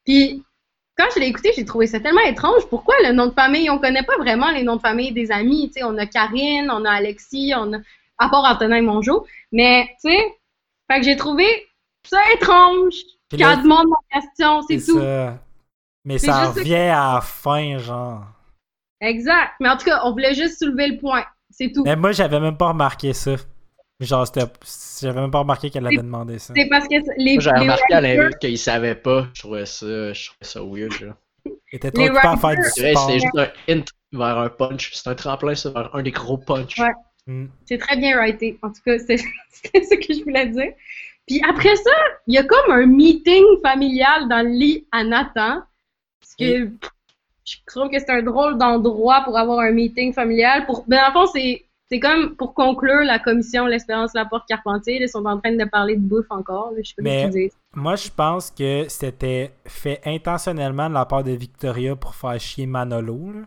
Puis 0.05 0.43
quand 0.97 1.07
je 1.15 1.21
l'ai 1.21 1.27
écouté, 1.27 1.51
j'ai 1.57 1.65
trouvé 1.65 1.87
ça 1.87 2.01
tellement 2.01 2.21
étrange. 2.21 2.67
Pourquoi 2.69 2.95
le 3.05 3.13
nom 3.13 3.27
de 3.27 3.33
famille? 3.33 3.69
On 3.71 3.79
connaît 3.79 4.05
pas 4.05 4.17
vraiment 4.17 4.51
les 4.51 4.63
noms 4.63 4.77
de 4.77 4.81
famille 4.81 5.13
des 5.13 5.33
amis. 5.33 5.73
On 5.83 5.99
a 5.99 6.07
Karine, 6.07 6.71
on 6.71 6.85
a 6.85 6.91
Alexis, 6.91 7.53
on 7.57 7.73
a, 7.73 7.79
à 8.19 8.29
part 8.29 8.45
Antonin 8.45 8.77
et 8.77 8.81
Mongeau. 8.81 9.27
Mais, 9.51 9.89
tu 10.01 10.11
sais, 10.11 10.35
fait 10.91 11.01
que 11.01 11.05
j'ai 11.05 11.17
trouvé 11.17 11.47
ça 12.07 12.21
étrange. 12.35 12.95
Là, 13.33 13.57
demande 13.57 13.89
ma 13.89 14.21
question, 14.21 14.63
c'est 14.63 14.79
tout. 14.79 15.01
ça. 15.01 15.39
Mais 16.05 16.19
ça 16.19 16.51
revient 16.51 16.75
à 16.75 17.15
la 17.15 17.21
fin, 17.21 17.79
genre. 17.79 18.25
Exact. 19.01 19.53
Mais 19.61 19.69
en 19.69 19.77
tout 19.77 19.87
cas, 19.87 20.03
on 20.05 20.13
voulait 20.13 20.35
juste 20.35 20.59
soulever 20.59 20.89
le 20.89 20.99
point. 20.99 21.25
C'est 21.51 21.73
tout. 21.73 21.83
Mais 21.85 21.97
moi, 21.97 22.13
j'avais 22.13 22.39
même 22.39 22.57
pas 22.57 22.69
remarqué 22.69 23.13
ça. 23.13 23.37
Genre, 24.05 24.27
c'était- 24.27 24.47
j'avais 25.03 25.21
même 25.21 25.31
pas 25.31 25.41
remarqué 25.41 25.71
qu'elle 25.71 25.87
avait 25.87 25.97
demandé 25.97 26.39
ça. 26.39 26.55
C'est 26.57 26.69
parce 26.69 26.87
que 26.87 26.95
les, 27.19 27.37
les 27.37 27.51
remarqué 27.51 27.95
à 27.95 28.01
l'inverse 28.01 28.37
qu'il 28.41 28.59
savait 28.59 28.95
pas. 28.95 29.29
Je 29.35 29.41
trouvais 29.41 29.67
ça, 29.67 30.13
je 30.13 30.27
trouvais 30.27 30.43
ça 30.43 30.61
weird. 30.63 30.93
Genre. 30.93 31.15
Elle 31.47 31.53
était 31.73 31.91
trop 31.91 32.03
les 32.03 32.11
occupée 32.11 32.27
à 32.29 32.37
faire 32.37 32.57
du 32.57 32.63
sport. 32.65 33.07
C'était 33.07 33.19
juste 33.21 33.39
un 33.39 33.73
hint 33.73 33.85
vers 34.13 34.39
un 34.39 34.49
punch. 34.49 34.93
C'est 34.95 35.09
un 35.11 35.15
tremplin 35.15 35.55
ça, 35.55 35.71
vers 35.71 35.95
un 35.95 36.03
des 36.03 36.13
gros 36.13 36.39
punch. 36.39 36.79
Ouais. 36.79 36.93
Mm. 37.27 37.47
C'est 37.67 37.79
très 37.79 37.97
bien 37.97 38.17
writé. 38.17 38.59
En 38.63 38.69
tout 38.69 38.81
cas, 38.85 38.99
c'est 38.99 39.17
c'est 39.51 39.85
ce 39.85 39.95
que 39.95 40.15
je 40.15 40.23
voulais 40.23 40.47
dire. 40.47 40.73
Puis 41.27 41.41
après 41.49 41.75
ça, 41.77 41.93
il 42.27 42.35
y 42.35 42.39
a 42.39 42.45
comme 42.45 42.71
un 42.71 42.87
meeting 42.87 43.45
familial 43.63 44.29
dans 44.29 44.43
le 44.43 44.51
lit 44.51 44.87
à 44.93 45.05
Nathan. 45.05 45.63
Parce 46.21 46.37
que 46.39 46.71
je 47.45 47.57
trouve 47.67 47.91
que 47.91 47.99
c'est 47.99 48.11
un 48.11 48.23
drôle 48.23 48.59
d'endroit 48.59 49.23
pour 49.25 49.39
avoir 49.39 49.61
un 49.61 49.71
meeting 49.71 50.13
familial. 50.13 50.67
Pour, 50.67 50.85
ben, 50.87 51.01
en 51.09 51.13
fond, 51.13 51.27
c'est 51.27 51.65
c'est 51.95 52.01
comme 52.01 52.35
pour 52.35 52.55
conclure 52.55 53.05
la 53.05 53.21
commission 53.21 53.67
L'Espérance 53.67 54.11
La 54.15 54.25
Porte 54.25 54.49
Carpentier. 54.49 54.99
Ils 55.01 55.09
sont 55.09 55.25
en 55.25 55.39
train 55.39 55.55
de 55.55 55.65
parler 55.65 55.97
de 55.97 56.01
bouffe 56.01 56.27
encore. 56.31 56.73
là, 56.73 56.79
Je 56.83 56.89
sais 56.89 56.95
pas 56.97 57.03
Mais-. 57.03 57.51
Moi, 57.77 57.95
je 57.95 58.09
pense 58.09 58.51
que 58.51 58.87
c'était 58.89 59.53
fait 59.65 60.01
intentionnellement 60.05 60.89
de 60.89 60.95
la 60.95 61.05
part 61.05 61.23
de 61.23 61.31
Victoria 61.31 61.95
pour 61.95 62.15
faire 62.15 62.39
chier 62.41 62.67
Manolo. 62.67 63.33
là. 63.33 63.41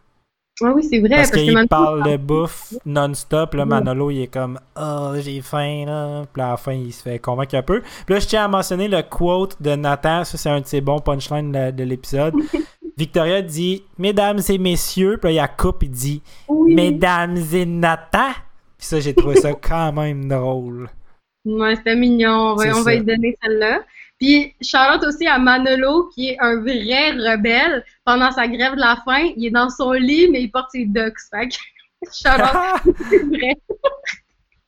Ah 0.64 0.72
oui, 0.74 0.84
c'est 0.84 1.00
vrai. 1.00 1.10
Parce 1.10 1.30
qu'il 1.30 1.68
parle 1.68 2.10
de 2.10 2.18
bouffe 2.18 2.74
non-stop. 2.86 3.54
Là. 3.54 3.66
Manolo, 3.66 4.10
il 4.12 4.22
est 4.24 4.28
comme 4.28 4.60
Oh, 4.80 5.12
j'ai 5.20 5.42
faim. 5.42 5.84
Là. 5.86 6.24
Puis 6.32 6.42
à 6.42 6.52
la 6.52 6.58
fin, 6.58 6.74
il 6.74 6.92
se 6.94 7.04
fait 7.04 7.20
convaincre 7.20 7.56
un 7.56 7.62
peu. 7.62 7.82
Puis 8.06 8.16
là, 8.16 8.20
je 8.20 8.28
tiens 8.28 8.46
à 8.46 8.48
mentionner 8.48 8.88
le 8.88 9.02
quote 9.04 9.62
de 9.62 9.76
Nathan. 9.76 10.24
Ça, 10.24 10.38
c'est 10.38 10.50
un 10.50 10.62
de 10.62 10.66
ses 10.66 10.82
bons 10.82 11.00
punchlines 11.00 11.52
de, 11.52 11.72
de 11.72 11.84
l'épisode. 11.84 12.34
Victoria 12.98 13.42
dit 13.42 13.84
Mesdames 13.98 14.40
et 14.50 14.58
messieurs. 14.58 15.18
Puis 15.18 15.28
là, 15.28 15.32
il 15.32 15.36
y 15.36 15.40
a 15.40 15.48
coupe. 15.48 15.84
Il 15.84 15.92
dit 15.92 16.22
oui. 16.48 16.74
Mesdames 16.74 17.38
et 17.54 17.66
Nathan. 17.66 18.32
Puis 18.78 18.88
ça, 18.88 19.00
j'ai 19.00 19.14
trouvé 19.14 19.36
ça 19.38 19.54
quand 19.62 19.94
même 19.94 20.28
drôle. 20.28 20.90
Ouais, 21.46 21.76
c'était 21.76 21.96
mignon. 21.96 22.54
On 22.54 22.56
va, 22.56 22.96
lui 22.96 23.04
donner 23.04 23.38
celle-là. 23.42 23.82
Puis, 24.20 24.54
Charlotte 24.62 25.08
aussi 25.08 25.28
à 25.28 25.38
Manolo, 25.38 26.10
qui 26.14 26.30
est 26.30 26.38
un 26.40 26.60
vrai 26.60 27.12
rebelle. 27.12 27.86
Pendant 28.04 28.32
sa 28.32 28.48
grève 28.48 28.74
de 28.74 28.80
la 28.80 29.02
faim, 29.06 29.32
il 29.38 29.46
est 29.46 29.52
dans 29.52 29.70
son 29.70 29.92
lit, 29.92 30.30
mais 30.30 30.42
il 30.42 30.52
porte 30.52 30.72
ses 30.72 30.86
ducks. 30.86 31.20
Fait 31.32 31.48
que, 31.48 31.56
Charlotte, 32.12 32.82
c'est 33.10 33.24
vrai. 33.24 33.56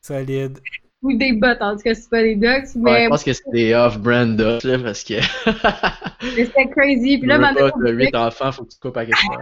Solide. 0.02 0.60
Ou 1.02 1.14
des 1.16 1.32
bottes, 1.34 1.62
en 1.62 1.76
tout 1.78 1.82
cas, 1.84 1.94
c'est 1.96 2.10
pas 2.10 2.22
des 2.22 2.36
ducks. 2.36 2.76
Ouais, 2.76 2.82
Mais, 2.92 3.04
je 3.06 3.10
pense 3.10 3.24
que 3.24 3.32
c'est 3.34 3.50
des 3.52 3.74
off-brand 3.74 4.36
ducks, 4.36 4.64
là, 4.66 4.78
parce 4.80 5.04
que. 5.04 5.14
mais 6.36 6.46
c'était 6.46 6.68
crazy. 6.70 7.18
Puis 7.20 7.28
là, 7.28 7.38
Tu 7.38 7.56
pas, 7.56 7.72
t'as 7.72 7.90
8 7.92 8.16
enfants, 8.16 8.52
faut 8.52 8.66
que 8.66 8.72
tu 8.72 8.80
coupes 8.82 8.98
à 8.98 9.06
quelque 9.06 9.28
part. 9.28 9.40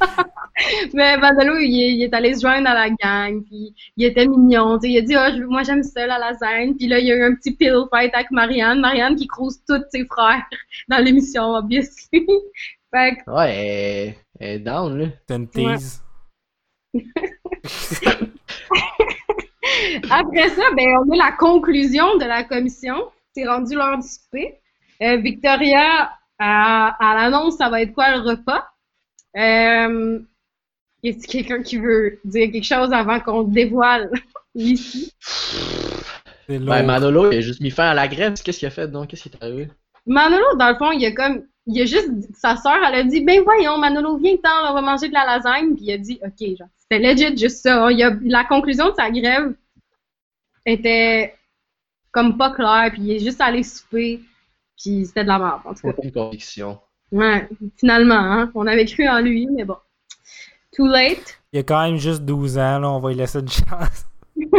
mais 0.94 1.18
Manolo, 1.18 1.58
il, 1.58 1.78
est- 1.82 1.92
il 1.94 2.02
est 2.04 2.14
allé 2.14 2.34
se 2.34 2.40
joindre 2.40 2.70
à 2.70 2.74
la 2.74 2.88
gang. 2.88 3.42
Puis, 3.44 3.74
il 3.98 4.04
était 4.06 4.26
mignon. 4.26 4.78
tu 4.78 4.86
sais, 4.86 4.92
il 4.94 4.98
a 4.98 5.02
dit, 5.02 5.14
Ah, 5.14 5.30
je- 5.36 5.42
moi, 5.42 5.62
j'aime 5.62 5.82
ça, 5.82 6.06
la 6.06 6.18
lasagne. 6.18 6.74
Puis 6.74 6.86
là, 6.88 6.98
il 7.00 7.06
y 7.06 7.12
a 7.12 7.16
eu 7.16 7.22
un 7.24 7.34
petit 7.34 7.54
pill 7.54 7.82
fight 7.92 8.14
avec 8.14 8.30
Marianne. 8.30 8.80
Marianne 8.80 9.16
qui 9.16 9.26
crouse 9.26 9.60
tous 9.68 9.82
ses 9.90 10.06
frères 10.06 10.42
dans 10.88 10.98
l'émission, 11.04 11.50
obviously. 11.54 12.26
fait 12.94 13.16
que, 13.16 13.30
Ouais, 13.30 13.54
elle 13.54 14.08
est- 14.08 14.18
elle 14.40 14.48
est 14.56 14.58
down, 14.60 14.98
là. 14.98 15.06
C'est 15.28 15.36
une 15.36 15.48
tease. 15.48 16.02
Après 20.10 20.48
ça, 20.50 20.62
ben, 20.76 20.88
on 21.06 21.12
a 21.12 21.16
la 21.16 21.32
conclusion 21.32 22.16
de 22.16 22.24
la 22.24 22.44
commission. 22.44 22.96
C'est 23.34 23.46
rendu 23.46 23.74
l'heure 23.74 23.98
du 23.98 24.06
souper. 24.06 24.58
Euh, 25.02 25.16
Victoria, 25.16 26.12
à, 26.38 26.96
à 26.98 27.14
l'annonce, 27.16 27.56
ça 27.56 27.68
va 27.68 27.82
être 27.82 27.92
quoi 27.92 28.16
le 28.16 28.20
repas? 28.20 28.66
Euh, 29.36 30.20
y 31.02 31.10
a-t-il 31.10 31.26
quelqu'un 31.26 31.62
qui 31.62 31.78
veut 31.78 32.20
dire 32.24 32.50
quelque 32.52 32.64
chose 32.64 32.92
avant 32.92 33.20
qu'on 33.20 33.42
dévoile 33.42 34.10
lourd. 34.54 34.82
Ben, 36.48 36.84
Manolo, 36.84 37.32
il 37.32 37.38
a 37.38 37.40
juste 37.40 37.60
mis 37.60 37.70
fin 37.70 37.88
à 37.88 37.94
la 37.94 38.08
grève. 38.08 38.34
Qu'est-ce 38.42 38.58
qu'il 38.58 38.68
a 38.68 38.70
fait, 38.70 38.88
donc? 38.88 39.08
Qu'est-ce 39.08 39.22
qui 39.22 39.28
est 39.30 39.42
arrivé? 39.42 39.68
Manolo, 40.06 40.56
dans 40.58 40.68
le 40.68 40.76
fond, 40.76 40.90
il 40.92 41.04
a 41.06 41.12
comme, 41.12 41.44
il 41.66 41.80
a 41.80 41.84
juste, 41.86 42.12
dit- 42.12 42.28
sa 42.34 42.56
sœur, 42.56 42.76
elle 42.86 42.94
a 42.94 43.04
dit, 43.04 43.20
ben 43.24 43.42
voyons, 43.42 43.78
Manolo, 43.78 44.16
viens 44.18 44.36
ten 44.36 44.50
on 44.68 44.74
va 44.74 44.80
manger 44.82 45.08
de 45.08 45.14
la 45.14 45.24
lasagne. 45.24 45.74
Puis 45.74 45.84
il 45.86 45.92
a 45.92 45.98
dit, 45.98 46.18
ok, 46.22 46.56
genre, 46.58 46.68
c'était 46.78 46.98
legit 46.98 47.36
juste 47.36 47.62
ça. 47.62 47.90
Il 47.90 48.02
a, 48.02 48.10
la 48.22 48.44
conclusion 48.44 48.90
de 48.90 48.94
sa 48.94 49.10
grève 49.10 49.54
était 50.66 51.34
comme 52.10 52.36
pas 52.36 52.50
claire, 52.52 52.90
puis 52.92 53.02
il 53.02 53.10
est 53.12 53.24
juste 53.24 53.40
allé 53.40 53.62
souper, 53.62 54.20
puis 54.80 55.06
c'était 55.06 55.22
de 55.22 55.28
la 55.28 55.38
merde, 55.38 55.60
en 55.64 55.74
tout 55.74 55.82
cas. 55.82 55.94
Aucune 55.96 56.12
conviction. 56.12 56.78
Ouais, 57.10 57.48
finalement, 57.78 58.14
hein, 58.14 58.50
on 58.54 58.66
avait 58.66 58.84
cru 58.86 59.08
en 59.08 59.20
lui, 59.20 59.46
mais 59.46 59.64
bon. 59.64 59.76
Too 60.74 60.86
late. 60.86 61.38
Il 61.52 61.60
a 61.60 61.62
quand 61.62 61.82
même 61.82 61.96
juste 61.96 62.22
12 62.22 62.56
ans. 62.56 62.78
Là, 62.78 62.90
on 62.90 63.00
va 63.00 63.10
lui 63.10 63.16
laisser 63.16 63.40
une 63.40 63.48
chance. 63.48 64.06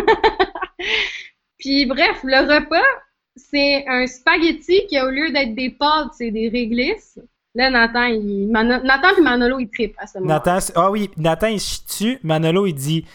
Puis 1.57 1.85
bref, 1.85 2.19
le 2.23 2.55
repas, 2.55 2.83
c'est 3.35 3.85
un 3.87 4.05
spaghetti 4.05 4.85
qui, 4.87 4.99
au 5.01 5.09
lieu 5.09 5.31
d'être 5.31 5.55
des 5.55 5.71
pâtes, 5.71 6.09
c'est 6.17 6.31
des 6.31 6.49
réglisses. 6.49 7.19
Là, 7.55 7.69
Nathan, 7.69 8.05
il, 8.05 8.47
Mano- 8.51 8.83
Nathan 8.83 9.15
et 9.17 9.21
Manolo, 9.21 9.59
ils 9.59 9.69
trippent 9.69 9.95
à 9.97 10.07
ce 10.07 10.17
moment. 10.19 10.33
Nathan, 10.33 10.57
ah 10.75 10.91
oui, 10.91 11.09
Nathan 11.17 11.47
il 11.47 11.59
se 11.59 11.75
chie 11.75 11.85
dessus. 11.85 12.19
Manolo 12.23 12.65
il 12.65 12.73
dit 12.73 13.05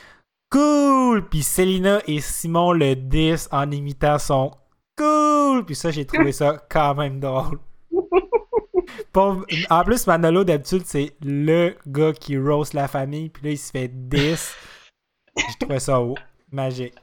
cool. 0.51 1.29
Puis 1.29 1.43
Célina 1.43 2.01
et 2.07 2.21
Simon 2.21 2.73
le 2.73 2.95
10 2.95 3.49
en 3.53 3.71
imitant 3.71 4.19
son 4.19 4.53
cool. 4.97 5.65
Puis 5.65 5.75
ça, 5.75 5.91
j'ai 5.91 6.05
trouvé 6.07 6.33
ça 6.33 6.63
quand 6.71 6.95
même 6.95 7.21
drôle. 7.21 7.59
Pauvre- 9.13 9.47
En 9.71 9.85
plus, 9.85 10.07
Manolo 10.07 10.45
d'habitude, 10.45 10.83
c'est 10.85 11.13
le 11.23 11.75
gars 11.87 12.13
qui 12.13 12.37
roast 12.39 12.75
la 12.75 12.89
famille. 12.89 13.29
Puis 13.29 13.45
là, 13.45 13.51
il 13.51 13.59
se 13.59 13.71
fait 13.71 13.89
10. 13.89 14.55
J'ai 15.37 15.59
trouvé 15.61 15.79
ça 15.79 16.01
oh, 16.01 16.15
magique. 16.51 16.95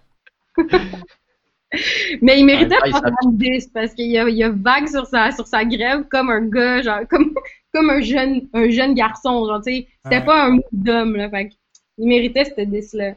Mais 2.21 2.39
il 2.39 2.45
méritait 2.45 2.75
Ouais, 2.75 2.91
pas 2.91 2.99
ça- 2.99 2.99
vraiment 3.01 3.31
10 3.33 3.67
parce 3.73 3.93
qu'il 3.93 4.09
y 4.09 4.17
a, 4.17 4.27
il 4.29 4.43
a 4.43 4.49
vague 4.49 4.87
sur 4.87 5.05
sa, 5.07 5.31
sur 5.31 5.45
sa 5.47 5.65
grève 5.65 6.05
comme 6.09 6.29
un 6.29 6.41
gars, 6.47 6.81
genre, 6.81 7.01
comme, 7.09 7.33
comme 7.73 7.89
un 7.89 8.01
jeune, 8.01 8.47
un 8.53 8.69
jeune 8.69 8.93
garçon, 8.93 9.45
genre, 9.45 9.61
tu 9.65 9.73
sais. 9.73 9.87
C'était 10.03 10.17
Ouais. 10.19 10.25
pas 10.25 10.45
un 10.45 10.49
move 10.51 10.63
d'homme, 10.71 11.15
là. 11.15 11.29
Fait 11.29 11.49
il 11.97 12.07
méritait 12.07 12.45
cette 12.45 12.57
10-là. 12.69 13.15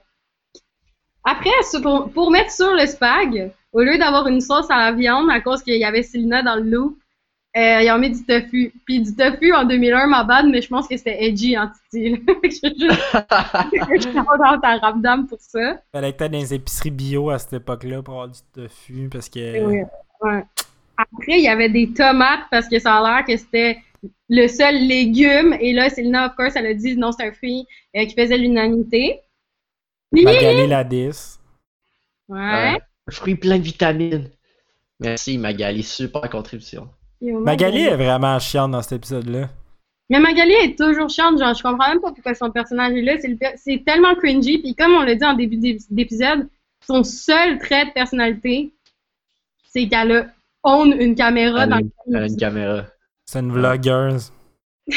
Après, 1.31 1.51
pour, 1.83 2.11
pour 2.11 2.31
mettre 2.31 2.51
sur 2.51 2.73
le 2.73 2.87
spag, 2.87 3.53
au 3.73 3.83
lieu 3.83 3.99
d'avoir 3.99 4.27
une 4.29 4.41
sauce 4.41 4.71
à 4.71 4.79
la 4.79 4.93
viande 4.93 5.29
à 5.31 5.41
cause 5.41 5.63
qu'il 5.63 5.77
y 5.77 5.85
avait 5.85 6.03
Selena 6.03 6.43
dans 6.43 6.57
le 6.57 6.63
loop, 6.63 6.99
euh, 7.55 7.83
ils 7.83 7.91
ont 7.91 7.99
mis 7.99 8.11
du 8.11 8.25
tofu. 8.25 8.73
Puis 8.87 9.03
du 9.03 9.15
tofu 9.15 9.53
en 9.53 9.65
2001, 9.65 10.07
ma 10.07 10.25
bad, 10.25 10.47
mais 10.47 10.63
je 10.63 10.69
pense 10.69 10.89
que 10.89 10.97
c'était 10.97 11.23
edgy 11.23 11.59
en 11.59 11.69
titi, 11.69 12.15
je 12.17 12.49
juste 12.49 12.81
je 13.95 14.01
suis 14.01 14.15
contente 14.15 14.61
à 14.63 14.77
Ramdam 14.83 15.27
pour 15.27 15.39
ça. 15.39 15.83
Fallait 15.93 16.15
que 16.15 16.19
t'aies 16.19 16.31
dans 16.31 16.39
les 16.39 16.55
épiceries 16.55 16.93
bio 16.93 17.29
à 17.29 17.39
cette 17.39 17.53
époque-là 17.55 18.03
pour 18.03 18.15
avoir 18.15 18.29
du 18.29 18.41
tofu. 18.55 19.11
Parce 19.13 19.29
que. 19.29 19.67
Oui, 19.67 19.83
ouais. 20.23 20.45
Après, 20.97 21.39
il 21.39 21.45
y 21.45 21.49
avait 21.49 21.69
des 21.69 21.93
tomates 21.93 22.47
parce 22.51 22.69
que 22.69 22.79
ça 22.79 22.97
a 22.97 23.03
l'air 23.03 23.27
que 23.27 23.37
c'était 23.37 23.77
le 24.31 24.47
seul 24.49 24.77
légume. 24.77 25.55
Et 25.61 25.75
là, 25.75 25.91
Selena, 25.91 26.29
of 26.29 26.37
course, 26.37 26.57
elle 26.57 26.67
a 26.67 26.75
dit 26.75 26.97
non, 26.97 27.13
c'est 27.13 27.27
un 27.27 27.33
fruit 27.33 27.67
euh, 27.97 28.07
qui 28.07 28.15
faisait 28.15 28.39
l'unanimité. 28.39 29.21
Puis, 30.13 30.25
Magali 30.25 30.67
la 30.67 30.85
10. 30.85 31.41
ouais. 32.29 32.39
Un 32.39 33.11
fruit 33.11 33.37
plein 33.37 33.59
de 33.59 33.63
vitamines. 33.63 34.31
Merci, 35.01 35.39
Magali. 35.39 35.83
Super 35.83 36.29
contribution. 36.29 36.89
Magali 37.21 37.43
Magali. 37.45 37.79
est 37.85 37.97
vraiment 37.97 38.39
chiante 38.39 38.71
dans 38.73 38.83
cet 38.83 38.93
épisode-là. 38.93 39.49
Mais 40.11 40.19
Magali 40.21 40.53
est 40.53 40.79
toujours 40.79 41.09
chiante, 41.11 41.39
genre, 41.39 41.53
je 41.55 41.63
comprends 41.63 41.89
même 41.89 42.01
pas 42.01 42.13
pourquoi 42.13 42.35
son 42.35 42.51
personnage 42.51 42.95
est 42.95 43.03
là. 43.03 43.15
C'est, 43.21 43.29
le 43.29 43.37
per- 43.37 43.55
c'est 43.57 43.83
tellement 43.85 44.15
cringy. 44.15 44.59
Puis 44.59 44.75
comme 44.75 44.93
on 44.93 45.03
l'a 45.03 45.15
dit 45.15 45.25
en 45.25 45.35
début 45.35 45.57
d'ép- 45.57 45.83
d'épisode, 45.91 46.49
son 46.87 47.03
seul 47.05 47.59
trait 47.59 47.87
de 47.87 47.93
personnalité, 47.93 48.73
c'est 49.71 49.87
qu'elle 49.89 50.13
a 50.13 50.27
own 50.65 50.93
une 50.99 51.15
caméra 51.15 51.65
Elle 51.65 51.69
dans 51.71 51.77
a 51.77 51.81
le 51.81 51.85
une, 52.07 52.17
elle 52.17 52.23
a 52.23 52.27
une 52.27 52.37
caméra. 52.37 52.85
C'est 53.27 53.41
une 53.41 53.53
vlogueuse. 53.53 54.33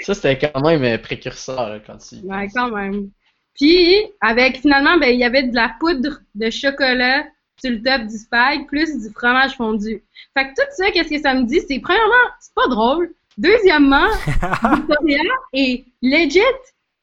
Ça, 0.00 0.14
c'était 0.14 0.38
quand 0.38 0.60
même 0.60 0.98
précurseur 1.00 1.68
là, 1.68 1.78
quand 1.84 1.98
tu. 1.98 2.16
Ouais, 2.24 2.48
quand 2.54 2.70
même. 2.70 3.10
Puis, 3.54 3.96
avec, 4.20 4.60
finalement, 4.60 4.98
ben, 4.98 5.08
il 5.08 5.18
y 5.18 5.24
avait 5.24 5.44
de 5.44 5.54
la 5.54 5.74
poudre 5.80 6.20
de 6.34 6.50
chocolat 6.50 7.24
sur 7.58 7.70
le 7.70 7.82
top 7.82 8.06
du 8.06 8.18
spag, 8.18 8.66
plus 8.66 8.98
du 8.98 9.12
fromage 9.14 9.56
fondu. 9.56 10.02
Fait 10.34 10.48
que 10.48 10.50
tout 10.50 10.68
ça, 10.72 10.90
qu'est-ce 10.90 11.08
que 11.08 11.20
ça 11.20 11.34
me 11.34 11.44
dit? 11.44 11.60
C'est, 11.66 11.80
premièrement, 11.80 12.14
c'est 12.40 12.54
pas 12.54 12.68
drôle. 12.68 13.14
Deuxièmement, 13.38 14.08
Victoria 14.26 15.22
est 15.52 15.84
legit 16.02 16.40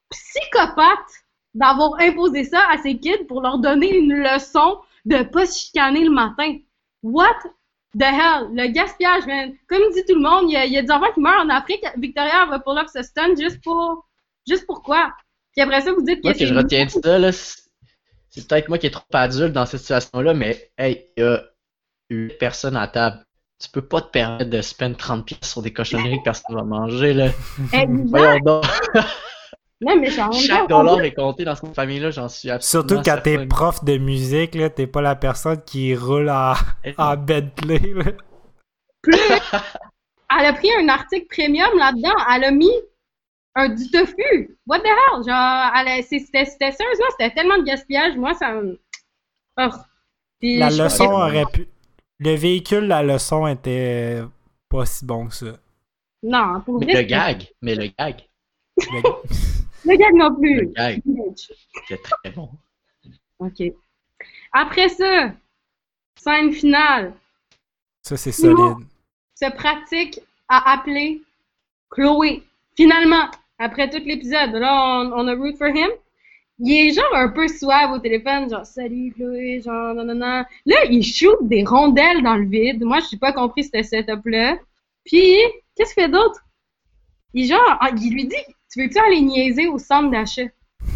psychopathe 0.09 1.23
d'avoir 1.53 1.99
imposé 1.99 2.43
ça 2.43 2.61
à 2.71 2.77
ses 2.77 2.97
kids 2.97 3.25
pour 3.27 3.41
leur 3.41 3.59
donner 3.59 3.95
une 3.95 4.13
leçon 4.13 4.79
de 5.05 5.23
pas 5.23 5.45
se 5.45 5.59
chicaner 5.59 6.03
le 6.03 6.11
matin. 6.11 6.57
What 7.01 7.37
the 7.97 8.03
hell? 8.03 8.49
Le 8.53 8.67
gaspillage, 8.71 9.25
man. 9.25 9.53
Comme 9.67 9.81
dit 9.93 10.03
tout 10.07 10.15
le 10.15 10.21
monde, 10.21 10.49
il 10.49 10.53
y 10.53 10.57
a, 10.57 10.65
il 10.65 10.73
y 10.73 10.77
a 10.77 10.81
des 10.81 10.91
enfants 10.91 11.11
qui 11.13 11.19
meurent 11.19 11.45
en 11.45 11.49
Afrique. 11.49 11.83
Victoria 11.97 12.45
va 12.45 12.59
pour 12.59 12.73
leur 12.73 12.89
se 12.89 13.01
stun 13.03 13.35
juste 13.35 13.63
pour, 13.63 14.07
juste 14.47 14.65
pourquoi? 14.65 15.13
Puis 15.53 15.61
après 15.61 15.81
ça, 15.81 15.93
vous 15.93 16.01
dites 16.01 16.21
que 16.21 16.27
Moi, 16.27 16.33
que 16.33 16.45
je 16.45 16.53
retiens 16.53 16.85
de 16.85 16.89
ça, 16.89 17.19
là, 17.19 17.31
c'est 17.31 18.47
peut-être 18.47 18.69
moi 18.69 18.77
qui 18.77 18.87
est 18.87 18.91
trop 18.91 19.05
adulte 19.13 19.53
dans 19.53 19.65
cette 19.65 19.81
situation-là, 19.81 20.33
mais 20.33 20.71
hey, 20.77 21.05
il 21.15 21.23
y 21.23 21.25
a 21.25 21.43
huit 22.09 22.37
personnes 22.39 22.75
à 22.75 22.87
table. 22.87 23.23
tu 23.59 23.69
peux 23.69 23.85
pas 23.85 24.01
te 24.01 24.09
permettre 24.09 24.49
de 24.49 24.61
spend 24.61 24.97
30 24.97 25.25
pièces 25.25 25.51
sur 25.51 25.61
des 25.61 25.71
cochonneries 25.71 26.17
que 26.19 26.23
personne 26.23 26.55
va 26.55 26.63
manger, 26.63 27.13
là. 27.13 27.29
Voyons 27.71 28.39
donc. 28.39 28.65
Non, 29.83 29.95
mais 29.99 30.09
j'en 30.09 30.31
Chaque 30.31 30.67
dollar 30.69 31.01
est 31.01 31.13
compté 31.13 31.43
dans 31.45 31.55
cette 31.55 31.75
famille-là, 31.75 32.11
j'en 32.11 32.29
suis 32.29 32.49
absolument 32.49 32.87
Surtout 32.89 33.03
quand 33.03 33.21
t'es 33.23 33.45
prof 33.47 33.83
de 33.83 33.97
musique, 33.97 34.55
là, 34.55 34.69
t'es 34.69 34.87
pas 34.87 35.01
la 35.01 35.15
personne 35.15 35.61
qui 35.63 35.95
roule 35.95 36.29
en, 36.29 36.53
en 36.97 37.17
Bentley. 37.17 37.79
Là. 37.95 38.11
plus. 39.01 39.17
Elle 40.39 40.45
a 40.45 40.53
pris 40.53 40.69
un 40.79 40.89
article 40.89 41.27
premium 41.29 41.77
là-dedans. 41.77 42.15
Elle 42.33 42.43
a 42.45 42.51
mis 42.51 42.71
un 43.55 43.69
du 43.69 43.89
tofu. 43.91 44.57
What 44.65 44.79
the 44.79 44.85
hell? 44.85 45.23
Genre, 45.27 46.03
c'était 46.09 46.45
sérieusement, 46.45 47.05
c'était 47.11 47.33
tellement 47.35 47.57
de 47.57 47.63
gaspillage. 47.63 48.15
Moi, 48.17 48.33
ça 48.33 48.53
me. 48.53 48.79
Oh. 49.59 49.69
Puis 50.39 50.57
La 50.57 50.69
leçon 50.69 51.05
aurait 51.05 51.45
pu. 51.51 51.67
Le 52.19 52.35
véhicule, 52.35 52.87
la 52.87 53.03
leçon 53.03 53.47
était 53.47 54.21
pas 54.69 54.85
si 54.85 55.05
bon 55.05 55.27
que 55.27 55.35
ça. 55.35 55.45
Non, 56.23 56.61
pour 56.61 56.79
Mais 56.79 56.85
vrai. 56.85 57.01
le 57.01 57.07
gag, 57.07 57.47
mais 57.61 57.75
le 57.75 57.91
gag, 57.97 58.23
Le- 58.77 59.01
Le 59.85 59.97
gag 59.97 60.13
non 60.15 60.29
le 60.29 60.39
plus. 60.39 60.67
gag, 60.75 61.01
c'était 61.35 62.01
très 62.01 62.31
bon. 62.31 62.49
OK. 63.39 63.63
Après 64.51 64.89
ça, 64.89 65.31
scène 66.15 66.51
finale. 66.53 67.13
Ça, 68.01 68.17
c'est 68.17 68.31
solide. 68.31 68.85
se 69.35 69.51
pratique 69.51 70.19
à 70.47 70.73
appeler 70.73 71.21
Chloé. 71.89 72.43
Finalement, 72.75 73.29
après 73.59 73.89
tout 73.89 74.03
l'épisode, 74.05 74.51
là, 74.53 75.01
on, 75.01 75.11
on 75.13 75.27
a 75.27 75.35
root 75.35 75.55
for 75.57 75.67
him. 75.67 75.89
Il 76.59 76.71
est 76.71 76.93
genre 76.93 77.15
un 77.15 77.29
peu 77.29 77.47
suave 77.47 77.91
au 77.91 77.99
téléphone, 77.99 78.49
genre 78.49 78.65
salut 78.65 79.11
Chloé, 79.13 79.61
genre 79.61 79.95
non 79.95 80.05
non 80.05 80.15
non. 80.15 80.43
Là, 80.65 80.85
il 80.89 81.03
shoot 81.03 81.37
des 81.41 81.63
rondelles 81.63 82.21
dans 82.23 82.35
le 82.35 82.45
vide. 82.45 82.83
Moi, 82.83 82.99
je 82.99 83.15
n'ai 83.15 83.19
pas 83.19 83.33
compris 83.33 83.63
ce 83.63 83.81
setup-là. 83.81 84.57
Puis, 85.03 85.37
qu'est-ce 85.75 85.93
qu'il 85.93 86.03
fait 86.03 86.09
d'autre? 86.09 86.41
Il 87.33 87.47
genre, 87.47 87.79
il 87.97 88.13
lui 88.13 88.27
dit, 88.27 88.35
tu 88.73 88.81
veux-tu 88.83 88.97
aller 88.99 89.21
niaiser 89.21 89.67
au 89.67 89.77
centre 89.77 90.09
d'achat? 90.11 90.43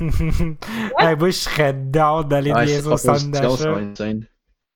hey, 0.99 1.15
moi, 1.15 1.30
je 1.30 1.32
serais 1.32 1.73
down 1.73 2.28
d'aller 2.28 2.51
Ouais, 2.51 2.65
niaiser 2.65 2.88
au 2.89 2.97
centre 2.97 3.28
d'achat. 3.28 3.73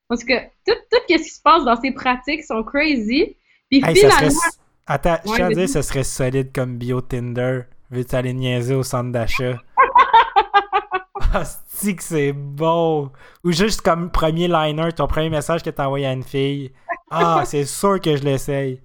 Parce 0.08 0.24
que 0.24 0.39
tout, 0.66 0.74
tout 0.91 0.97
ce 1.10 1.14
qui 1.18 1.24
se 1.24 1.41
passe 1.41 1.64
dans 1.66 1.80
ces 1.80 1.91
pratiques 1.91 2.43
sont 2.43 2.64
crazy. 2.64 3.38
Puis 3.70 3.82
Hey, 3.86 3.95
ça 3.95 4.10
serait... 4.10 4.30
finalement, 4.30 4.39
Attends, 4.88 5.18
je 5.26 5.30
Ouais, 5.30 5.36
tiens 5.36 5.45
à 5.45 5.49
vas-y. 5.49 5.56
dire, 5.56 5.70
ce 5.70 5.82
serait 5.82 6.04
solide 6.04 6.52
comme 6.54 6.78
bio 6.78 7.02
Tinder. 7.02 7.62
Veux-tu 7.89 8.16
aller 8.16 8.34
niaiser 8.34 8.76
au 8.76 8.84
centre 8.84 9.12
d'achat? 9.12 9.58
C'est 11.68 11.95
que 11.95 12.04
c'est 12.04 12.34
beau! 12.34 13.12
Ou 13.43 13.52
juste 13.52 13.82
comme 13.82 14.12
premier 14.12 14.47
liner, 14.47 14.91
ton 14.91 15.08
premier 15.08 15.30
message 15.30 15.64
que 15.64 15.70
t'as 15.70 15.86
envoyé 15.86 16.06
à 16.06 16.14
une 16.14 16.24
fille. 16.24 16.72
Ah, 17.10 17.43
c'est 17.45 17.66
sûr 17.66 17.99
que 18.02 18.16
je 18.18 18.24
l'essaye. 18.24 18.82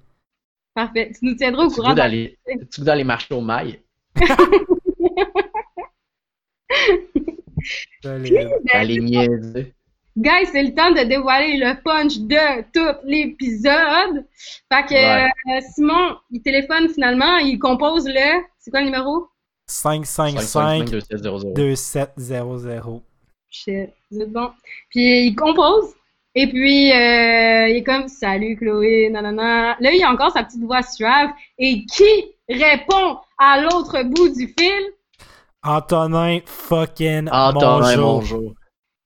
parfait. 0.75 1.11
Tu 1.13 1.25
nous 1.27 1.35
tiendras 1.35 1.65
au 1.65 1.69
Tu 1.69 1.75
courant. 1.75 1.95
veux 1.95 2.67
tu 2.71 2.81
veux 2.81 2.85
d'aller 2.87 3.05
marcher 3.05 3.35
au 3.35 3.41
mail, 3.41 3.81
D'aller 8.03 9.01
niaiser. 9.01 9.73
Guys, 10.17 10.47
c'est 10.51 10.63
le 10.63 10.75
temps 10.75 10.91
de 10.93 11.03
dévoiler 11.07 11.59
le 11.59 11.83
punch 11.83 12.19
de 12.21 12.63
tout 12.73 12.99
l'épisode. 13.05 14.25
Fait 14.73 14.87
que 14.87 14.95
Ouais. 14.95 15.25
euh, 15.27 15.61
Simon, 15.75 16.17
il 16.31 16.41
téléphone 16.41 16.89
finalement, 16.89 17.37
il 17.39 17.59
compose 17.59 18.07
le. 18.07 18.43
C'est 18.59 18.71
quoi 18.71 18.81
le 18.81 18.87
numéro? 18.87 19.27
555 19.67 20.89
2700. 20.91 21.49
2700. 21.55 23.03
Shit, 23.51 23.91
vous 24.11 24.21
êtes 24.21 24.33
bon. 24.33 24.51
Puis 24.91 25.27
il 25.27 25.35
compose. 25.35 25.93
Et 26.35 26.47
puis 26.47 26.93
euh, 26.93 27.69
il 27.69 27.77
est 27.77 27.85
comme 27.85 28.09
Salut 28.09 28.57
Chloé, 28.57 29.11
nanana. 29.11 29.77
Là, 29.81 29.91
il 29.93 30.03
a 30.03 30.11
encore 30.11 30.31
sa 30.33 30.45
petite 30.45 30.63
voix 30.63 30.83
suave. 30.83 31.31
Et 31.59 31.85
qui 31.85 32.05
répond? 32.49 33.19
À 33.39 33.61
l'autre 33.61 34.03
bout 34.05 34.29
du 34.31 34.55
fil? 34.59 34.93
Antonin 35.63 36.41
fucking 36.45 37.29
Antonin, 37.31 37.97
Mongeau. 37.97 38.03
bonjour. 38.03 38.55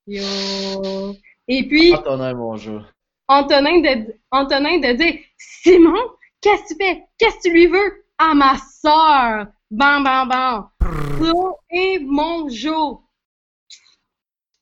Yo! 0.06 1.14
Et 1.48 1.66
puis. 1.66 1.94
Antonin, 1.94 2.34
bonjour. 2.34 2.82
Antonin 3.28 3.80
de, 3.80 4.14
Antonin 4.30 4.78
de 4.78 4.92
dire 4.96 5.20
Simon, 5.38 5.94
qu'est-ce 6.40 6.62
que 6.62 6.68
tu 6.68 6.74
fais? 6.84 7.04
Qu'est-ce 7.18 7.36
que 7.36 7.42
tu 7.42 7.52
lui 7.52 7.66
veux? 7.66 8.04
À 8.18 8.34
ma 8.34 8.56
soeur! 8.58 9.46
Bam, 9.70 10.04
bam, 10.04 10.28
bam! 10.28 10.68
Flo 11.16 11.56
et 11.70 11.98
mon 12.00 12.48
Jo! 12.48 13.02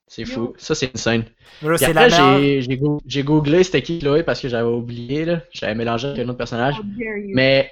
C'est 0.07 0.25
fou. 0.25 0.55
Ça, 0.57 0.75
c'est 0.75 0.87
une 0.87 0.97
scène. 0.97 1.25
Là, 1.63 1.77
la 1.81 1.89
après, 1.89 2.11
j'ai, 2.11 2.63
j'ai, 2.63 2.77
go- 2.79 3.01
j'ai 3.05 3.23
googlé 3.23 3.63
c'était 3.63 3.83
qui 3.83 3.99
Chloé 3.99 4.23
parce 4.23 4.41
que 4.41 4.49
j'avais 4.49 4.69
oublié, 4.69 5.25
là. 5.25 5.41
J'avais 5.53 5.75
mélangé 5.75 6.09
avec 6.09 6.25
un 6.25 6.29
autre 6.29 6.39
personnage. 6.39 6.77
Mais 7.35 7.71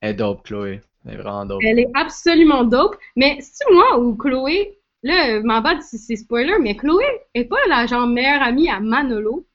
elle 0.00 0.10
est 0.10 0.14
dope, 0.14 0.44
Chloé. 0.44 0.80
Elle 1.08 1.14
est 1.14 1.22
vraiment 1.22 1.46
dope. 1.46 1.62
Elle 1.64 1.78
est 1.80 1.90
absolument 1.94 2.64
dope. 2.64 2.96
Mais 3.16 3.38
c'est 3.40 3.70
moi 3.72 3.98
ou 3.98 4.14
Chloé, 4.16 4.78
là, 5.02 5.40
m'en 5.42 5.60
bats 5.60 5.80
si 5.80 5.98
c'est 5.98 6.16
spoiler, 6.16 6.54
mais 6.60 6.76
Chloé 6.76 7.04
est 7.34 7.44
pas 7.44 7.56
la 7.68 7.86
genre 7.86 8.06
meilleure 8.06 8.42
amie 8.42 8.68
à 8.68 8.80
Manolo. 8.80 9.46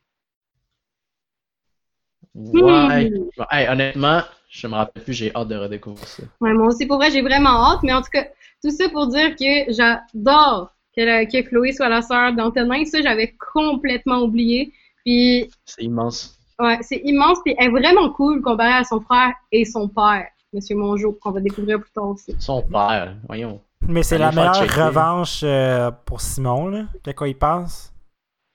Ouais. 2.36 3.10
Hmm. 3.10 3.44
Hey, 3.52 3.68
honnêtement, 3.68 4.22
je 4.50 4.68
me 4.68 4.74
rappelle 4.74 5.04
plus, 5.04 5.14
j'ai 5.14 5.36
hâte 5.36 5.48
de 5.48 5.56
redécouvrir 5.56 6.08
ça. 6.08 6.24
Ouais, 6.42 6.54
moi 6.54 6.68
aussi, 6.68 6.86
pour 6.86 6.98
vrai, 6.98 7.12
j'ai 7.12 7.22
vraiment 7.22 7.72
hâte. 7.72 7.84
Mais 7.84 7.94
en 7.94 8.02
tout 8.02 8.10
cas, 8.12 8.26
tout 8.64 8.72
ça 8.72 8.90
pour 8.90 9.08
dire 9.08 9.36
que 9.36 9.72
j'adore 9.72 10.74
que, 10.96 11.02
la- 11.02 11.26
que 11.26 11.42
Chloé 11.42 11.72
soit 11.74 11.90
la 11.90 12.02
sœur 12.02 12.34
d'Antonin. 12.34 12.86
Ça, 12.86 13.02
j'avais 13.02 13.36
complètement 13.54 14.22
oublié. 14.24 14.72
Puis 15.06 15.50
C'est 15.66 15.84
immense. 15.84 16.38
Ouais, 16.60 16.78
c'est 16.82 17.02
immense, 17.04 17.40
puis 17.44 17.56
elle 17.58 17.68
est 17.68 17.72
vraiment 17.72 18.12
cool 18.12 18.42
comparée 18.42 18.74
à 18.74 18.84
son 18.84 19.02
frère 19.02 19.34
et 19.52 19.66
son 19.66 19.90
père, 19.90 20.28
Monsieur 20.54 20.76
Mongeau, 20.76 21.14
qu'on 21.14 21.32
va 21.32 21.40
découvrir 21.40 21.80
plus 21.80 21.90
tard 21.92 22.10
aussi. 22.10 22.36
Son 22.40 22.62
père, 22.62 23.16
voyons. 23.28 23.60
Mais 23.88 24.04
c'est 24.04 24.18
la 24.18 24.32
meilleure 24.32 24.56
checker. 24.56 24.82
revanche 24.82 25.42
euh, 25.44 25.92
pour 26.06 26.22
Simon, 26.22 26.68
là. 26.68 26.84
De 27.04 27.12
quoi 27.12 27.28
il 27.28 27.36
pense? 27.38 27.92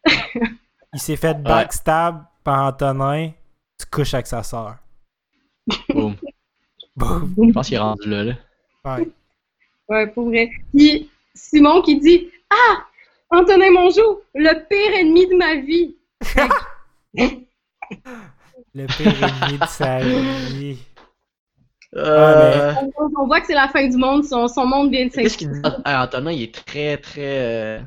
il 0.06 1.00
s'est 1.00 1.16
fait 1.16 1.34
backstab 1.42 2.24
par 2.44 2.66
Antonin. 2.66 3.30
Tu 3.78 3.86
couches 3.90 4.14
avec 4.14 4.26
sa 4.26 4.42
soeur. 4.42 4.76
Boom. 5.90 6.16
Boum. 6.96 7.34
Je 7.36 7.52
pense 7.52 7.66
qu'il 7.66 7.76
est 7.76 7.80
rendu 7.80 8.08
là, 8.08 8.24
là. 8.24 8.34
Ouais. 8.84 9.08
Ouais, 9.88 10.06
pour 10.06 10.26
vrai. 10.28 10.50
Puis 10.74 11.10
Simon 11.34 11.82
qui 11.82 11.98
dit 11.98 12.28
Ah, 12.50 12.84
Antonin 13.30 13.70
Mongeau, 13.70 14.22
le 14.34 14.54
pire 14.68 14.98
ennemi 14.98 15.26
de 15.26 15.36
ma 15.36 15.56
vie. 15.56 15.96
Le 18.74 18.86
pire 18.86 19.24
ennemi 19.24 19.58
de 19.58 19.66
sa 19.66 19.98
vie. 20.50 20.78
Euh, 21.96 22.72
On, 22.98 23.10
on 23.22 23.26
voit 23.26 23.40
que 23.40 23.46
c'est 23.46 23.54
la 23.54 23.68
fin 23.68 23.86
du 23.86 23.96
monde, 23.96 24.24
son, 24.24 24.46
son 24.48 24.66
monde 24.66 24.90
vient 24.90 25.06
de 25.06 25.10
Qu'est-ce 25.10 25.38
qu'il 25.38 25.50
dit? 25.50 25.60
Ah, 25.84 26.04
Antonin, 26.04 26.32
il 26.32 26.42
est 26.42 26.54
très, 26.54 26.98
très 26.98 27.38
euh, 27.38 27.80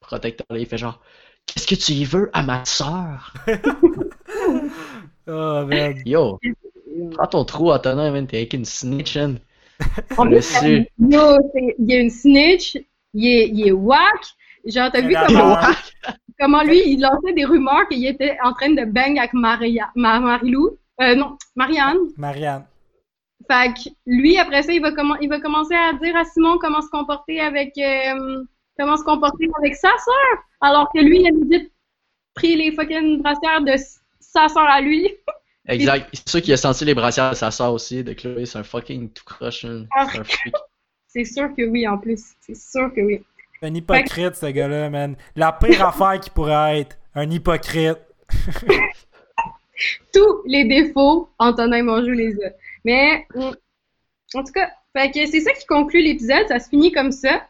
protecteur. 0.00 0.46
Il 0.56 0.66
fait 0.66 0.76
genre, 0.78 1.00
qu'est-ce 1.46 1.66
que 1.66 1.74
tu 1.74 1.92
y 1.92 2.04
veux 2.04 2.30
à 2.32 2.42
ma 2.42 2.64
soeur? 2.64 3.32
Oh, 5.28 5.64
man. 5.66 5.94
Yo, 6.06 6.38
prends 7.12 7.26
ton 7.26 7.44
trou, 7.44 7.72
Antonin, 7.72 8.12
man. 8.12 8.26
T'es 8.28 8.36
avec 8.36 8.52
une 8.54 8.64
snitch, 8.64 9.16
man. 9.16 9.40
En 10.16 10.24
le 10.24 10.38
yo, 10.38 11.38
il 11.78 11.90
y 11.90 11.94
a 11.94 11.98
une 11.98 12.10
snitch, 12.10 12.78
il 13.12 13.26
est, 13.26 13.48
il 13.48 13.66
est 13.68 13.72
whack. 13.72 14.22
Genre, 14.64 14.90
t'as 14.92 15.00
vu 15.00 15.14
comment, 15.26 15.56
comment 16.38 16.62
lui, 16.62 16.80
il 16.86 17.00
lançait 17.00 17.32
des 17.34 17.44
rumeurs 17.44 17.88
qu'il 17.90 18.06
était 18.06 18.36
en 18.44 18.52
train 18.52 18.70
de 18.70 18.84
bang 18.84 19.18
avec 19.18 19.32
Maria, 19.34 19.90
Ma- 19.96 20.20
Marilou. 20.20 20.78
Euh, 21.00 21.14
non, 21.16 21.36
Marianne. 21.56 21.98
Marianne. 22.16 22.64
Fait 23.48 23.72
que 23.74 23.90
lui, 24.06 24.38
après 24.38 24.62
ça, 24.62 24.72
il 24.72 24.80
va, 24.80 24.90
il 25.20 25.28
va 25.28 25.40
commencer 25.40 25.74
à 25.74 25.92
dire 25.92 26.16
à 26.16 26.24
Simon 26.24 26.58
comment 26.58 26.80
se 26.80 26.88
comporter 26.88 27.40
avec 27.40 27.76
euh, 27.78 28.44
comment 28.78 28.96
se 28.96 29.04
comporter 29.04 29.48
avec 29.58 29.74
sa 29.74 29.90
sœur. 29.90 30.42
Alors 30.60 30.90
que 30.92 31.00
lui, 31.00 31.20
il 31.20 31.26
a 31.26 31.58
vite 31.58 31.72
pris 32.34 32.56
les 32.56 32.72
fucking 32.72 33.22
brassières 33.22 33.62
de 33.62 33.74
sa 34.20 34.48
sœur 34.48 34.64
à 34.68 34.80
lui. 34.80 35.12
Exact. 35.68 36.08
C'est 36.12 36.28
sûr 36.28 36.42
qu'il 36.42 36.52
a 36.52 36.56
senti 36.56 36.84
les 36.84 36.94
brassières 36.94 37.30
de 37.30 37.36
sa 37.36 37.50
soeur 37.50 37.72
aussi, 37.72 38.04
de 38.04 38.12
Chloé. 38.12 38.46
C'est 38.46 38.58
un 38.58 38.62
fucking 38.62 39.10
tout 39.10 39.24
croche. 39.24 39.62
C'est 39.62 40.18
un 40.18 40.24
freak. 40.24 40.54
C'est 41.08 41.24
sûr 41.24 41.48
que 41.56 41.62
oui, 41.66 41.88
en 41.88 41.98
plus. 41.98 42.22
C'est 42.40 42.56
sûr 42.56 42.92
que 42.94 43.00
oui. 43.00 43.22
Un 43.62 43.74
hypocrite, 43.74 44.34
ce 44.34 44.46
gars-là, 44.46 44.90
man. 44.90 45.16
La 45.34 45.52
pire 45.52 45.84
affaire 45.86 46.20
qu'il 46.20 46.32
pourrait 46.32 46.80
être. 46.80 46.96
Un 47.14 47.30
hypocrite. 47.30 47.98
Tous 50.12 50.42
les 50.44 50.64
défauts, 50.64 51.30
Antonin 51.38 51.82
Monjou 51.82 52.12
les 52.12 52.34
a. 52.44 52.50
Mais, 52.86 53.26
mm, 53.34 53.50
en 54.34 54.44
tout 54.44 54.52
cas, 54.52 54.70
fait 54.96 55.10
que 55.10 55.26
c'est 55.26 55.40
ça 55.40 55.52
qui 55.52 55.66
conclut 55.66 56.00
l'épisode. 56.00 56.46
Ça 56.46 56.60
se 56.60 56.68
finit 56.68 56.92
comme 56.92 57.10
ça. 57.10 57.42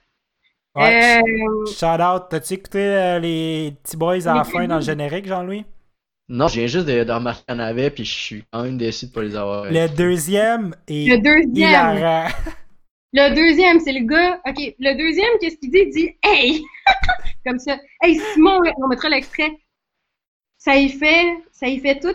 Ouais. 0.75 1.21
Euh, 1.21 1.67
Shout 1.67 2.03
out. 2.03 2.25
T'as-tu 2.31 2.55
écouté 2.55 2.79
euh, 2.81 3.19
les 3.19 3.75
petits 3.83 3.99
boys 3.99 4.27
à 4.27 4.35
la 4.35 4.45
fin 4.45 4.67
dans 4.67 4.77
le 4.77 4.81
générique, 4.81 5.27
Jean-Louis? 5.27 5.65
Non, 6.29 6.49
je 6.49 6.59
viens 6.59 6.67
juste 6.67 6.87
de, 6.87 7.05
de 7.05 7.13
remarquer 7.13 7.45
qu'il 7.47 7.55
y 7.55 7.59
en 7.59 7.63
avait, 7.63 7.91
puis 7.91 8.05
je 8.05 8.13
suis 8.15 8.45
quand 8.51 8.63
même 8.65 8.79
déçu 8.79 9.07
de 9.07 9.13
pas 9.13 9.23
les 9.23 9.37
avoir. 9.37 9.67
Le 9.67 9.87
deuxième 9.95 10.75
est 10.89 11.09
le 11.09 11.19
deuxième. 11.19 11.53
hilarant. 11.55 12.29
Le 13.13 13.35
deuxième, 13.35 13.79
c'est 13.81 13.93
le 13.93 14.07
gars. 14.07 14.41
OK, 14.47 14.75
le 14.79 14.95
deuxième, 14.97 15.39
qu'est-ce 15.41 15.57
qu'il 15.59 15.71
dit? 15.71 15.79
Il 15.87 15.91
dit 15.91 16.17
Hey! 16.23 16.65
Comme 17.47 17.59
ça. 17.59 17.79
Hey, 18.03 18.19
Simon, 18.33 18.61
on 18.79 18.89
mettra 18.89 19.09
l'extrait. 19.09 19.53
Ça 20.59 20.77
y 20.77 20.89
fait, 20.89 21.37
ça 21.53 21.69
y 21.69 21.79
fait 21.79 22.01
tout 22.01 22.15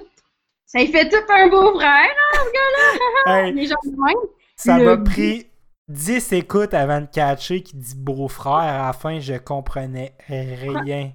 Ça 0.74 0.80
y 0.80 0.88
fait 0.88 1.10
tout 1.10 1.18
un 1.28 1.50
beau 1.50 1.78
frère, 1.78 1.90
hein, 1.90 2.34
ce 2.34 2.52
gars-là! 2.54 3.44
Hey, 3.46 3.54
Les 3.54 3.66
gens 3.66 3.76
de 3.84 3.90
même. 3.90 4.30
ça 4.56 4.78
m'a 4.78 4.96
pris 4.96 5.48
10 5.90 6.32
écoutes 6.32 6.74
avant 6.74 7.02
de 7.02 7.08
catcher 7.08 7.62
qui 7.62 7.76
dit 7.76 7.96
beau-frère. 7.98 8.54
À 8.54 8.88
la 8.88 8.94
fin, 8.94 9.20
je 9.20 9.34
comprenais 9.34 10.14
rien. 10.30 11.12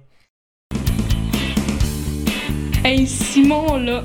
Hey, 2.85 3.07
Simon, 3.07 3.77
là, 3.77 4.03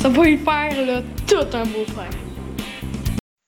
ça 0.00 0.08
va 0.08 0.24
lui 0.24 0.38
faire, 0.38 0.84
là, 0.86 1.02
tout 1.28 1.56
un 1.56 1.64
beau 1.64 1.84
frère. 1.86 2.10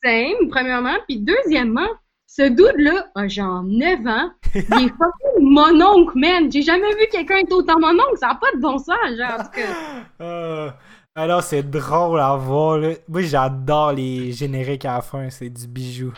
Same, 0.05 0.49
premièrement. 0.49 0.95
Puis 1.09 1.18
deuxièmement, 1.18 1.89
ce 2.29 2.43
dude-là 2.51 3.09
a 3.16 3.26
genre 3.26 3.64
9 3.64 4.07
ans. 4.07 4.31
Il 4.55 4.61
est 4.61 4.64
fucking 4.70 5.38
mon 5.59 5.80
oncle, 5.84 6.18
man. 6.18 6.50
J'ai 6.50 6.62
jamais 6.62 6.90
vu 6.94 7.06
quelqu'un 7.11 7.36
être 7.38 7.52
autant 7.52 7.78
mon 7.78 7.90
oncle. 7.92 8.16
Ça 8.18 8.28
n'a 8.28 8.34
pas 8.36 8.50
de 8.54 8.61
bon 8.61 8.78
sens, 8.78 8.96
genre, 9.16 9.40
en 9.40 9.44
tout 9.44 9.50
cas. 9.50 9.61
Euh, 10.20 10.70
alors, 11.14 11.42
c'est 11.42 11.62
drôle 11.68 12.20
à 12.20 12.34
voir. 12.36 12.78
Là. 12.78 12.90
Moi, 13.09 13.22
j'adore 13.22 13.92
les 13.92 14.32
génériques 14.32 14.84
à 14.84 14.94
la 14.96 15.00
fin. 15.02 15.30
C'est 15.30 15.50
du 15.50 15.66
bijou. 15.66 16.12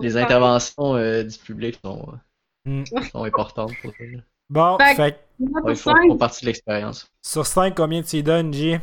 Les 0.00 0.16
interventions 0.16 0.94
euh, 0.96 1.22
du 1.24 1.36
public 1.38 1.78
sont, 1.84 2.06
Mm. 2.64 2.84
sont 3.12 3.24
importantes 3.24 3.72
pour 3.82 3.90
ça. 3.90 4.04
Bon, 4.48 4.78
Fait- 4.78 4.94
fait 4.94 5.20
Ouais, 5.64 5.74
cinq, 5.74 5.96
font 6.08 6.16
partie 6.16 6.42
de 6.42 6.46
l'expérience. 6.46 7.08
sur 7.20 7.44
5, 7.44 7.74
combien 7.74 8.02
tu 8.02 8.16
y 8.18 8.22
donnes, 8.22 8.54
J? 8.54 8.76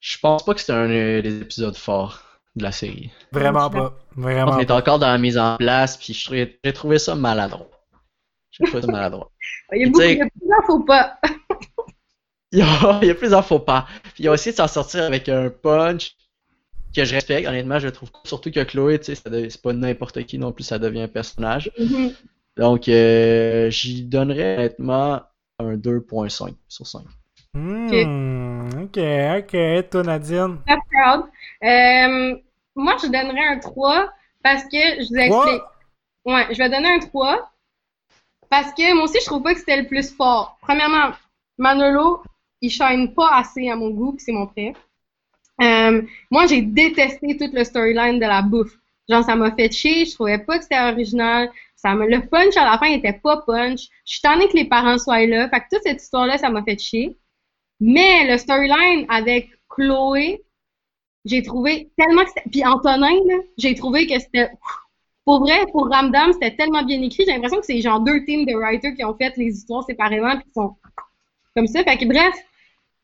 Je 0.00 0.18
pense 0.18 0.44
pas 0.44 0.54
que 0.54 0.60
c'était 0.60 0.72
un 0.72 0.90
euh, 0.90 1.22
des 1.22 1.40
épisodes 1.42 1.76
forts 1.76 2.20
de 2.56 2.62
la 2.64 2.72
série. 2.72 3.10
Vraiment 3.32 3.70
pas. 3.70 3.92
On 4.16 4.58
est 4.58 4.70
encore 4.70 4.98
dans 4.98 5.06
la 5.08 5.18
mise 5.18 5.38
en 5.38 5.56
place, 5.58 5.96
puis 5.96 6.12
je 6.14 6.24
trouvais- 6.24 6.58
j'ai 6.64 6.72
trouvé 6.72 6.98
ça 6.98 7.14
maladroit. 7.14 7.68
Maladroit. 8.86 9.30
il 9.72 9.82
y 9.82 9.84
a 9.86 9.90
plusieurs 9.90 10.64
faux 10.66 10.80
pas. 10.80 11.18
Il 12.52 12.58
y 12.58 12.62
a, 12.62 12.98
il 13.00 13.06
y 13.06 13.10
a 13.12 13.14
plusieurs 13.14 13.46
faux 13.46 13.60
pas. 13.60 13.86
Puis 14.14 14.24
il 14.24 14.28
a 14.28 14.34
essayé 14.34 14.50
de 14.50 14.56
s'en 14.56 14.66
sortir 14.66 15.04
avec 15.04 15.28
un 15.28 15.50
punch 15.50 16.16
que 16.94 17.04
je 17.04 17.14
respecte, 17.14 17.46
honnêtement, 17.46 17.78
je 17.78 17.88
trouve 17.88 18.10
cool. 18.10 18.22
surtout 18.24 18.50
que 18.50 18.64
Chloé, 18.64 18.98
tu 18.98 19.14
sais, 19.14 19.48
c'est 19.48 19.62
pas 19.62 19.72
n'importe 19.72 20.24
qui 20.24 20.38
non 20.38 20.50
plus, 20.50 20.64
ça 20.64 20.80
devient 20.80 21.02
un 21.02 21.08
personnage. 21.08 21.70
Mhm. 21.78 22.12
Donc, 22.56 22.88
euh, 22.88 23.70
j'y 23.70 24.02
donnerais 24.02 24.56
honnêtement 24.56 25.22
un 25.60 25.76
2.5 25.76 26.54
sur 26.68 26.86
5. 26.86 27.02
Hmm, 27.54 28.68
ok, 28.82 28.98
ok. 29.38 29.90
Toi, 29.90 30.02
Nadine? 30.02 30.58
Euh, 30.68 32.36
moi, 32.74 32.96
je 33.02 33.06
donnerais 33.06 33.46
un 33.46 33.58
3 33.58 34.10
parce 34.42 34.64
que, 34.64 34.70
je 34.76 35.08
vous 35.08 35.16
explique. 35.16 35.62
Ouais, 36.24 36.46
je 36.52 36.58
vais 36.58 36.68
donner 36.68 36.92
un 36.92 36.98
3 36.98 37.50
parce 38.50 38.72
que 38.74 38.94
moi 38.94 39.04
aussi, 39.04 39.18
je 39.20 39.26
trouve 39.26 39.42
pas 39.42 39.54
que 39.54 39.60
c'était 39.60 39.80
le 39.80 39.86
plus 39.86 40.12
fort. 40.12 40.58
Premièrement, 40.60 41.12
Manolo, 41.56 42.22
il 42.60 42.70
shine 42.70 43.14
pas 43.14 43.30
assez 43.36 43.70
à 43.70 43.76
mon 43.76 43.90
goût, 43.90 44.16
c'est 44.18 44.32
mon 44.32 44.46
prêt. 44.46 44.74
Euh, 45.62 46.02
moi, 46.30 46.46
j'ai 46.46 46.62
détesté 46.62 47.36
toute 47.36 47.52
le 47.52 47.64
storyline 47.64 48.18
de 48.18 48.26
la 48.26 48.42
bouffe. 48.42 48.76
Genre, 49.08 49.24
ça 49.24 49.36
m'a 49.36 49.52
fait 49.52 49.72
chier, 49.72 50.04
je 50.04 50.14
trouvais 50.14 50.38
pas 50.38 50.58
que 50.58 50.64
c'était 50.64 50.80
original. 50.80 51.50
Ça 51.76 51.94
le 51.94 52.28
punch 52.28 52.56
à 52.56 52.64
la 52.64 52.78
fin 52.78 52.86
était 52.86 53.14
pas 53.14 53.42
punch. 53.46 53.88
Je 54.04 54.12
suis 54.12 54.20
tannée 54.20 54.48
que 54.48 54.56
les 54.56 54.66
parents 54.66 54.98
soient 54.98 55.24
là. 55.26 55.48
Fait 55.48 55.60
que 55.60 55.64
toute 55.72 55.82
cette 55.82 56.02
histoire-là, 56.02 56.38
ça 56.38 56.50
m'a 56.50 56.62
fait 56.62 56.78
chier. 56.78 57.16
Mais 57.80 58.30
le 58.30 58.36
storyline 58.36 59.06
avec 59.08 59.50
Chloé, 59.68 60.44
j'ai 61.24 61.42
trouvé 61.42 61.90
tellement 61.96 62.24
que 62.24 62.28
c'était. 62.28 62.48
Puis 62.50 62.64
Antonin, 62.64 63.16
j'ai 63.56 63.74
trouvé 63.74 64.06
que 64.06 64.18
c'était. 64.18 64.50
Pour 65.24 65.40
vrai, 65.40 65.66
pour 65.72 65.88
Ramdam, 65.88 66.32
c'était 66.32 66.56
tellement 66.56 66.82
bien 66.82 67.00
écrit. 67.02 67.24
J'ai 67.24 67.32
l'impression 67.32 67.60
que 67.60 67.66
c'est 67.66 67.80
genre 67.80 68.00
deux 68.00 68.24
teams 68.24 68.44
de 68.46 68.54
writers 68.54 68.94
qui 68.94 69.04
ont 69.04 69.14
fait 69.14 69.36
les 69.36 69.56
histoires 69.56 69.84
séparément 69.84 70.36
puis 70.36 70.44
qui 70.44 70.52
sont 70.52 70.76
comme 71.54 71.66
ça. 71.66 71.84
Fait 71.84 71.98
que 71.98 72.06
bref, 72.06 72.34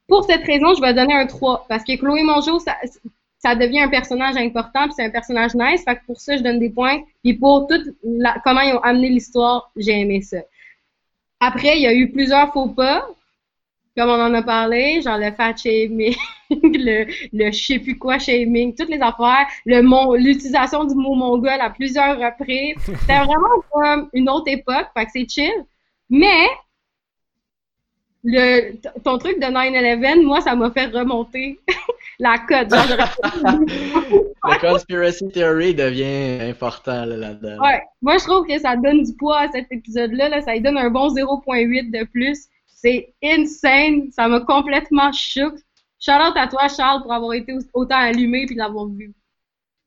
pour 0.09 0.25
cette 0.25 0.45
raison, 0.45 0.75
je 0.75 0.81
vais 0.81 0.95
donner 0.95 1.15
un 1.15 1.27
3. 1.27 1.67
Parce 1.69 1.85
que 1.85 1.97
Chloé 1.97 2.23
Mongeau, 2.23 2.59
ça, 2.59 3.55
devient 3.55 3.81
un 3.81 3.89
personnage 3.89 4.37
important 4.37 4.85
puis 4.85 4.95
c'est 4.97 5.05
un 5.05 5.11
personnage 5.11 5.55
nice. 5.55 5.85
Fait 5.85 5.97
que 5.97 6.05
pour 6.07 6.21
ça, 6.21 6.37
je 6.37 6.43
donne 6.43 6.59
des 6.59 6.71
points. 6.71 7.01
Puis 7.23 7.35
pour 7.35 7.67
toute 7.67 7.95
la, 8.03 8.41
comment 8.45 8.61
ils 8.61 8.75
ont 8.75 8.81
amené 8.81 9.09
l'histoire, 9.09 9.71
j'ai 9.77 10.01
aimé 10.01 10.23
ça. 10.23 10.39
Après, 11.39 11.77
il 11.77 11.83
y 11.83 11.87
a 11.87 11.95
eu 11.95 12.11
plusieurs 12.11 12.53
faux 12.53 12.69
pas 12.69 13.07
comme 13.97 14.11
on 14.11 14.21
en 14.21 14.35
a 14.35 14.43
parlé, 14.43 15.01
genre 15.01 15.17
le 15.19 15.33
fat 15.33 15.57
shaming, 15.57 16.15
le, 16.51 17.07
le 17.33 17.51
je 17.51 17.65
sais 17.65 17.79
plus 17.79 17.99
quoi 17.99 18.19
shaming, 18.19 18.75
toutes 18.75 18.91
les 18.91 19.01
affaires, 19.01 19.47
le 19.65 19.81
mon, 19.81 20.15
l'utilisation 20.15 20.85
du 20.85 20.95
mot 20.95 21.15
mongol 21.15 21.59
à 21.61 21.71
plusieurs 21.71 22.19
reprises. 22.19 22.77
C'était 22.85 23.25
vraiment 23.25 23.63
comme 23.73 24.11
une 24.13 24.29
autre 24.29 24.49
époque, 24.49 24.89
fait 24.95 25.07
que 25.07 25.11
c'est 25.13 25.29
chill. 25.29 25.65
Mais, 26.11 26.47
le, 28.23 28.77
ton 29.03 29.19
truc 29.19 29.39
de 29.39 29.47
9-11, 29.47 30.25
moi, 30.25 30.41
ça 30.41 30.55
m'a 30.55 30.71
fait 30.71 30.87
remonter 30.87 31.59
la 32.19 32.39
cote. 32.39 32.71
Le 32.73 34.61
conspiracy 34.61 35.29
theory 35.29 35.75
devient 35.75 36.51
important 36.51 37.05
là, 37.07 37.17
là-dedans. 37.17 37.63
ouais, 37.63 37.83
moi, 38.03 38.19
je 38.19 38.25
trouve 38.25 38.47
que 38.47 38.59
ça 38.59 38.77
donne 38.77 39.05
du 39.05 39.15
poids 39.17 39.41
à 39.41 39.51
cet 39.51 39.67
épisode-là, 39.71 40.29
là, 40.29 40.43
ça 40.43 40.53
lui 40.53 40.61
donne 40.61 40.77
un 40.77 40.91
bon 40.91 41.09
0.8 41.09 41.91
de 41.91 42.05
plus. 42.05 42.49
C'est 42.87 43.15
insane, 43.25 44.13
ça 44.13 44.29
m'a 44.29 44.41
complètement 44.41 45.11
choqué. 45.13 45.57
Shout 45.99 46.13
out 46.13 46.37
à 46.37 46.47
toi, 46.47 46.69
Charles, 46.69 47.03
pour 47.03 47.13
avoir 47.13 47.33
été 47.33 47.53
autant 47.75 47.97
allumé 47.99 48.47
puis 48.47 48.55
l'avoir 48.55 48.87
vu. 48.87 49.13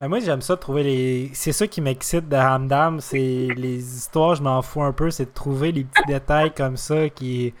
Ben, 0.00 0.08
moi, 0.08 0.20
j'aime 0.20 0.42
ça, 0.42 0.56
trouver 0.56 0.82
les. 0.82 1.30
C'est 1.32 1.52
ça 1.52 1.66
qui 1.66 1.80
m'excite 1.80 2.28
de 2.28 2.36
Hamdam, 2.36 3.00
c'est 3.00 3.48
les 3.56 3.96
histoires, 3.96 4.34
je 4.34 4.42
m'en 4.42 4.60
fous 4.60 4.82
un 4.82 4.92
peu, 4.92 5.10
c'est 5.10 5.26
de 5.26 5.30
trouver 5.30 5.72
les 5.72 5.84
petits 5.84 6.06
détails 6.06 6.52
comme 6.52 6.76
ça 6.76 7.08
qui 7.08 7.54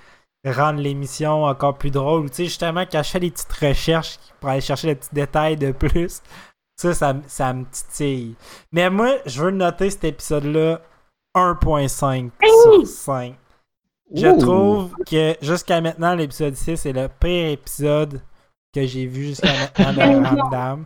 rendent 0.44 0.78
l'émission 0.78 1.44
encore 1.44 1.78
plus 1.78 1.90
drôle. 1.90 2.28
Tu 2.30 2.36
sais, 2.36 2.44
justement, 2.44 2.84
fais 2.90 3.20
des 3.20 3.30
petites 3.30 3.52
recherches 3.52 4.18
pour 4.40 4.50
aller 4.50 4.60
chercher 4.60 4.88
les 4.88 4.94
petits 4.94 5.14
détails 5.14 5.56
de 5.56 5.72
plus, 5.72 6.22
ça, 6.76 6.92
ça, 6.92 7.12
me- 7.14 7.22
ça 7.26 7.52
me 7.54 7.64
titille. 7.64 8.34
Mais 8.72 8.90
moi, 8.90 9.16
je 9.26 9.42
veux 9.42 9.50
noter 9.50 9.88
cet 9.90 10.04
épisode-là 10.04 10.80
1.5 11.34 12.30
sur 12.42 12.86
5. 12.86 13.34
Je 14.14 14.26
Ouh. 14.26 14.38
trouve 14.38 14.94
que 15.06 15.36
jusqu'à 15.40 15.80
maintenant, 15.80 16.14
l'épisode 16.14 16.54
6 16.54 16.76
c'est 16.76 16.92
le 16.92 17.08
pire 17.08 17.50
épisode 17.50 18.20
que 18.74 18.84
j'ai 18.86 19.06
vu 19.06 19.24
jusqu'à 19.26 19.48
maintenant 19.78 19.92
de 19.92 20.26
Hamdam. 20.26 20.84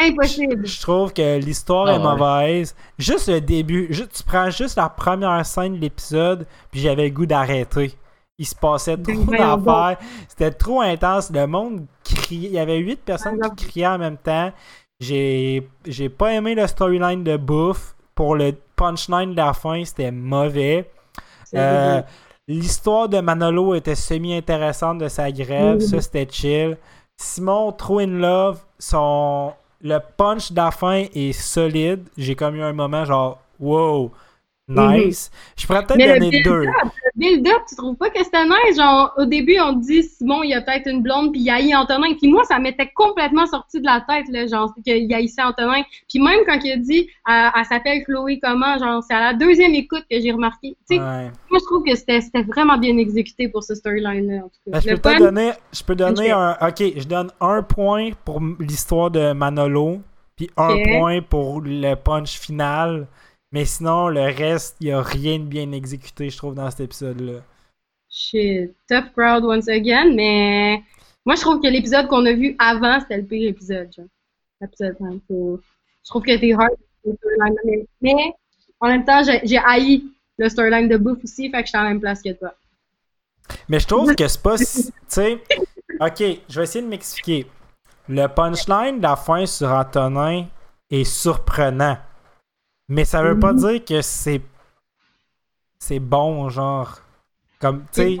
Impossible. 0.00 0.66
Je 0.66 0.80
trouve 0.80 1.12
que 1.12 1.38
l'histoire 1.38 1.86
Ah 1.86 1.94
est 1.94 1.98
ouais. 1.98 2.02
mauvaise. 2.02 2.74
Juste 2.98 3.28
le 3.28 3.40
début, 3.40 3.88
tu 3.90 4.22
prends 4.24 4.50
juste 4.50 4.76
la 4.76 4.88
première 4.88 5.44
scène 5.46 5.76
de 5.76 5.80
l'épisode, 5.80 6.46
puis 6.72 6.80
j'avais 6.80 7.04
le 7.08 7.14
goût 7.14 7.26
d'arrêter. 7.26 7.92
Il 8.36 8.46
se 8.46 8.56
passait 8.56 8.96
trop 8.96 9.12
voyons 9.14 9.56
d'affaires. 9.58 9.98
C'était 10.28 10.50
trop 10.50 10.80
intense. 10.80 11.30
Le 11.30 11.46
monde 11.46 11.86
criait. 12.02 12.48
Il 12.48 12.52
y 12.54 12.58
avait 12.58 12.78
huit 12.78 13.00
personnes 13.00 13.38
qui 13.56 13.66
criaient 13.66 13.86
en 13.86 13.98
même 13.98 14.16
temps. 14.16 14.52
J'ai 14.98 15.68
j'ai 15.86 16.08
pas 16.08 16.32
aimé 16.32 16.56
le 16.56 16.66
storyline 16.66 17.22
de 17.22 17.36
bouffe. 17.36 17.94
Pour 18.16 18.34
le 18.36 18.52
punchline 18.76 19.32
de 19.32 19.36
la 19.36 19.52
fin, 19.52 19.84
c'était 19.84 20.10
mauvais. 20.10 20.90
Euh. 21.54 22.02
L'histoire 22.46 23.08
de 23.08 23.20
Manolo 23.20 23.74
était 23.74 23.94
semi-intéressante 23.94 24.98
de 24.98 25.08
sa 25.08 25.30
grève, 25.32 25.76
Mhm. 25.76 25.80
ça 25.80 26.00
c'était 26.00 26.28
chill. 26.30 26.76
Simon, 27.16 27.72
True 27.72 28.02
in 28.02 28.18
Love, 28.18 28.58
son... 28.78 29.52
le 29.80 29.98
punch 30.16 30.50
de 30.52 30.56
la 30.56 30.70
fin 30.70 31.04
est 31.14 31.32
solide. 31.32 32.04
J'ai 32.18 32.34
comme 32.34 32.56
eu 32.56 32.62
un 32.62 32.72
moment 32.72 33.04
genre, 33.04 33.38
wow, 33.60 34.10
nice. 34.68 35.30
Je 35.56 35.66
pourrais 35.66 35.84
peut-être 35.86 35.98
Mhm. 36.00 36.18
Donner 36.30 36.42
deux. 36.42 36.64
Build-up, 37.16 37.62
tu 37.68 37.76
trouves 37.76 37.96
pas 37.96 38.10
que 38.10 38.22
c'était 38.22 38.44
nice? 38.44 38.76
Genre, 38.76 39.12
au 39.16 39.24
début, 39.24 39.58
on 39.60 39.72
dit 39.74 40.02
Simon, 40.02 40.42
il 40.42 40.50
y 40.50 40.54
a 40.54 40.60
peut-être 40.60 40.88
une 40.88 41.02
blonde, 41.02 41.32
puis 41.32 41.40
il 41.40 41.50
haït 41.50 41.74
Antonin. 41.74 42.14
Puis 42.20 42.28
moi, 42.30 42.44
ça 42.44 42.58
m'était 42.58 42.90
complètement 42.94 43.46
sorti 43.46 43.80
de 43.80 43.84
la 43.86 44.04
tête, 44.08 44.26
là, 44.28 44.46
genre, 44.46 44.74
qu'il 44.84 45.12
haïssait 45.14 45.42
Antonin. 45.42 45.82
Puis 46.08 46.20
même 46.20 46.40
quand 46.46 46.58
il 46.64 46.72
a 46.72 46.76
dit, 46.76 47.08
euh, 47.28 47.48
elle 47.56 47.64
s'appelle 47.64 48.04
Chloé 48.04 48.40
comment, 48.42 48.78
genre, 48.78 49.02
c'est 49.02 49.14
à 49.14 49.20
la 49.20 49.34
deuxième 49.34 49.74
écoute 49.74 50.04
que 50.10 50.20
j'ai 50.20 50.32
remarqué. 50.32 50.76
Tu 50.88 50.96
sais, 50.96 51.00
Ouais. 51.00 51.30
moi, 51.50 51.58
je 51.60 51.64
trouve 51.64 51.84
que 51.84 51.94
c'était 51.94 52.20
vraiment 52.46 52.78
bien 52.78 52.96
exécuté 52.98 53.48
pour 53.48 53.62
ce 53.62 53.74
storyline-là, 53.74 54.38
en 54.44 54.48
tout 54.48 54.58
cas. 54.66 54.70
Ben, 54.72 54.80
je 54.80 54.90
peux 54.90 54.96
punch, 55.00 55.18
donner, 55.18 55.50
je 55.72 55.82
peux 55.82 55.94
donner 55.94 56.30
un. 56.30 56.56
Ok, 56.60 56.82
je 56.96 57.06
donne 57.06 57.30
un 57.40 57.62
point 57.62 58.10
pour 58.24 58.40
l'histoire 58.58 59.10
de 59.10 59.32
Manolo, 59.32 60.00
puis 60.36 60.50
un 60.56 60.76
point 60.98 61.20
pour 61.22 61.60
le 61.60 61.94
punch 61.94 62.38
final. 62.38 63.06
Mais 63.54 63.64
sinon, 63.64 64.08
le 64.08 64.22
reste, 64.22 64.76
il 64.80 64.86
n'y 64.88 64.92
a 64.92 65.00
rien 65.00 65.38
de 65.38 65.44
bien 65.44 65.70
exécuté, 65.70 66.28
je 66.28 66.36
trouve, 66.36 66.56
dans 66.56 66.68
cet 66.72 66.80
épisode-là. 66.80 67.40
Shit. 68.10 68.72
Tough 68.88 69.12
crowd 69.14 69.44
once 69.44 69.68
again, 69.68 70.12
mais 70.12 70.82
moi, 71.24 71.36
je 71.36 71.40
trouve 71.42 71.60
que 71.60 71.68
l'épisode 71.68 72.08
qu'on 72.08 72.26
a 72.26 72.32
vu 72.32 72.56
avant, 72.58 72.98
c'était 72.98 73.18
le 73.18 73.24
pire 73.24 73.48
épisode, 73.50 73.92
genre. 73.96 74.06
L'épisode 74.60 74.96
5. 74.98 75.20
So, 75.28 75.60
Je 76.04 76.10
trouve 76.10 76.22
que 76.22 76.36
t'es 76.36 76.52
hard, 76.52 76.74
mais, 78.02 78.34
en 78.80 78.88
même 78.88 79.04
temps, 79.04 79.22
j'ai 79.22 79.58
haï 79.58 80.02
le 80.36 80.48
storyline 80.48 80.88
de 80.88 80.96
Bouffe 80.96 81.22
aussi, 81.22 81.48
fait 81.48 81.60
que 81.60 81.66
j'étais 81.66 81.78
à 81.78 81.84
la 81.84 81.88
même 81.90 82.00
place 82.00 82.22
que 82.22 82.32
toi. 82.32 82.54
Mais 83.68 83.78
je 83.78 83.86
trouve 83.86 84.16
que 84.16 84.26
c'est 84.26 84.42
pas. 84.42 84.56
si- 84.58 84.86
Tu 84.86 84.92
sais. 85.08 85.38
Ok, 86.00 86.24
je 86.48 86.56
vais 86.58 86.64
essayer 86.64 86.84
de 86.84 86.88
m'expliquer. 86.90 87.46
Le 88.08 88.26
punchline 88.26 88.96
de 88.98 89.02
la 89.04 89.14
fin 89.14 89.46
sur 89.46 89.68
Antonin 89.70 90.46
est 90.90 91.04
surprenant. 91.04 91.98
Mais 92.88 93.04
ça 93.04 93.22
veut 93.22 93.38
pas 93.38 93.52
dire 93.54 93.84
que 93.84 94.00
c'est. 94.02 94.40
C'est 95.78 96.00
bon, 96.00 96.48
genre. 96.48 97.00
Comme, 97.60 97.84
tu 97.92 98.02
sais. 98.02 98.18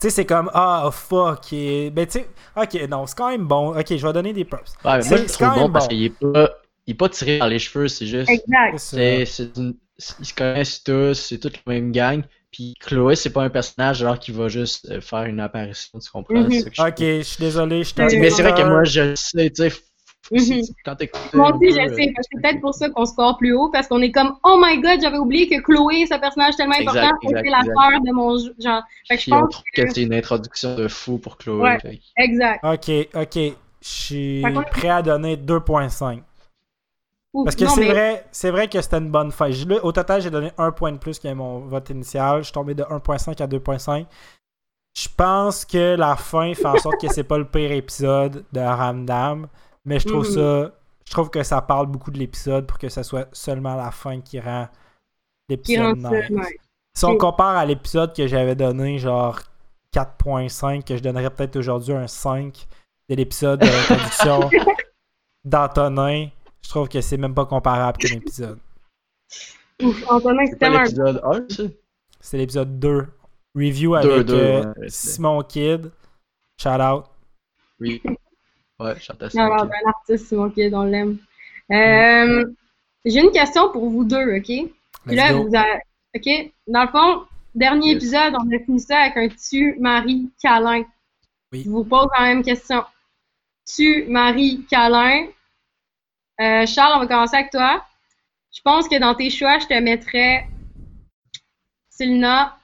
Tu 0.00 0.06
sais, 0.08 0.10
c'est 0.10 0.26
comme, 0.26 0.50
ah, 0.54 0.88
fuck. 0.92 1.52
et- 1.52 1.90
Ben, 1.90 2.06
tu 2.06 2.12
sais, 2.20 2.28
ok, 2.56 2.88
non, 2.88 3.06
c'est 3.06 3.16
quand 3.16 3.28
même 3.30 3.46
bon. 3.46 3.78
Ok, 3.78 3.94
je 3.96 4.06
vais 4.06 4.12
donner 4.12 4.32
des 4.32 4.44
props. 4.46 4.74
Ouais, 4.84 4.96
mais 4.98 5.04
C'est- 5.04 5.08
moi, 5.10 5.18
je 5.18 5.32
trouve 5.34 5.48
quand 5.48 5.54
bon 5.54 5.62
même 5.64 5.72
parce 5.72 5.86
bon. 5.86 5.88
qu'il 5.88 6.02
est 6.04 6.10
pas, 6.18 6.50
il 6.86 6.92
est 6.92 6.94
pas 6.94 7.08
tiré 7.10 7.38
par 7.38 7.48
les 7.48 7.58
cheveux, 7.58 7.88
c'est 7.88 8.06
juste. 8.06 8.30
Exact. 8.30 8.78
C'est, 8.78 9.26
c'est 9.26 9.56
une- 9.58 9.76
ils 10.18 10.24
se 10.26 10.32
connaissent 10.34 10.82
tous, 10.82 11.12
c'est 11.14 11.38
toute 11.38 11.60
la 11.66 11.74
même 11.74 11.92
gang. 11.92 12.22
Puis 12.50 12.74
Chloé, 12.80 13.14
c'est 13.14 13.30
pas 13.32 13.42
un 13.44 13.50
personnage 13.50 13.98
genre 13.98 14.18
qui 14.18 14.32
va 14.32 14.48
juste 14.48 14.90
euh, 14.90 15.00
faire 15.02 15.24
une 15.24 15.38
apparition, 15.40 15.98
tu 15.98 16.10
comprends? 16.10 16.48
Mhm. 16.48 16.64
Je 16.72 16.82
Ok, 16.82 16.98
je 16.98 17.22
suis 17.22 17.40
désolé, 17.44 17.84
je 17.84 17.94
t'ai 17.94 18.06
Mais 18.18 18.30
c'est 18.30 18.42
vrai 18.42 18.54
que 18.54 18.62
moi, 18.62 18.84
je 18.84 19.00
le 19.02 19.16
sais, 19.16 19.50
tu 19.50 19.68
sais. 19.70 19.76
Mhm. 20.30 20.62
Quand. 20.84 20.96
Moi 21.34 21.54
aussi, 21.56 21.72
je 21.72 21.80
le 21.88 21.94
sais. 21.94 22.06
que 22.12 22.22
C'est 22.22 22.40
peut-être 22.40 22.60
pour 22.60 22.72
ça 22.74 22.88
qu'on 22.90 23.04
score 23.04 23.36
plus 23.36 23.52
haut, 23.52 23.68
parce 23.70 23.88
qu'on 23.88 24.00
est 24.00 24.12
comme, 24.12 24.36
oh 24.44 24.56
my 24.62 24.80
god, 24.80 25.00
j'avais 25.00 25.18
oublié 25.18 25.48
que 25.48 25.60
Chloé, 25.60 26.06
ce 26.06 26.18
personnage 26.20 26.54
tellement 26.56 26.74
Exact, 26.76 26.98
important, 26.98 27.28
c'était 27.28 27.50
la 27.50 27.62
sœur 27.62 28.00
de 28.00 28.12
mon 28.12 28.38
jeu. 28.38 28.54
Genre, 28.60 28.82
fait 29.08 29.16
que 29.16 29.22
je 29.22 29.30
on 29.34 29.40
pense 29.40 29.50
trouve 29.50 29.64
que 29.74 29.90
c'est 29.90 30.02
une 30.02 30.14
introduction 30.14 30.74
de 30.76 30.86
fou 30.88 31.18
pour 31.18 31.36
Chloé. 31.36 31.60
Ouais. 31.62 31.78
fait 31.80 31.96
que- 31.96 32.22
exact. 32.22 32.64
Ok, 32.64 33.08
ok. 33.14 33.54
Je 33.82 33.88
suis 33.88 34.42
prêt 34.70 34.90
à 34.90 35.02
donner 35.02 35.36
2.5. 35.36 36.22
Ouf, 37.32 37.44
Parce 37.44 37.56
que 37.56 37.66
c'est 37.66 37.80
mais- 37.80 37.88
vrai, 37.88 38.26
c'est 38.32 38.50
vrai 38.50 38.68
que 38.68 38.80
c'était 38.82 38.98
une 38.98 39.10
bonne 39.10 39.30
fin. 39.32 39.50
Je- 39.50 39.66
là, 39.66 39.76
au 39.84 39.92
total, 39.92 40.20
j'ai 40.20 40.30
donné 40.30 40.50
un 40.58 40.70
point 40.72 40.92
de 40.92 40.98
plus 40.98 41.18
que 41.18 41.32
mon 41.32 41.60
vote 41.60 41.88
initial. 41.90 42.38
Je 42.38 42.44
suis 42.44 42.52
tombé 42.52 42.74
de 42.74 42.82
1.5 42.90 43.40
à 43.40 43.46
2.5. 43.46 44.06
Je 44.96 45.08
pense 45.16 45.64
que 45.64 45.94
la 45.96 46.16
fin 46.16 46.52
fait 46.54 46.66
en 46.66 46.76
sorte 46.76 47.00
que 47.00 47.06
c'est 47.08 47.22
pas 47.24 47.38
le 47.38 47.44
pire 47.44 47.70
épisode 47.72 48.44
de 48.52 48.60
Ramdam, 48.60 49.46
mais 49.84 49.98
je 49.98 50.08
trouve 50.08 50.26
Mhm. 50.28 50.34
ça, 50.34 50.72
je 51.06 51.10
trouve 51.12 51.30
que 51.30 51.42
ça 51.42 51.60
parle 51.62 51.86
beaucoup 51.86 52.10
de 52.10 52.18
l'épisode 52.18 52.66
pour 52.66 52.78
que 52.78 52.88
ça 52.88 53.02
soit 53.02 53.28
seulement 53.32 53.74
la 53.76 53.90
fin 53.90 54.20
qui 54.20 54.38
rend 54.40 54.68
l'épisode 55.48 55.96
nice. 55.98 56.30
ouais. 56.30 56.56
Si 56.94 57.04
on 57.04 57.16
compare 57.16 57.56
à 57.56 57.64
l'épisode 57.64 58.14
que 58.14 58.26
j'avais 58.26 58.54
donné, 58.56 58.98
genre 58.98 59.40
4.5, 59.92 60.84
que 60.84 60.96
je 60.96 61.02
donnerais 61.02 61.30
peut-être 61.30 61.56
aujourd'hui 61.56 61.94
un 61.94 62.06
5 62.06 62.66
de 63.08 63.14
l'épisode 63.14 63.60
de 63.60 63.66
l'introduction 63.66 64.50
d'Antonin, 65.44 66.28
je 66.62 66.68
trouve 66.68 66.88
que 66.88 67.00
c'est 67.00 67.16
même 67.16 67.34
pas 67.34 67.46
comparable 67.46 67.98
comme 68.00 68.18
épisode. 68.18 68.58
Ouf, 69.82 70.04
Antonin, 70.10 70.44
C'est 70.46 70.56
tellement 70.58 70.82
l'épisode 70.82 71.20
1, 71.24 71.48
ça? 71.54 71.62
C'est 72.20 72.36
l'épisode 72.38 72.78
2. 72.78 73.06
Review 73.56 73.98
Deux, 74.00 74.12
avec 74.12 74.26
deux, 74.26 74.34
euh, 74.36 74.72
ouais, 74.76 74.88
Simon 74.88 75.42
Kidd. 75.42 75.90
Shout 76.60 76.68
out. 76.80 77.04
Oui. 77.80 78.00
Ouais. 78.80 78.94
Non, 79.34 79.52
un 79.52 79.68
artiste, 79.88 80.26
Simon 80.28 80.50
Kidd, 80.50 80.74
on 80.74 80.84
l'aime. 80.84 81.18
Euh, 81.70 82.44
J'ai 83.04 83.20
une 83.20 83.30
question 83.30 83.70
pour 83.70 83.88
vous 83.88 84.04
deux, 84.04 84.36
OK? 84.36 84.44
Puis 84.44 85.16
là, 85.16 85.32
go. 85.32 85.46
vous 85.48 85.54
avez- 85.54 85.80
OK? 86.16 86.52
Dans 86.66 86.82
le 86.82 86.88
fond, 86.88 87.24
dernier 87.54 87.88
Yes. 87.92 87.96
épisode, 87.96 88.34
on 88.40 88.54
a 88.54 88.58
fini 88.58 88.80
ça 88.80 88.98
avec 89.00 89.16
un 89.16 89.28
tu, 89.28 89.76
Marie, 89.78 90.30
câlin. 90.42 90.82
Oui. 91.52 91.62
Je 91.64 91.70
vous 91.70 91.84
pose 91.84 92.08
la 92.18 92.24
même 92.26 92.42
question. 92.42 92.84
Tu, 93.66 94.04
Marie, 94.08 94.64
câlin. 94.70 95.26
Euh, 96.40 96.66
Charles, 96.66 96.92
on 96.96 97.00
va 97.00 97.06
commencer 97.06 97.36
avec 97.36 97.50
toi. 97.50 97.84
Je 98.52 98.60
pense 98.62 98.88
que 98.88 98.98
dans 98.98 99.14
tes 99.14 99.30
choix, 99.30 99.58
je 99.58 99.66
te 99.66 99.78
mettrais 99.78 100.46
Sylna. 101.90 102.58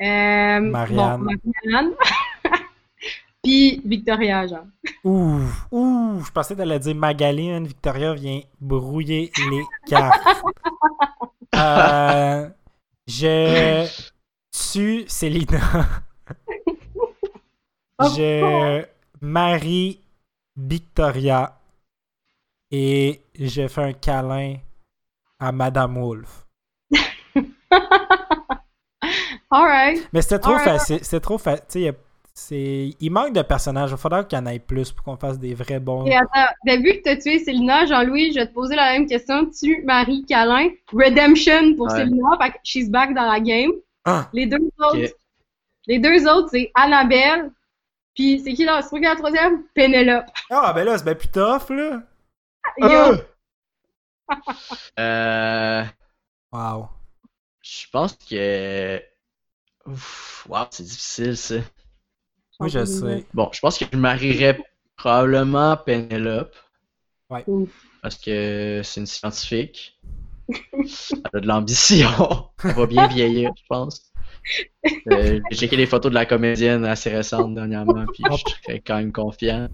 Euh, 0.00 0.60
Marianne. 0.60 1.24
Bon, 1.24 1.34
Marianne. 1.64 1.92
Puis 3.48 3.80
Victoria, 3.82 4.46
genre. 4.46 4.66
Ouh, 5.04 5.40
ouh, 5.72 6.22
je 6.22 6.30
pensais 6.30 6.54
t'allais 6.54 6.78
dire 6.78 6.94
Magaline. 6.94 7.66
Victoria 7.66 8.12
vient 8.12 8.42
brouiller 8.60 9.32
les 9.50 9.64
cartes. 9.86 10.20
Euh, 11.54 12.50
je 13.06 13.88
tue 14.52 15.04
Célina. 15.08 15.58
je 17.98 18.84
marie 19.22 20.00
Victoria. 20.54 21.58
Et 22.70 23.22
je 23.34 23.66
fais 23.66 23.82
un 23.82 23.92
câlin 23.94 24.56
à 25.40 25.50
Madame 25.50 25.98
Wolf. 25.98 26.46
Alright. 29.50 30.06
Mais 30.12 30.20
c'était 30.22 30.38
trop 30.38 30.52
Alright. 30.52 30.78
facile. 30.78 30.98
C'était 31.02 31.20
trop 31.20 31.38
facile. 31.38 31.94
C'est... 32.40 32.94
Il 33.00 33.10
manque 33.10 33.32
de 33.32 33.42
personnages. 33.42 33.90
Il 33.90 33.92
va 33.92 33.96
falloir 33.96 34.28
qu'il 34.28 34.38
y 34.38 34.40
en 34.40 34.46
ait 34.46 34.60
plus 34.60 34.92
pour 34.92 35.04
qu'on 35.04 35.16
fasse 35.16 35.38
des 35.40 35.54
vrais 35.54 35.80
bons. 35.80 36.06
Et 36.06 36.14
attends, 36.14 36.52
ben, 36.64 36.80
vu 36.80 36.92
que 36.92 37.02
t'as 37.02 37.16
tué 37.16 37.40
Célina, 37.40 37.84
Jean-Louis, 37.84 38.30
je 38.32 38.38
vais 38.38 38.46
te 38.46 38.54
poser 38.54 38.76
la 38.76 38.92
même 38.92 39.06
question. 39.06 39.50
Tu, 39.50 39.82
Marie, 39.84 40.24
câlin. 40.24 40.68
Redemption 40.92 41.74
pour 41.74 41.86
Ouais. 41.88 41.96
Célina. 41.98 42.38
Fait 42.40 42.50
que 42.52 42.56
she's 42.62 42.88
back 42.88 43.12
dans 43.12 43.28
la 43.30 43.40
game. 43.40 43.72
Ah! 44.04 44.28
Les 44.32 44.46
deux 44.46 44.58
autres, 44.78 45.12
les 45.88 45.98
deux 45.98 46.28
autres, 46.28 46.48
c'est 46.52 46.70
Annabelle. 46.74 47.50
Puis 48.14 48.40
c'est 48.44 48.52
qui 48.54 48.64
là? 48.64 48.82
C'est 48.82 48.96
qui 48.96 49.02
la 49.02 49.16
troisième? 49.16 49.64
Pénélope. 49.74 50.26
Ah, 50.48 50.72
ben 50.72 50.84
là, 50.84 50.96
c'est 50.96 51.04
bien 51.04 51.14
plus 51.16 51.28
tough, 51.28 51.70
là. 51.70 52.02
Yo. 52.78 53.16
Euh, 54.98 55.82
Wow. 56.52 56.88
je 57.62 57.86
pense 57.90 58.12
que. 58.16 59.02
Ouf, 59.86 60.46
wow, 60.48 60.66
c'est 60.70 60.84
difficile 60.84 61.36
ça. 61.36 61.54
Oui, 62.60 62.68
je 62.70 62.84
sais. 62.84 63.24
Bon, 63.34 63.48
je 63.52 63.60
pense 63.60 63.78
que 63.78 63.84
je 63.90 63.96
marierais 63.96 64.58
probablement 64.96 65.76
Penelope. 65.76 66.54
Ouf. 67.46 67.68
Parce 68.02 68.16
que 68.16 68.80
c'est 68.82 69.00
une 69.00 69.06
scientifique. 69.06 69.98
Elle 70.48 71.18
a 71.34 71.40
de 71.40 71.46
l'ambition. 71.46 72.08
Elle 72.64 72.72
va 72.72 72.86
bien 72.86 73.06
vieillir, 73.06 73.50
je 73.56 73.62
pense. 73.68 74.10
Euh, 75.12 75.40
J'ai 75.50 75.56
checké 75.56 75.76
les 75.76 75.86
photos 75.86 76.10
de 76.10 76.14
la 76.14 76.24
comédienne 76.24 76.84
assez 76.86 77.10
récentes 77.10 77.54
dernièrement, 77.54 78.06
puis 78.06 78.24
je 78.30 78.36
serais 78.64 78.80
quand 78.80 78.96
même 78.96 79.12
confiant. 79.12 79.68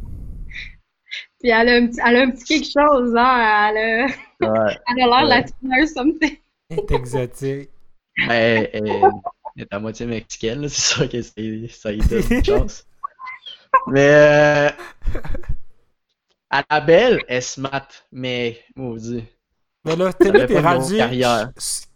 Puis 1.41 1.51
elle 1.51 1.68
a 1.68 1.74
un 1.76 1.87
petit, 1.87 2.01
elle 2.05 2.16
a 2.16 2.20
un 2.22 2.30
petit 2.32 2.45
quelque 2.45 2.64
chose, 2.72 3.14
hein. 3.16 3.70
Elle 3.70 3.76
a, 3.78 4.07
Ouais. 4.07 4.76
elle 4.89 4.97
l'air 4.97 5.09
Ouais. 5.11 5.24
latineuse, 5.28 5.93
something. 5.95 6.37
C'est 6.70 6.91
exotique. 6.91 7.70
Elle, 8.28 8.70
elle- 8.72 9.03
elle 9.57 9.63
est 9.63 9.75
à 9.75 9.79
moitié 9.79 10.07
mexicaine, 10.07 10.63
là, 10.63 10.69
c'est 10.71 10.81
sûr 10.81 11.09
que 11.09 11.23
ça 11.69 11.93
y 11.93 11.99
donne 11.99 12.23
une 12.31 12.45
chance. 12.45 12.87
Mais 13.87 14.09
euh, 14.11 14.71
Annabelle, 16.51 17.21
elle 17.29 17.43
se 17.43 17.61
mate, 17.61 18.07
mais 18.13 18.59
maudit. 18.77 19.25
Mais 19.85 19.97
là, 19.97 20.13
t'es, 20.13 20.33
là, 20.33 20.47
t'es 20.47 20.61
rendu. 20.61 20.99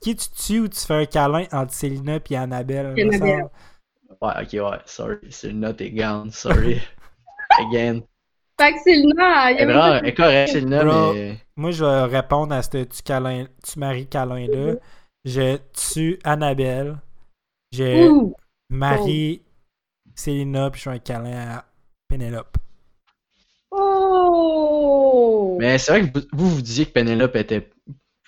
Qui 0.00 0.16
tu 0.16 0.28
tues 0.30 0.60
ou 0.60 0.68
tu 0.68 0.80
fais 0.80 0.94
un 0.94 1.06
câlin 1.06 1.46
entre 1.52 1.72
Célina 1.72 2.18
et 2.28 2.36
Annabelle? 2.36 2.94
Ouais, 4.20 4.32
ok, 4.42 4.52
ouais, 4.52 4.78
sorry, 4.84 5.18
note 5.54 5.80
est 5.80 5.90
gone, 5.90 6.30
sorry. 6.30 6.80
Again. 7.60 8.00
Fait 8.60 8.72
que 8.72 8.80
Célina, 8.80 9.52
il 9.52 9.58
y 9.58 9.60
Elle 9.60 9.70
est 9.70 10.08
elle 10.08 10.14
correcte, 10.14 10.66
Bro. 10.66 11.14
mais. 11.14 11.38
Moi, 11.56 11.70
je 11.70 11.84
vais 11.84 12.04
répondre 12.04 12.54
à 12.54 12.62
ce 12.62 12.82
tu 12.84 13.02
câlin, 13.02 13.46
tu 13.64 13.78
maries 13.78 14.08
câlin-là. 14.08 14.74
Je 15.24 15.58
tue 15.72 16.18
Annabelle. 16.24 16.98
Je 17.72 18.08
Ouh. 18.08 18.34
marie 18.70 19.42
Célina, 20.14 20.70
puis 20.70 20.80
je 20.80 20.84
fais 20.90 20.96
un 20.96 20.98
câlin 20.98 21.56
à 21.56 21.64
Pénélope. 22.08 22.56
Oh! 23.70 25.56
Mais 25.60 25.78
c'est 25.78 25.92
vrai 25.92 26.10
que 26.10 26.18
vous, 26.18 26.24
vous, 26.32 26.50
vous 26.56 26.62
disiez 26.62 26.86
que 26.86 26.92
Penelope 26.92 27.36
était 27.36 27.68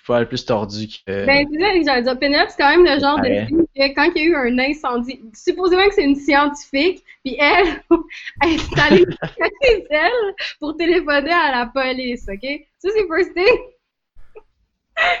pas 0.07 0.19
le 0.19 0.27
plus 0.27 0.45
tordue 0.45 0.87
que. 0.87 1.25
Ben, 1.25 1.47
c'est 1.51 1.59
ça 1.59 1.71
que 1.73 1.83
j'allais 1.85 2.01
dire. 2.03 2.19
Penelope, 2.19 2.49
c'est 2.49 2.57
quand 2.57 2.69
même 2.69 2.83
le 2.85 2.99
genre 2.99 3.19
Ouais. 3.21 3.41
de 3.43 3.47
fille 3.47 3.67
que 3.75 3.95
quand 3.95 4.11
il 4.15 4.21
y 4.21 4.25
a 4.25 4.27
eu 4.29 4.35
un 4.35 4.59
incendie, 4.59 5.21
supposément 5.33 5.87
que 5.87 5.93
c'est 5.95 6.03
une 6.03 6.15
scientifique, 6.15 7.03
puis 7.23 7.37
elle, 7.39 7.81
elle 8.43 8.49
est 8.51 8.79
allée 8.79 9.05
chez 9.63 9.85
elle 9.89 10.35
pour 10.59 10.75
téléphoner 10.75 11.31
à 11.31 11.51
la 11.51 11.65
police, 11.73 12.25
OK? 12.27 12.41
Ça, 12.79 12.89
c'est 12.93 13.07
first 13.07 13.33
thing. 13.33 13.57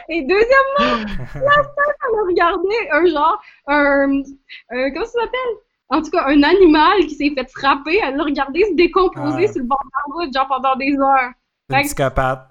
Et 0.09 0.21
deuxièmement, 0.23 1.05
la 1.35 1.51
femme, 1.51 1.73
elle 1.85 2.19
a 2.19 2.23
regardé 2.27 2.75
un 2.91 3.05
genre, 3.05 3.41
un, 3.67 4.21
un- 4.71 4.91
comment 4.91 5.05
ça 5.05 5.21
s'appelle? 5.21 5.55
En 5.89 6.01
tout 6.01 6.09
cas, 6.11 6.23
un 6.27 6.41
animal 6.43 6.99
qui 7.07 7.15
s'est 7.15 7.31
fait 7.35 7.49
frapper, 7.49 7.99
elle 8.03 8.15
l'a 8.15 8.23
regardé 8.23 8.63
se 8.65 8.73
décomposer 8.75 9.45
Ah. 9.49 9.51
sur 9.51 9.61
le 9.61 9.67
bord 9.67 9.81
de 9.83 9.89
la 9.93 10.13
route, 10.25 10.33
genre 10.33 10.47
pendant 10.47 10.75
des 10.77 10.95
heures. 10.97 11.31
C'est 11.69 11.77
une 11.77 11.83
psychopathe. 11.83 12.47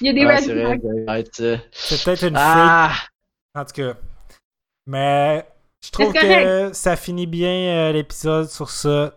Il 0.00 0.06
y 0.06 0.10
a 0.10 0.12
des 0.12 0.24
Ouais, 0.24 0.36
red 1.06 1.28
c'est 1.72 2.04
peut-être 2.04 2.24
une 2.28 2.36
Ah! 2.38 2.90
freak, 2.92 3.10
en 3.56 3.64
tout 3.64 3.72
cas. 3.74 3.94
Mais 4.86 5.46
je 5.84 5.90
trouve 5.90 6.12
que 6.12 6.72
ça 6.72 6.96
finit 6.96 7.26
bien 7.26 7.50
euh, 7.88 7.92
l'épisode 7.92 8.48
sur 8.48 8.70
ça. 8.70 9.14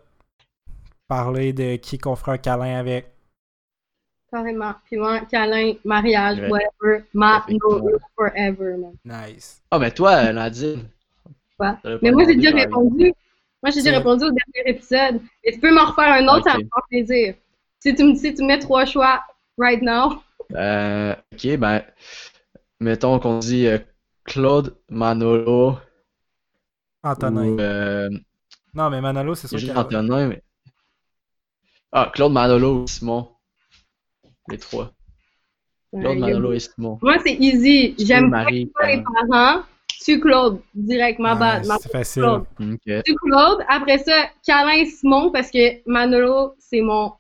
Parler 1.08 1.54
de 1.54 1.76
qui 1.76 1.98
qu'on 2.00 2.16
fera 2.16 2.34
un 2.34 2.38
câlin 2.40 2.80
avec. 2.80 3.14
Carrément. 4.36 4.74
Puis 4.86 4.98
moi, 4.98 5.22
câlin, 5.32 5.74
mariage, 5.86 6.40
Ouais. 6.40 6.50
whatever. 6.50 7.06
Ma, 7.14 7.38
no, 7.38 7.38
Effectivement. 7.48 7.80
no, 7.92 7.98
forever, 8.18 8.78
man. 8.78 8.94
Nice. 9.06 9.62
Ah, 9.72 9.80
mais 9.80 9.92
toi, 9.92 10.34
Nadine. 10.34 10.90
Ouais. 11.58 11.72
Mais 12.02 12.12
moi, 12.12 12.26
j'ai 12.28 12.36
déjà 12.36 12.52
répondu. 12.52 13.14
Moi, 13.64 13.72
j'ai 13.72 13.82
déjà 13.82 13.98
répondu 13.98 14.26
au 14.26 14.32
dernier 14.32 14.70
épisode. 14.76 15.22
Et 15.44 15.54
tu 15.54 15.60
peux 15.60 15.74
m'en 15.74 15.86
refaire 15.86 16.12
un 16.16 16.28
autre, 16.28 16.44
ça 16.50 16.58
me 16.58 16.64
fait 16.64 16.70
plaisir. 16.90 17.36
Si 17.80 17.96
tu 17.96 18.04
me 18.04 18.14
si 18.16 18.34
tu 18.36 18.42
me 18.42 18.48
mets 18.48 18.60
trois 18.60 18.84
choix 18.86 19.24
right 19.58 19.82
now. 19.82 20.22
Euh, 20.54 21.16
ok, 21.34 21.58
ben, 21.58 21.82
mettons 22.82 23.18
qu'on 23.20 23.40
dit 23.40 23.68
euh, 23.68 23.78
Claude 24.26 24.76
Manolo, 24.90 25.78
Antonin. 27.04 27.46
Ou, 27.48 27.60
euh, 27.62 28.10
Non, 28.74 28.90
mais 28.90 29.00
Manolo, 29.00 29.34
c'est 29.36 29.48
sûr 29.48 29.58
juste 29.60 29.78
Antonin, 29.78 30.28
mais. 30.28 30.44
Ah, 31.94 32.12
Claude 32.14 32.34
Manolo 32.34 32.82
ou 32.84 32.88
Simon. 32.88 33.30
Les 34.50 34.58
trois. 34.58 34.92
Claude 35.98 36.18
Manolo 36.20 36.54
et 36.54 36.60
Simon. 36.60 37.00
Moi, 37.02 37.16
c'est 37.26 37.36
easy. 37.36 37.96
J'aime 38.00 38.30
pas 38.32 38.44
Marie. 38.44 38.72
les 38.88 39.04
parents. 39.30 39.62
Tu 40.04 40.20
Claude, 40.20 40.62
direct, 40.74 41.20
ma 41.20 41.36
bad. 41.36 41.66
c'est 41.82 41.92
facile. 41.92 42.22
Claude. 42.24 42.46
Tu 43.06 43.16
Claude. 43.16 43.60
Après 43.68 43.98
ça, 44.00 44.26
Câlin 44.46 44.86
Simon, 44.86 45.32
parce 45.32 45.50
que 45.50 45.82
Manolo, 45.90 46.56
c'est 46.60 46.82
mon 46.82 47.14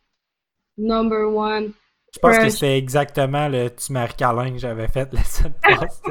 number 0.78 1.34
one. 1.34 1.71
Je 2.13 2.19
pense 2.19 2.38
que 2.38 2.49
c'était 2.49 2.78
exactement 2.78 3.47
le 3.47 3.69
tu 3.69 3.91
maries 3.91 4.13
câlin 4.15 4.51
que 4.51 4.57
j'avais 4.57 4.88
fait 4.88 5.11
la 5.13 5.23
semaine 5.23 5.53
passée. 5.63 6.01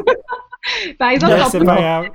Par 0.99 1.11
exemple, 1.11 1.35
on 1.47 1.51
peut, 1.59 1.65
pas 1.65 1.77
grave. 1.77 2.09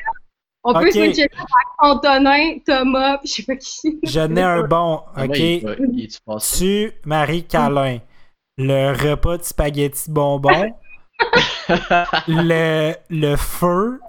on 0.63 0.73
peut 0.73 0.87
Ok. 0.87 0.91
switcher 0.91 1.21
avec 1.23 1.67
Antonin, 1.79 2.57
Thomas, 2.65 3.17
puis 3.19 3.29
je 3.29 3.33
sais 3.33 3.43
pas 3.43 3.55
qui. 3.55 3.99
Je 4.03 4.19
n'ai 4.21 4.41
un 4.41 4.63
bon, 4.67 5.01
Ah, 5.15 5.27
ben, 5.27 5.35
il- 5.35 6.09
ok? 6.27 6.37
tu 6.57 6.91
maries 7.05 7.45
câlin. 7.45 7.99
Le 8.61 8.91
repas 9.09 9.37
de 9.37 9.43
spaghetti 9.43 10.11
bonbons, 10.11 10.75
le, 12.27 12.93
le 13.09 13.35
feu 13.37 13.99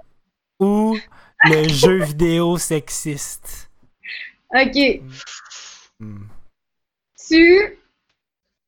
ou 0.59 0.97
le 1.45 1.67
jeu 1.69 2.03
vidéo 2.03 2.57
sexiste. 2.57 3.69
Ok. 4.53 5.01
Hmm. 5.99 6.23
Tu. 7.29 7.77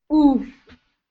Ouf. 0.10 0.42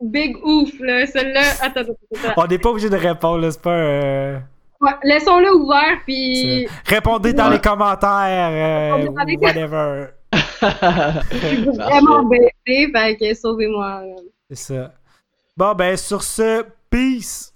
Big 0.01 0.37
ouf, 0.43 0.71
là. 0.81 1.07
Celle-là. 1.07 1.43
Attends, 1.61 1.81
attends, 1.81 1.93
attends. 2.25 2.35
On 2.43 2.47
n'est 2.47 2.59
pas 2.59 2.71
obligé 2.71 2.89
de 2.89 2.97
répondre, 2.97 3.39
là, 3.43 3.51
c'est 3.51 3.61
pas. 3.63 3.71
euh, 3.71 4.39
Ouais, 4.81 4.91
Laissons-le 5.05 5.55
ouvert, 5.55 6.01
puis. 6.07 6.67
Répondez 6.87 7.33
dans 7.35 7.49
Ouais. 7.49 7.55
les 7.57 7.61
commentaires, 7.61 8.95
euh, 8.95 8.95
Répondez 8.97 9.15
dans 9.15 9.25
les- 9.25 9.37
whatever. 9.37 10.07
Je 10.33 11.47
suis 11.47 11.65
vraiment 11.67 12.25
baissé, 12.25 12.91
fait 12.93 13.17
que 13.21 13.35
sauvez-moi. 13.35 14.03
là. 14.07 14.15
C'est 14.55 14.75
ça. 14.75 14.93
Bon, 15.57 15.75
ben, 15.75 15.97
sur 15.97 16.23
ce, 16.23 16.67
peace! 16.91 17.55